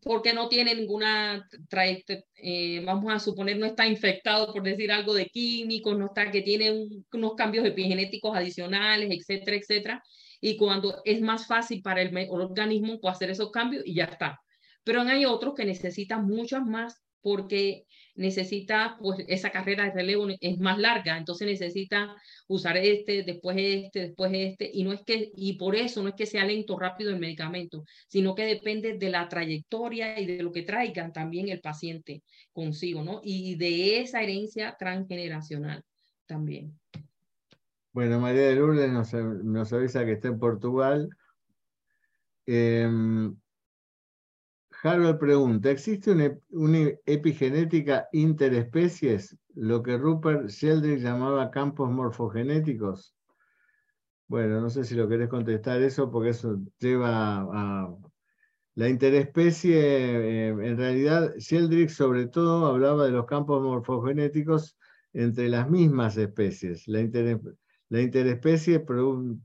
porque 0.00 0.32
no 0.32 0.48
tiene 0.48 0.76
ninguna 0.76 1.44
trayectoria, 1.68 2.22
eh, 2.36 2.82
vamos 2.86 3.12
a 3.12 3.18
suponer, 3.18 3.58
no 3.58 3.66
está 3.66 3.84
infectado 3.88 4.52
por 4.52 4.62
decir 4.62 4.92
algo 4.92 5.12
de 5.12 5.26
químicos, 5.26 5.98
no 5.98 6.06
está 6.06 6.30
que 6.30 6.42
tiene 6.42 6.86
unos 7.12 7.34
cambios 7.34 7.66
epigenéticos 7.66 8.34
adicionales, 8.34 9.10
etcétera, 9.10 9.56
etcétera. 9.56 10.02
Y 10.40 10.56
cuando 10.56 11.02
es 11.04 11.20
más 11.20 11.48
fácil 11.48 11.82
para 11.82 12.00
el, 12.00 12.16
el 12.16 12.30
organismo 12.30 13.00
pues, 13.00 13.16
hacer 13.16 13.30
esos 13.30 13.50
cambios 13.50 13.82
y 13.84 13.94
ya 13.94 14.04
está. 14.04 14.40
Pero 14.84 15.02
hay 15.02 15.24
otros 15.24 15.54
que 15.56 15.64
necesitan 15.64 16.24
muchas 16.24 16.64
más 16.64 17.02
porque 17.22 17.86
necesita, 18.14 18.96
pues 19.00 19.24
esa 19.28 19.50
carrera 19.50 19.84
de 19.84 19.92
relevo 19.92 20.26
es 20.40 20.58
más 20.58 20.78
larga, 20.78 21.16
entonces 21.16 21.46
necesita 21.46 22.14
usar 22.48 22.76
este, 22.76 23.22
después 23.22 23.56
este, 23.58 24.00
después 24.00 24.32
este, 24.34 24.70
y 24.72 24.84
no 24.84 24.92
es 24.92 25.02
que, 25.04 25.30
y 25.34 25.54
por 25.54 25.76
eso 25.76 26.02
no 26.02 26.08
es 26.10 26.14
que 26.14 26.26
sea 26.26 26.44
lento, 26.44 26.78
rápido 26.78 27.10
el 27.10 27.18
medicamento, 27.18 27.84
sino 28.08 28.34
que 28.34 28.44
depende 28.44 28.98
de 28.98 29.10
la 29.10 29.28
trayectoria 29.28 30.18
y 30.20 30.26
de 30.26 30.42
lo 30.42 30.52
que 30.52 30.62
traigan 30.62 31.12
también 31.12 31.48
el 31.48 31.60
paciente 31.60 32.22
consigo, 32.52 33.02
¿no? 33.02 33.20
Y 33.22 33.56
de 33.56 34.00
esa 34.00 34.22
herencia 34.22 34.76
transgeneracional 34.78 35.82
también. 36.26 36.78
Bueno, 37.92 38.20
María 38.20 38.42
de 38.42 38.54
Lourdes 38.54 38.90
nos, 38.90 39.12
nos 39.12 39.72
avisa 39.72 40.04
que 40.04 40.12
está 40.12 40.28
en 40.28 40.38
Portugal. 40.38 41.10
Eh, 42.46 42.88
Harold 44.82 45.18
pregunta, 45.18 45.70
¿existe 45.70 46.10
una, 46.52 46.90
epigenética 47.04 48.08
interespecies, 48.12 49.36
lo 49.54 49.82
que 49.82 49.98
Rupert 49.98 50.48
Sheldrake 50.48 51.00
llamaba 51.00 51.50
campos 51.50 51.90
morfogenéticos? 51.90 53.14
Bueno, 54.26 54.60
no 54.60 54.70
sé 54.70 54.84
si 54.84 54.94
lo 54.94 55.08
querés 55.08 55.28
contestar 55.28 55.82
eso, 55.82 56.10
porque 56.10 56.30
eso 56.30 56.58
lleva 56.78 57.40
a... 57.52 57.94
La 58.76 58.88
interespecie, 58.88 59.76
eh, 59.78 60.48
en 60.48 60.76
realidad, 60.78 61.34
Sheldrake 61.36 61.90
sobre 61.90 62.28
todo 62.28 62.66
hablaba 62.66 63.04
de 63.04 63.10
los 63.10 63.26
campos 63.26 63.60
morfogenéticos 63.62 64.78
entre 65.12 65.48
las 65.48 65.68
mismas 65.68 66.16
especies. 66.16 66.86
La, 66.86 67.00
la 67.88 68.00
interespecie 68.00 68.82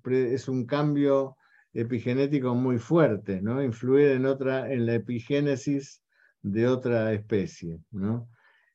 es 0.05 0.47
un 0.47 0.65
cambio 0.65 1.35
epigenético 1.75 2.55
muy 2.55 2.79
fuerte, 2.79 3.41
¿no? 3.41 3.61
Influir 3.61 4.07
en 4.11 4.25
otra, 4.25 4.71
en 4.71 4.85
la 4.85 4.95
epigénesis 4.95 6.01
de 6.41 6.67
otra 6.67 7.11
especie, 7.13 7.79
¿no? 7.91 8.29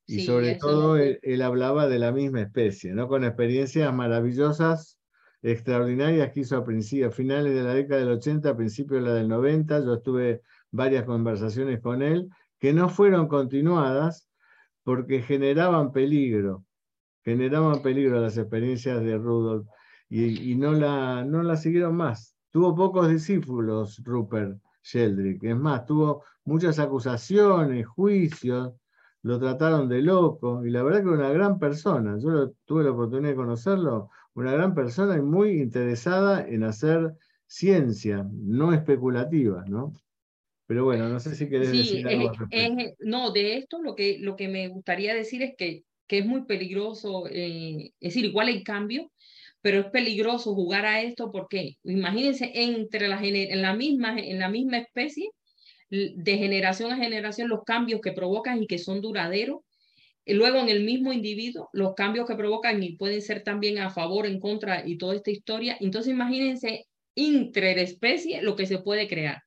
Y 0.06 0.24
sobre 0.24 0.56
todo 0.56 0.96
él, 0.96 1.42
hablaba 1.42 1.86
de 1.86 1.98
la 1.98 2.12
misma 2.12 2.42
especie, 2.42 2.92
¿no? 2.92 3.08
Con 3.08 3.24
experiencias 3.24 3.94
maravillosas, 3.94 4.98
extraordinarias 5.40 6.32
que 6.32 6.40
hizo 6.40 6.56
a, 6.56 6.64
principios, 6.64 7.12
a 7.12 7.16
finales 7.16 7.54
de 7.54 7.62
la 7.62 7.74
década 7.74 8.00
del 8.00 8.10
80, 8.10 8.50
a 8.50 8.56
principios 8.56 9.02
de 9.02 9.08
la 9.08 9.14
del 9.14 9.28
90. 9.28 9.84
Yo 9.84 9.94
estuve 9.94 10.42
varias 10.70 11.04
conversaciones 11.04 11.80
con 11.80 12.02
él 12.02 12.28
que 12.58 12.72
no 12.72 12.88
fueron 12.88 13.28
continuadas 13.28 14.28
porque 14.82 15.22
generaban 15.22 15.92
peligro, 15.92 16.66
generaban 17.24 17.80
peligro 17.80 18.20
las 18.20 18.36
experiencias 18.36 19.02
de 19.02 19.16
Rudolf 19.16 19.66
y, 20.08 20.50
y 20.50 20.56
no, 20.56 20.72
la, 20.72 21.24
no 21.24 21.42
la 21.44 21.56
siguieron 21.56 21.96
más. 21.96 22.36
Tuvo 22.50 22.74
pocos 22.74 23.08
discípulos 23.08 24.00
Rupert 24.04 24.60
Sheldrake. 24.82 25.50
Es 25.50 25.56
más, 25.56 25.86
tuvo 25.86 26.24
muchas 26.44 26.78
acusaciones, 26.78 27.86
juicios, 27.86 28.72
lo 29.22 29.38
trataron 29.38 29.88
de 29.88 30.02
loco 30.02 30.64
y 30.64 30.70
la 30.70 30.82
verdad 30.82 31.02
que 31.02 31.08
una 31.08 31.30
gran 31.30 31.58
persona. 31.58 32.18
Yo 32.18 32.52
tuve 32.64 32.84
la 32.84 32.92
oportunidad 32.92 33.30
de 33.30 33.36
conocerlo, 33.36 34.10
una 34.34 34.52
gran 34.52 34.74
persona 34.74 35.16
y 35.16 35.22
muy 35.22 35.60
interesada 35.60 36.46
en 36.46 36.64
hacer 36.64 37.12
ciencia, 37.46 38.26
no 38.32 38.72
especulativa, 38.72 39.64
¿no? 39.68 39.92
Pero 40.66 40.84
bueno, 40.84 41.08
no 41.08 41.18
sé 41.18 41.34
si 41.34 41.48
querés 41.48 41.72
decir 41.72 42.06
algo. 42.06 42.32
no, 43.00 43.32
de 43.32 43.56
esto 43.56 43.82
lo 43.82 43.96
que, 43.96 44.18
lo 44.20 44.36
que 44.36 44.48
me 44.48 44.68
gustaría 44.68 45.14
decir 45.14 45.42
es 45.42 45.56
que, 45.56 45.84
que 46.06 46.18
es 46.18 46.26
muy 46.26 46.44
peligroso, 46.44 47.26
eh, 47.28 47.92
es 48.00 48.14
decir, 48.14 48.24
igual 48.24 48.48
en 48.48 48.62
cambio, 48.62 49.10
pero 49.62 49.80
es 49.80 49.86
peligroso 49.86 50.54
jugar 50.54 50.86
a 50.86 51.02
esto 51.02 51.30
porque 51.30 51.76
imagínense 51.84 52.50
entre 52.54 53.08
la, 53.08 53.20
en, 53.22 53.62
la 53.62 53.74
misma, 53.74 54.18
en 54.18 54.38
la 54.38 54.48
misma 54.48 54.78
especie, 54.78 55.30
de 55.90 56.38
generación 56.38 56.92
a 56.92 56.96
generación, 56.96 57.48
los 57.48 57.64
cambios 57.64 58.00
que 58.00 58.12
provocan 58.12 58.62
y 58.62 58.66
que 58.66 58.78
son 58.78 59.00
duraderos. 59.00 59.60
Y 60.24 60.34
luego 60.34 60.58
en 60.58 60.68
el 60.68 60.84
mismo 60.84 61.12
individuo, 61.12 61.68
los 61.72 61.94
cambios 61.94 62.26
que 62.26 62.36
provocan 62.36 62.82
y 62.82 62.96
pueden 62.96 63.20
ser 63.20 63.42
también 63.42 63.78
a 63.78 63.90
favor, 63.90 64.26
en 64.26 64.38
contra 64.38 64.86
y 64.86 64.98
toda 64.98 65.16
esta 65.16 65.32
historia. 65.32 65.76
Entonces 65.80 66.12
imagínense 66.12 66.86
interespecie 67.14 68.40
lo 68.42 68.54
que 68.54 68.66
se 68.66 68.78
puede 68.78 69.08
crear. 69.08 69.42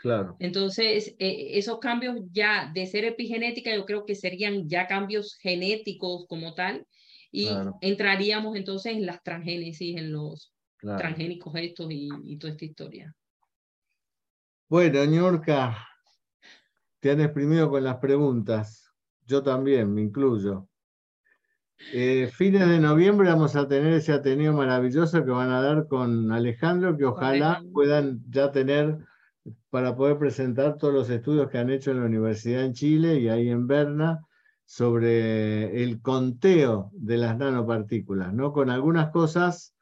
Claro. 0.00 0.36
Entonces, 0.40 1.14
eh, 1.18 1.52
esos 1.52 1.78
cambios 1.78 2.16
ya 2.30 2.70
de 2.74 2.86
ser 2.86 3.04
epigenética, 3.04 3.74
yo 3.74 3.86
creo 3.86 4.04
que 4.04 4.14
serían 4.14 4.68
ya 4.68 4.86
cambios 4.86 5.36
genéticos 5.40 6.26
como 6.28 6.54
tal, 6.54 6.86
y 7.34 7.48
entraríamos 7.80 8.54
entonces 8.54 8.92
en 8.92 9.06
las 9.06 9.20
transgénesis, 9.24 9.96
en 9.96 10.12
los 10.12 10.52
transgénicos 10.80 11.52
estos 11.56 11.88
y, 11.90 12.38
toda 12.38 12.52
esta 12.52 12.64
historia. 12.64 13.16
Bueno, 14.68 15.04
Ñorca, 15.04 15.76
te 17.00 17.10
han 17.10 17.20
exprimido 17.20 17.68
con 17.70 17.82
las 17.82 17.96
preguntas. 17.96 18.88
Yo 19.26 19.42
también, 19.42 19.92
me 19.92 20.02
incluyo. 20.02 20.68
Eh, 21.92 22.30
fines 22.32 22.68
de 22.68 22.78
noviembre 22.78 23.28
vamos 23.28 23.56
a 23.56 23.66
tener 23.66 23.94
ese 23.94 24.12
Ateneo 24.12 24.52
maravilloso 24.52 25.24
que 25.24 25.30
van 25.32 25.50
a 25.50 25.60
dar 25.60 25.88
con 25.88 26.30
Alejandro, 26.30 26.96
que 26.96 27.04
ojalá 27.04 27.64
puedan 27.72 28.22
ya 28.30 28.52
tener 28.52 28.96
para 29.70 29.96
poder 29.96 30.18
presentar 30.18 30.78
todos 30.78 30.94
los 30.94 31.10
estudios 31.10 31.50
que 31.50 31.58
han 31.58 31.70
hecho 31.70 31.90
en 31.90 31.98
la 31.98 32.06
Universidad 32.06 32.64
en 32.64 32.74
Chile 32.74 33.18
y 33.18 33.28
ahí 33.28 33.48
en 33.48 33.66
Berna 33.66 34.24
sobre 34.74 35.84
el 35.84 36.02
conteo 36.02 36.90
de 36.94 37.16
las 37.16 37.38
nanopartículas, 37.38 38.34
¿no? 38.34 38.52
Con 38.52 38.70
algunas 38.70 39.12
cosas 39.12 39.72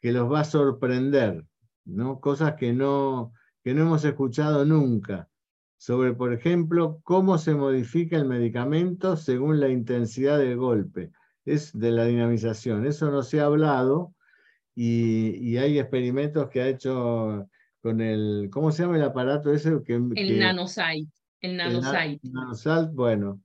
que 0.00 0.10
los 0.10 0.28
va 0.32 0.40
a 0.40 0.44
sorprender, 0.44 1.44
¿no? 1.84 2.18
Cosas 2.18 2.54
que 2.54 2.72
no, 2.72 3.32
que 3.62 3.72
no 3.72 3.82
hemos 3.82 4.04
escuchado 4.04 4.64
nunca. 4.64 5.28
Sobre, 5.76 6.12
por 6.12 6.32
ejemplo, 6.32 6.98
cómo 7.04 7.38
se 7.38 7.54
modifica 7.54 8.16
el 8.16 8.24
medicamento 8.24 9.16
según 9.16 9.60
la 9.60 9.68
intensidad 9.68 10.38
del 10.38 10.56
golpe. 10.56 11.12
Es 11.44 11.70
de 11.78 11.92
la 11.92 12.06
dinamización. 12.06 12.84
Eso 12.84 13.12
no 13.12 13.22
se 13.22 13.40
ha 13.40 13.44
hablado 13.44 14.12
y, 14.74 15.56
hay 15.56 15.78
experimentos 15.78 16.50
que 16.50 16.62
ha 16.62 16.66
hecho 16.66 17.48
con 17.80 18.00
el, 18.00 18.48
¿cómo 18.50 18.72
se 18.72 18.82
llama 18.82 18.96
el 18.96 19.04
aparato 19.04 19.52
ese? 19.52 19.84
Que, 19.84 19.94
el 19.94 20.38
nanosite. 20.40 21.12
El 21.40 21.56
nanosite. 21.56 22.20
El 22.24 22.32
nanosite, 22.32 22.90
bueno, 22.92 23.40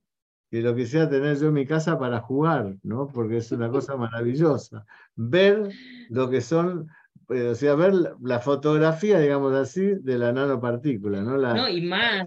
que 0.50 0.62
lo 0.62 0.74
quisiera 0.74 1.08
tener 1.08 1.38
yo 1.38 1.48
en 1.48 1.54
mi 1.54 1.66
casa 1.66 1.98
para 1.98 2.20
jugar, 2.20 2.76
¿no? 2.82 3.08
Porque 3.08 3.38
es 3.38 3.52
una 3.52 3.68
cosa 3.68 3.96
maravillosa. 3.96 4.86
Ver 5.14 5.70
lo 6.08 6.30
que 6.30 6.40
son, 6.40 6.88
eh, 7.30 7.48
o 7.48 7.54
sea, 7.54 7.74
ver 7.74 7.92
la 8.22 8.40
fotografía, 8.40 9.20
digamos 9.20 9.54
así, 9.54 9.94
de 10.00 10.18
la 10.18 10.32
nanopartícula, 10.32 11.22
¿no? 11.22 11.36
La, 11.36 11.54
no, 11.54 11.68
y 11.68 11.82
más. 11.82 12.26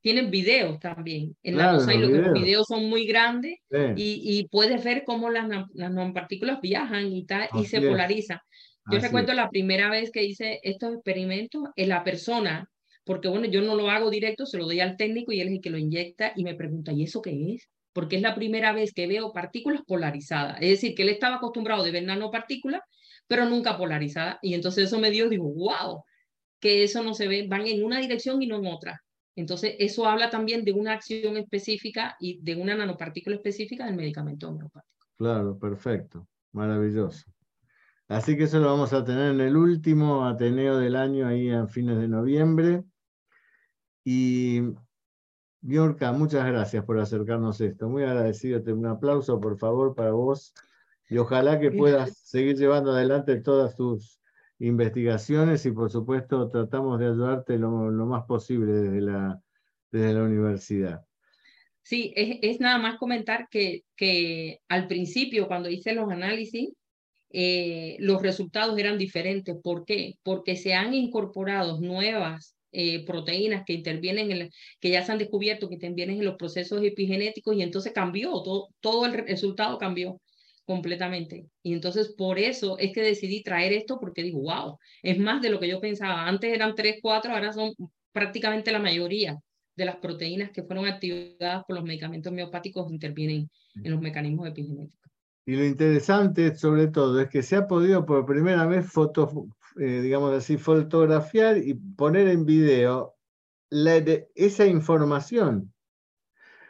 Tienen 0.00 0.32
videos 0.32 0.80
también. 0.80 1.36
En 1.44 1.56
la 1.56 1.74
los, 1.74 1.86
videos. 1.86 2.66
son 2.66 2.88
muy 2.88 3.06
grandes 3.06 3.60
y, 3.70 4.20
y, 4.24 4.48
puedes 4.48 4.82
ver 4.82 5.04
cómo 5.06 5.30
las, 5.30 5.48
las 5.48 5.92
nanopartículas 5.92 6.60
viajan 6.60 7.06
y, 7.12 7.24
tal, 7.24 7.48
y 7.54 7.66
se 7.66 7.80
polarizan. 7.80 8.40
Yo 8.90 8.98
recuerdo 8.98 9.32
la 9.32 9.48
primera 9.48 9.88
vez 9.88 10.10
que 10.10 10.24
hice 10.24 10.58
estos 10.64 10.94
experimentos, 10.94 11.68
en 11.76 11.88
la 11.88 12.02
persona 12.02 12.68
porque 13.04 13.28
bueno, 13.28 13.46
yo 13.46 13.62
no 13.62 13.74
lo 13.74 13.90
hago 13.90 14.10
directo, 14.10 14.46
se 14.46 14.58
lo 14.58 14.64
doy 14.64 14.80
al 14.80 14.96
técnico 14.96 15.32
y 15.32 15.40
él 15.40 15.48
es 15.48 15.54
el 15.54 15.60
que 15.60 15.70
lo 15.70 15.78
inyecta 15.78 16.32
y 16.36 16.44
me 16.44 16.54
pregunta, 16.54 16.92
¿y 16.92 17.04
eso 17.04 17.20
qué 17.20 17.54
es? 17.54 17.68
Porque 17.92 18.16
es 18.16 18.22
la 18.22 18.34
primera 18.34 18.72
vez 18.72 18.92
que 18.92 19.06
veo 19.06 19.32
partículas 19.32 19.82
polarizadas. 19.86 20.58
Es 20.60 20.70
decir, 20.70 20.94
que 20.94 21.02
él 21.02 21.08
estaba 21.10 21.36
acostumbrado 21.36 21.82
de 21.82 21.90
ver 21.90 22.04
nanopartículas, 22.04 22.80
pero 23.26 23.44
nunca 23.46 23.76
polarizadas. 23.76 24.38
Y 24.42 24.54
entonces 24.54 24.84
eso 24.84 24.98
me 24.98 25.10
dio, 25.10 25.28
digo, 25.28 25.52
wow, 25.52 26.04
que 26.60 26.84
eso 26.84 27.02
no 27.02 27.12
se 27.12 27.28
ve, 27.28 27.46
van 27.48 27.66
en 27.66 27.84
una 27.84 28.00
dirección 28.00 28.40
y 28.40 28.46
no 28.46 28.56
en 28.56 28.66
otra. 28.66 29.02
Entonces, 29.34 29.76
eso 29.78 30.06
habla 30.06 30.30
también 30.30 30.64
de 30.64 30.72
una 30.72 30.92
acción 30.92 31.36
específica 31.36 32.16
y 32.20 32.40
de 32.42 32.54
una 32.54 32.74
nanopartícula 32.74 33.36
específica 33.36 33.86
del 33.86 33.96
medicamento 33.96 34.48
homeopático. 34.48 35.06
Claro, 35.16 35.58
perfecto, 35.58 36.28
maravilloso. 36.52 37.24
Así 38.08 38.36
que 38.36 38.44
eso 38.44 38.58
lo 38.58 38.66
vamos 38.66 38.92
a 38.92 39.04
tener 39.04 39.32
en 39.32 39.40
el 39.40 39.56
último 39.56 40.26
Ateneo 40.26 40.76
del 40.76 40.96
año, 40.96 41.26
ahí 41.26 41.50
a 41.50 41.66
fines 41.66 41.98
de 41.98 42.08
noviembre. 42.08 42.82
Y 44.04 44.60
Bjorka, 45.60 46.12
muchas 46.12 46.46
gracias 46.46 46.84
por 46.84 46.98
acercarnos 46.98 47.60
esto. 47.60 47.88
Muy 47.88 48.02
agradecido. 48.02 48.60
Un 48.74 48.86
aplauso, 48.86 49.40
por 49.40 49.58
favor, 49.58 49.94
para 49.94 50.10
vos. 50.10 50.52
Y 51.08 51.18
ojalá 51.18 51.60
que 51.60 51.70
puedas 51.70 52.18
seguir 52.18 52.56
llevando 52.56 52.92
adelante 52.92 53.40
todas 53.40 53.76
tus 53.76 54.20
investigaciones 54.58 55.64
y, 55.66 55.70
por 55.70 55.90
supuesto, 55.90 56.48
tratamos 56.48 56.98
de 56.98 57.06
ayudarte 57.06 57.58
lo, 57.58 57.70
más 58.06 58.24
posible 58.24 58.72
desde 58.72 59.00
la, 59.00 59.40
desde 59.90 60.14
la 60.14 60.22
universidad. 60.22 61.04
Sí, 61.82 62.12
es, 62.16 62.38
es, 62.42 62.60
nada 62.60 62.78
más 62.78 62.98
comentar 62.98 63.48
que, 63.50 63.84
que 63.96 64.60
al 64.68 64.86
principio, 64.86 65.48
cuando 65.48 65.68
hice 65.68 65.94
los 65.94 66.10
análisis, 66.10 66.70
eh, 67.30 67.96
los 67.98 68.22
resultados 68.22 68.78
eran 68.78 68.98
diferentes. 68.98 69.56
¿Por 69.62 69.84
qué? 69.84 70.16
Porque 70.22 70.56
se 70.56 70.74
han 70.74 70.94
incorporado 70.94 71.80
nuevas 71.80 72.56
eh, 72.72 73.04
proteínas 73.04 73.64
que 73.66 73.74
intervienen, 73.74 74.30
en 74.32 74.50
que 74.80 74.90
ya 74.90 75.04
se 75.04 75.12
han 75.12 75.18
descubierto 75.18 75.68
que 75.68 75.74
intervienen 75.74 76.18
en 76.18 76.24
los 76.24 76.36
procesos 76.36 76.82
epigenéticos 76.82 77.54
y 77.54 77.62
entonces 77.62 77.92
cambió, 77.92 78.30
todo, 78.42 78.68
todo 78.80 79.06
el 79.06 79.12
resultado 79.12 79.78
cambió 79.78 80.20
completamente. 80.64 81.46
Y 81.62 81.74
entonces 81.74 82.14
por 82.16 82.38
eso 82.38 82.78
es 82.78 82.92
que 82.92 83.02
decidí 83.02 83.42
traer 83.42 83.72
esto 83.72 83.98
porque 84.00 84.22
digo, 84.22 84.40
wow, 84.40 84.78
es 85.02 85.18
más 85.18 85.42
de 85.42 85.50
lo 85.50 85.60
que 85.60 85.68
yo 85.68 85.80
pensaba. 85.80 86.26
Antes 86.26 86.52
eran 86.52 86.74
tres, 86.74 86.96
cuatro, 87.02 87.32
ahora 87.32 87.52
son 87.52 87.74
prácticamente 88.12 88.72
la 88.72 88.78
mayoría 88.78 89.38
de 89.76 89.84
las 89.84 89.96
proteínas 89.96 90.50
que 90.50 90.62
fueron 90.62 90.86
activadas 90.86 91.64
por 91.66 91.76
los 91.76 91.84
medicamentos 91.84 92.32
miopáticos 92.32 92.90
intervienen 92.92 93.50
en 93.82 93.90
los 93.90 94.00
mecanismos 94.00 94.48
epigenéticos. 94.48 95.10
Y 95.44 95.56
lo 95.56 95.64
interesante 95.64 96.54
sobre 96.54 96.88
todo 96.88 97.20
es 97.20 97.28
que 97.28 97.42
se 97.42 97.56
ha 97.56 97.66
podido 97.66 98.06
por 98.06 98.24
primera 98.24 98.64
vez 98.66 98.86
foto, 98.86 99.48
eh, 99.78 100.00
digamos 100.00 100.32
así, 100.34 100.56
fotografiar 100.56 101.58
y 101.58 101.74
poner 101.74 102.28
en 102.28 102.44
video 102.44 103.16
esa 104.34 104.66
información. 104.66 105.72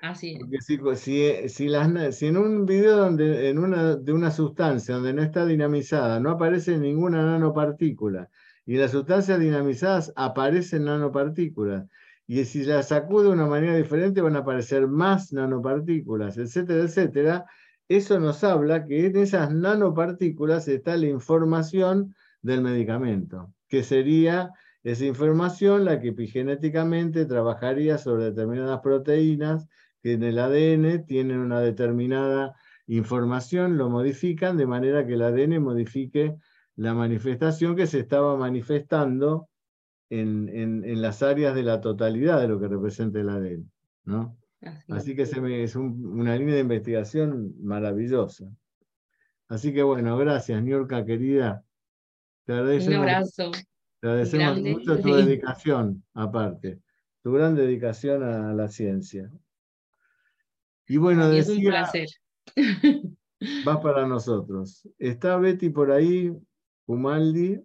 Así 0.03 0.33
es. 0.33 0.41
Porque 0.41 0.97
si, 0.97 1.49
si, 1.49 1.69
las, 1.69 2.17
si, 2.17 2.27
en 2.27 2.37
un 2.37 2.67
video 2.67 2.97
donde, 2.97 3.49
en 3.49 3.59
una, 3.59 3.97
de 3.97 4.13
una 4.13 4.31
sustancia 4.31 4.97
donde 4.97 5.13
no 5.13 5.23
está 5.23 5.47
dinamizada 5.47 6.19
no 6.19 6.31
aparece 6.31 6.77
ninguna 6.77 7.25
nanopartícula 7.25 8.29
y 8.67 8.77
las 8.77 8.91
sustancias 8.93 9.39
dinamizadas 9.39 10.13
aparecen 10.17 10.85
nanopartículas 10.85 11.87
y 12.27 12.45
si 12.45 12.65
las 12.65 12.89
sacude 12.89 13.27
de 13.27 13.33
una 13.33 13.47
manera 13.47 13.77
diferente 13.77 14.21
van 14.21 14.37
a 14.37 14.41
aparecer 14.41 14.87
más 14.87 15.33
nanopartículas, 15.33 16.39
etcétera, 16.39 16.85
etcétera, 16.85 17.47
eso 17.89 18.19
nos 18.19 18.43
habla 18.43 18.87
que 18.87 19.07
en 19.07 19.17
esas 19.17 19.53
nanopartículas 19.53 20.67
está 20.69 20.97
la 20.97 21.09
información 21.09 22.15
del 22.43 22.61
medicamento, 22.61 23.55
que 23.69 23.83
sería 23.83 24.53
esa 24.83 25.05
información 25.05 25.85
la 25.85 26.01
que 26.01 26.09
epigenéticamente 26.09 27.25
trabajaría 27.25 27.99
sobre 27.99 28.25
determinadas 28.25 28.81
proteínas 28.81 29.69
que 30.03 30.15
en 30.15 30.25
el 30.25 30.39
ADN 30.39 31.07
tienen 31.07 31.39
una 31.39 31.61
determinada 31.61 32.57
información, 32.89 33.79
lo 33.79 33.89
modifican 33.89 34.57
de 34.57 34.67
manera 34.67 35.07
que 35.07 35.15
el 35.15 35.23
ADN 35.23 35.63
modifique 35.63 36.37
la 36.75 36.95
manifestación 36.95 37.77
que 37.77 37.87
se 37.87 38.01
estaba 38.01 38.37
manifestando 38.37 39.49
en, 40.11 40.49
en, 40.49 41.01
las 41.01 41.23
áreas 41.23 41.55
de 41.55 41.63
la 41.63 41.81
totalidad 41.81 42.41
de 42.41 42.49
lo 42.49 42.61
que 42.61 42.69
representa 42.69 43.21
el 43.21 43.29
ADN. 43.29 43.71
¿no? 44.05 44.37
Así, 44.89 45.17
que 45.17 45.23
es 45.23 45.77
una 45.77 46.37
línea 46.37 46.55
de 46.55 46.61
investigación 46.61 47.55
maravillosa. 47.63 48.47
Así 49.49 49.73
que 49.73 49.83
bueno, 49.83 50.17
gracias, 50.19 50.63
Niurka, 50.63 51.05
querida. 51.05 51.65
Te 52.45 52.53
Un 52.53 52.95
abrazo. 52.95 53.53
Te 54.01 54.09
agradecemos 54.09 54.61
mucho 54.61 55.01
tu 55.01 55.15
dedicación, 55.15 56.03
aparte, 56.13 56.81
tu 57.23 57.33
gran 57.33 57.55
dedicación 57.55 58.25
a 58.25 58.53
la 58.53 58.69
ciencia. 58.69 59.31
Y 60.89 60.97
bueno, 60.97 61.31
es 61.31 61.49
un 61.49 61.63
placer. 61.63 62.09
Va 63.67 63.81
para 63.81 64.07
nosotros. 64.07 64.89
Está 64.99 65.37
Betty 65.37 65.71
por 65.71 65.93
ahí, 65.93 66.33
Humaldi, 66.87 67.61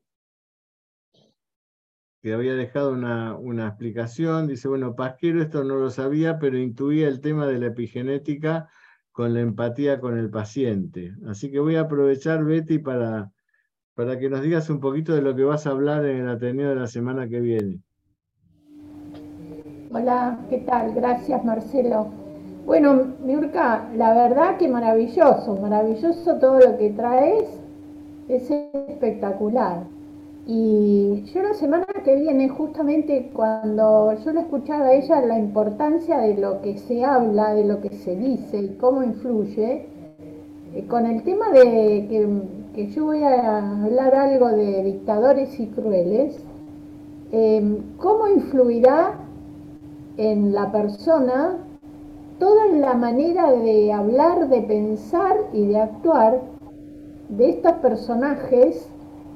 que 2.21 2.34
había 2.34 2.53
dejado 2.53 2.93
una, 2.93 3.36
una, 3.36 3.67
explicación. 3.67 4.47
Dice, 4.47 4.67
bueno, 4.67 4.95
Pasquero 4.95 5.41
esto 5.41 5.63
no 5.63 5.75
lo 5.75 5.89
sabía, 5.89 6.38
pero 6.38 6.57
intuía 6.57 7.07
el 7.07 7.19
tema 7.19 7.47
de 7.47 7.59
la 7.59 7.67
epigenética 7.67 8.69
con 9.11 9.34
la 9.34 9.41
empatía 9.41 9.99
con 9.99 10.17
el 10.17 10.30
paciente. 10.30 11.15
Así 11.28 11.49
que 11.49 11.59
voy 11.59 11.75
a 11.75 11.82
aprovechar, 11.82 12.43
Betty, 12.45 12.78
para 12.78 13.32
para 13.98 14.20
que 14.20 14.30
nos 14.30 14.43
digas 14.43 14.70
un 14.70 14.80
poquito 14.80 15.16
de 15.16 15.24
lo 15.24 15.36
que 15.36 15.43
vas 15.43 15.66
a 15.66 15.72
hablar 15.72 16.06
en 16.06 16.18
el 16.18 16.30
Ateneo 16.30 16.70
de 16.70 16.76
la 16.76 16.86
semana 16.86 17.28
que 17.28 17.39
viene. 17.39 17.80
Hola, 19.91 20.38
¿qué 20.52 20.60
tal? 20.60 20.93
Gracias, 20.93 21.43
Marcelo. 21.43 22.06
Bueno, 22.68 23.16
Miurka, 23.26 23.89
la 23.95 24.14
verdad 24.14 24.58
que 24.58 24.68
maravilloso, 24.68 25.58
maravilloso 25.60 26.36
todo 26.36 26.60
lo 26.60 26.78
que 26.78 26.91
traes, 26.91 27.60
es 28.28 28.52
espectacular. 28.52 29.88
Y 30.45 31.24
yo 31.34 31.41
la 31.41 31.56
semana 31.56 31.88
que 32.06 32.18
viene, 32.18 32.50
justamente 32.50 33.32
cuando 33.34 34.14
yo 34.24 34.32
le 34.32 34.41
escuchaba 34.41 34.86
a 34.86 34.93
ella 34.93 35.22
la 35.22 35.39
importancia 35.39 36.20
de 36.20 36.38
lo 36.38 36.62
que 36.62 36.78
se 36.78 37.04
habla, 37.04 37.56
de 37.56 37.66
lo 37.66 37.82
que 37.82 37.89
se 37.89 38.16
dice 38.16 38.60
y 38.60 38.78
cómo 38.80 39.02
influye, 39.02 39.88
eh, 40.76 40.86
con 40.88 41.08
el 41.08 41.24
tema 41.24 41.50
de 41.50 42.06
que 42.08 42.57
que 42.78 42.91
yo 42.91 43.05
voy 43.05 43.23
a 43.23 43.86
hablar 43.86 44.13
algo 44.13 44.49
de 44.49 44.84
dictadores 44.84 45.59
y 45.59 45.65
crueles, 45.65 46.38
em, 47.32 47.80
¿cómo 47.97 48.28
influirá 48.28 49.15
en 50.17 50.53
la 50.53 50.71
persona 50.71 51.57
toda 52.38 52.67
la 52.67 52.93
manera 52.93 53.51
de 53.51 53.91
hablar, 53.91 54.47
de 54.49 54.61
pensar 54.61 55.38
y 55.53 55.65
de 55.65 55.80
actuar 55.80 56.39
de 57.30 57.49
estos 57.49 57.71
personajes, 57.82 58.88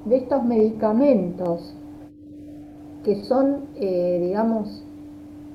de 0.05 0.17
estos 0.17 0.43
medicamentos, 0.45 1.75
que 3.03 3.23
son, 3.23 3.61
eh, 3.75 4.19
digamos, 4.21 4.83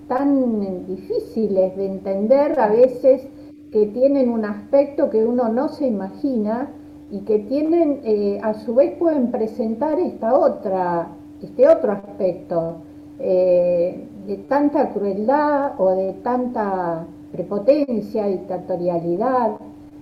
tan 0.09 0.87
difíciles 0.87 1.77
de 1.77 1.87
entender 1.87 2.59
a 2.59 2.67
veces, 2.67 3.29
que 3.71 3.87
tienen 3.87 4.29
un 4.29 4.45
aspecto 4.45 5.09
que 5.09 5.25
uno 5.25 5.51
no 5.51 5.69
se 5.69 5.87
imagina, 5.87 6.73
y 7.11 7.21
que 7.21 7.39
tienen, 7.41 8.01
eh, 8.05 8.41
a 8.43 8.55
su 8.55 8.75
vez 8.75 8.97
pueden 8.99 9.31
presentar 9.31 9.99
esta 9.99 10.37
otra, 10.39 11.09
este 11.43 11.69
otro 11.69 11.93
aspecto 11.93 12.77
eh, 13.19 14.09
de 14.27 14.37
tanta 14.49 14.91
crueldad 14.93 15.73
o 15.79 15.91
de 15.91 16.15
tanta 16.15 17.07
prepotencia, 17.33 18.27
dictatorialidad, 18.27 19.53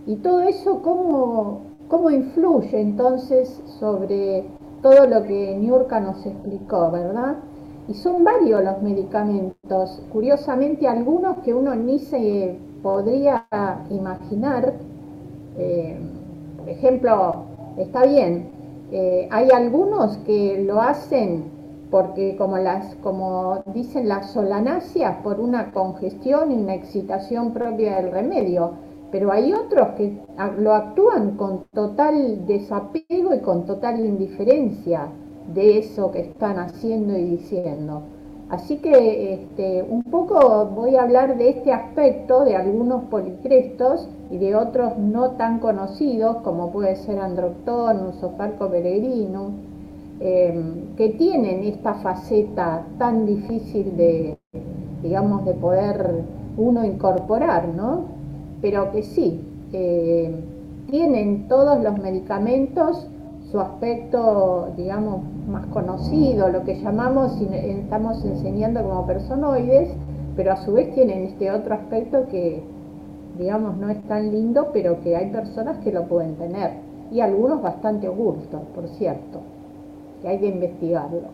y 0.07 0.17
todo 0.17 0.43
eso 0.43 0.83
cómo, 0.83 1.61
cómo 1.89 2.11
influye 2.11 2.81
entonces 2.81 3.63
sobre 3.79 4.45
todo 4.83 5.07
lo 5.07 5.23
que 5.25 5.57
Niurka 5.57 6.01
nos 6.01 6.25
explicó, 6.27 6.91
¿verdad? 6.91 7.37
Y 7.89 7.95
son 7.95 8.25
varios 8.25 8.63
los 8.63 8.83
medicamentos, 8.83 10.03
curiosamente 10.13 10.87
algunos 10.87 11.39
que 11.39 11.53
uno 11.53 11.75
ni 11.75 11.99
se 11.99 12.59
podría 12.83 13.47
imaginar. 13.91 14.75
Eh, 15.57 15.99
por 16.65 16.73
ejemplo, 16.73 17.45
está 17.77 18.07
bien, 18.07 18.49
eh, 18.91 19.29
hay 19.31 19.51
algunos 19.51 20.17
que 20.19 20.65
lo 20.67 20.81
hacen 20.81 21.45
porque 21.91 22.37
como, 22.37 22.57
como 23.03 23.63
dicen 23.75 24.09
las 24.09 24.31
solanáceas, 24.31 25.19
por 25.23 25.41
una 25.41 25.73
congestión 25.73 26.51
y 26.51 26.55
una 26.55 26.75
excitación 26.75 27.53
propia 27.53 27.97
del 27.97 28.13
remedio, 28.13 28.73
pero 29.13 29.31
hay 29.31 29.53
otros 29.53 29.89
que 29.99 30.19
lo 30.59 30.73
actúan 30.73 31.37
con 31.37 31.67
total 31.75 32.47
desapego 32.47 33.35
y 33.35 33.41
con 33.41 33.67
total 33.67 34.01
indiferencia 34.01 35.09
de 35.53 35.79
eso 35.79 36.11
que 36.13 36.21
están 36.21 36.59
haciendo 36.59 37.15
y 37.19 37.25
diciendo. 37.25 38.01
Así 38.51 38.77
que 38.77 39.35
este, 39.35 39.83
un 39.83 40.03
poco 40.03 40.67
voy 40.67 40.97
a 40.97 41.03
hablar 41.03 41.39
de 41.39 41.49
este 41.49 41.73
aspecto 41.73 42.45
de 42.45 42.57
algunos 42.57 43.05
policrestos 43.05 44.07
y 44.31 44.37
de 44.37 44.55
otros 44.55 44.99
no 44.99 45.33
tan 45.33 45.61
conocidos, 45.61 46.37
como 46.39 46.71
puede 46.71 46.97
ser 46.97 47.19
Androctonus 47.21 48.23
o 48.23 48.31
Parco 48.33 48.71
em, 50.21 50.95
que 50.97 51.09
tienen 51.19 51.65
esta 51.65 51.95
faceta 51.95 52.85
tan 52.99 53.27
difícil 53.27 53.97
de, 53.97 54.39
digamos, 55.03 55.45
de 55.45 55.55
poder 55.55 56.23
uno 56.57 56.85
incorporar, 56.85 57.69
¿no? 57.69 58.03
Pero 58.61 58.93
que 58.93 59.03
sí, 59.03 59.41
eh, 59.73 60.33
tienen 60.91 61.49
todos 61.49 61.83
los 61.83 61.99
medicamentos 61.99 63.09
su 63.55 63.61
aspecto, 63.61 64.75
digamos, 64.77 65.23
más 65.47 65.65
conocido, 65.67 66.49
lo 66.49 66.65
que 66.65 66.75
llamamos, 66.83 67.41
y 67.41 67.45
estamos 67.55 68.25
enseñando 68.25 68.83
como 68.83 69.07
personoides, 69.07 69.91
pero 70.35 70.55
a 70.55 70.57
su 70.57 70.73
vez 70.73 70.93
tienen 70.93 71.27
este 71.27 71.53
otro 71.53 71.75
aspecto 71.75 72.27
que, 72.27 72.65
digamos, 73.39 73.77
no 73.77 73.91
es 73.91 74.03
tan 74.09 74.33
lindo, 74.33 74.71
pero 74.73 75.01
que 75.03 75.15
hay 75.15 75.31
personas 75.31 75.79
que 75.85 75.93
lo 75.93 76.09
pueden 76.09 76.35
tener, 76.35 76.73
y 77.13 77.21
algunos 77.21 77.63
bastante 77.63 78.09
ocultos, 78.09 78.61
por 78.75 78.89
cierto, 78.89 79.43
que 80.21 80.27
hay 80.27 80.41
que 80.41 80.49
investigarlo. 80.49 81.29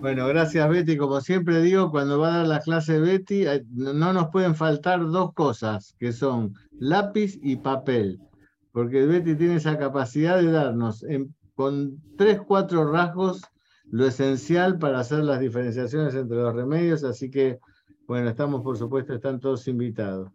Bueno, 0.00 0.28
gracias 0.28 0.68
Betty. 0.68 0.96
Como 0.96 1.20
siempre 1.20 1.62
digo, 1.62 1.90
cuando 1.90 2.20
va 2.20 2.28
a 2.28 2.36
dar 2.38 2.46
la 2.46 2.60
clase 2.60 3.00
Betty, 3.00 3.44
no 3.72 4.12
nos 4.12 4.28
pueden 4.28 4.54
faltar 4.54 5.00
dos 5.04 5.32
cosas, 5.32 5.96
que 5.98 6.12
son 6.12 6.54
lápiz 6.78 7.40
y 7.42 7.56
papel 7.56 8.20
porque 8.76 9.06
Betty 9.06 9.36
tiene 9.36 9.54
esa 9.56 9.78
capacidad 9.78 10.36
de 10.36 10.50
darnos 10.50 11.02
con 11.54 11.98
tres, 12.18 12.42
cuatro 12.46 12.92
rasgos 12.92 13.40
lo 13.90 14.04
esencial 14.04 14.78
para 14.78 15.00
hacer 15.00 15.20
las 15.20 15.40
diferenciaciones 15.40 16.14
entre 16.14 16.36
los 16.36 16.54
remedios, 16.54 17.02
así 17.02 17.30
que 17.30 17.58
Bueno, 18.06 18.28
estamos, 18.28 18.60
por 18.60 18.76
supuesto, 18.76 19.14
están 19.14 19.40
todos 19.40 19.66
invitados. 19.66 20.30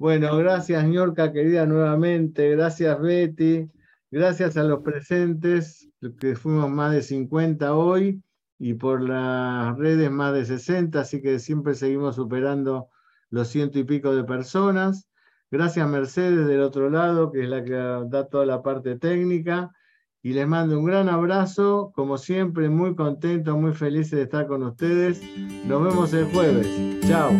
Bueno, 0.00 0.36
gracias, 0.36 0.84
Ñorca, 0.84 1.32
querida, 1.32 1.64
nuevamente. 1.64 2.50
Gracias, 2.50 3.00
Betty. 3.00 3.70
Gracias 4.10 4.56
a 4.56 4.64
los 4.64 4.82
presentes, 4.82 5.88
que 6.18 6.34
fuimos 6.34 6.68
más 6.68 6.90
de 6.90 7.02
50 7.02 7.72
hoy, 7.76 8.20
y 8.58 8.74
por 8.74 9.00
las 9.00 9.78
redes 9.78 10.10
más 10.10 10.34
de 10.34 10.44
60, 10.44 10.98
así 10.98 11.22
que 11.22 11.38
siempre 11.38 11.76
seguimos 11.76 12.16
superando 12.16 12.88
los 13.30 13.46
ciento 13.46 13.78
y 13.78 13.84
pico 13.84 14.12
de 14.12 14.24
personas. 14.24 15.08
Gracias, 15.50 15.88
Mercedes, 15.88 16.46
del 16.46 16.60
otro 16.60 16.90
lado, 16.90 17.30
que 17.30 17.44
es 17.44 17.48
la 17.48 17.64
que 17.64 17.72
da 17.72 18.28
toda 18.28 18.46
la 18.46 18.62
parte 18.62 18.96
técnica. 18.96 19.72
Y 20.22 20.32
les 20.32 20.48
mando 20.48 20.78
un 20.78 20.84
gran 20.84 21.08
abrazo, 21.08 21.92
como 21.94 22.18
siempre, 22.18 22.68
muy 22.68 22.96
contento, 22.96 23.56
muy 23.56 23.72
feliz 23.72 24.10
de 24.10 24.22
estar 24.22 24.48
con 24.48 24.64
ustedes. 24.64 25.22
Nos 25.66 25.84
vemos 25.84 26.12
el 26.12 26.24
jueves. 26.26 26.66
Chao. 27.06 27.30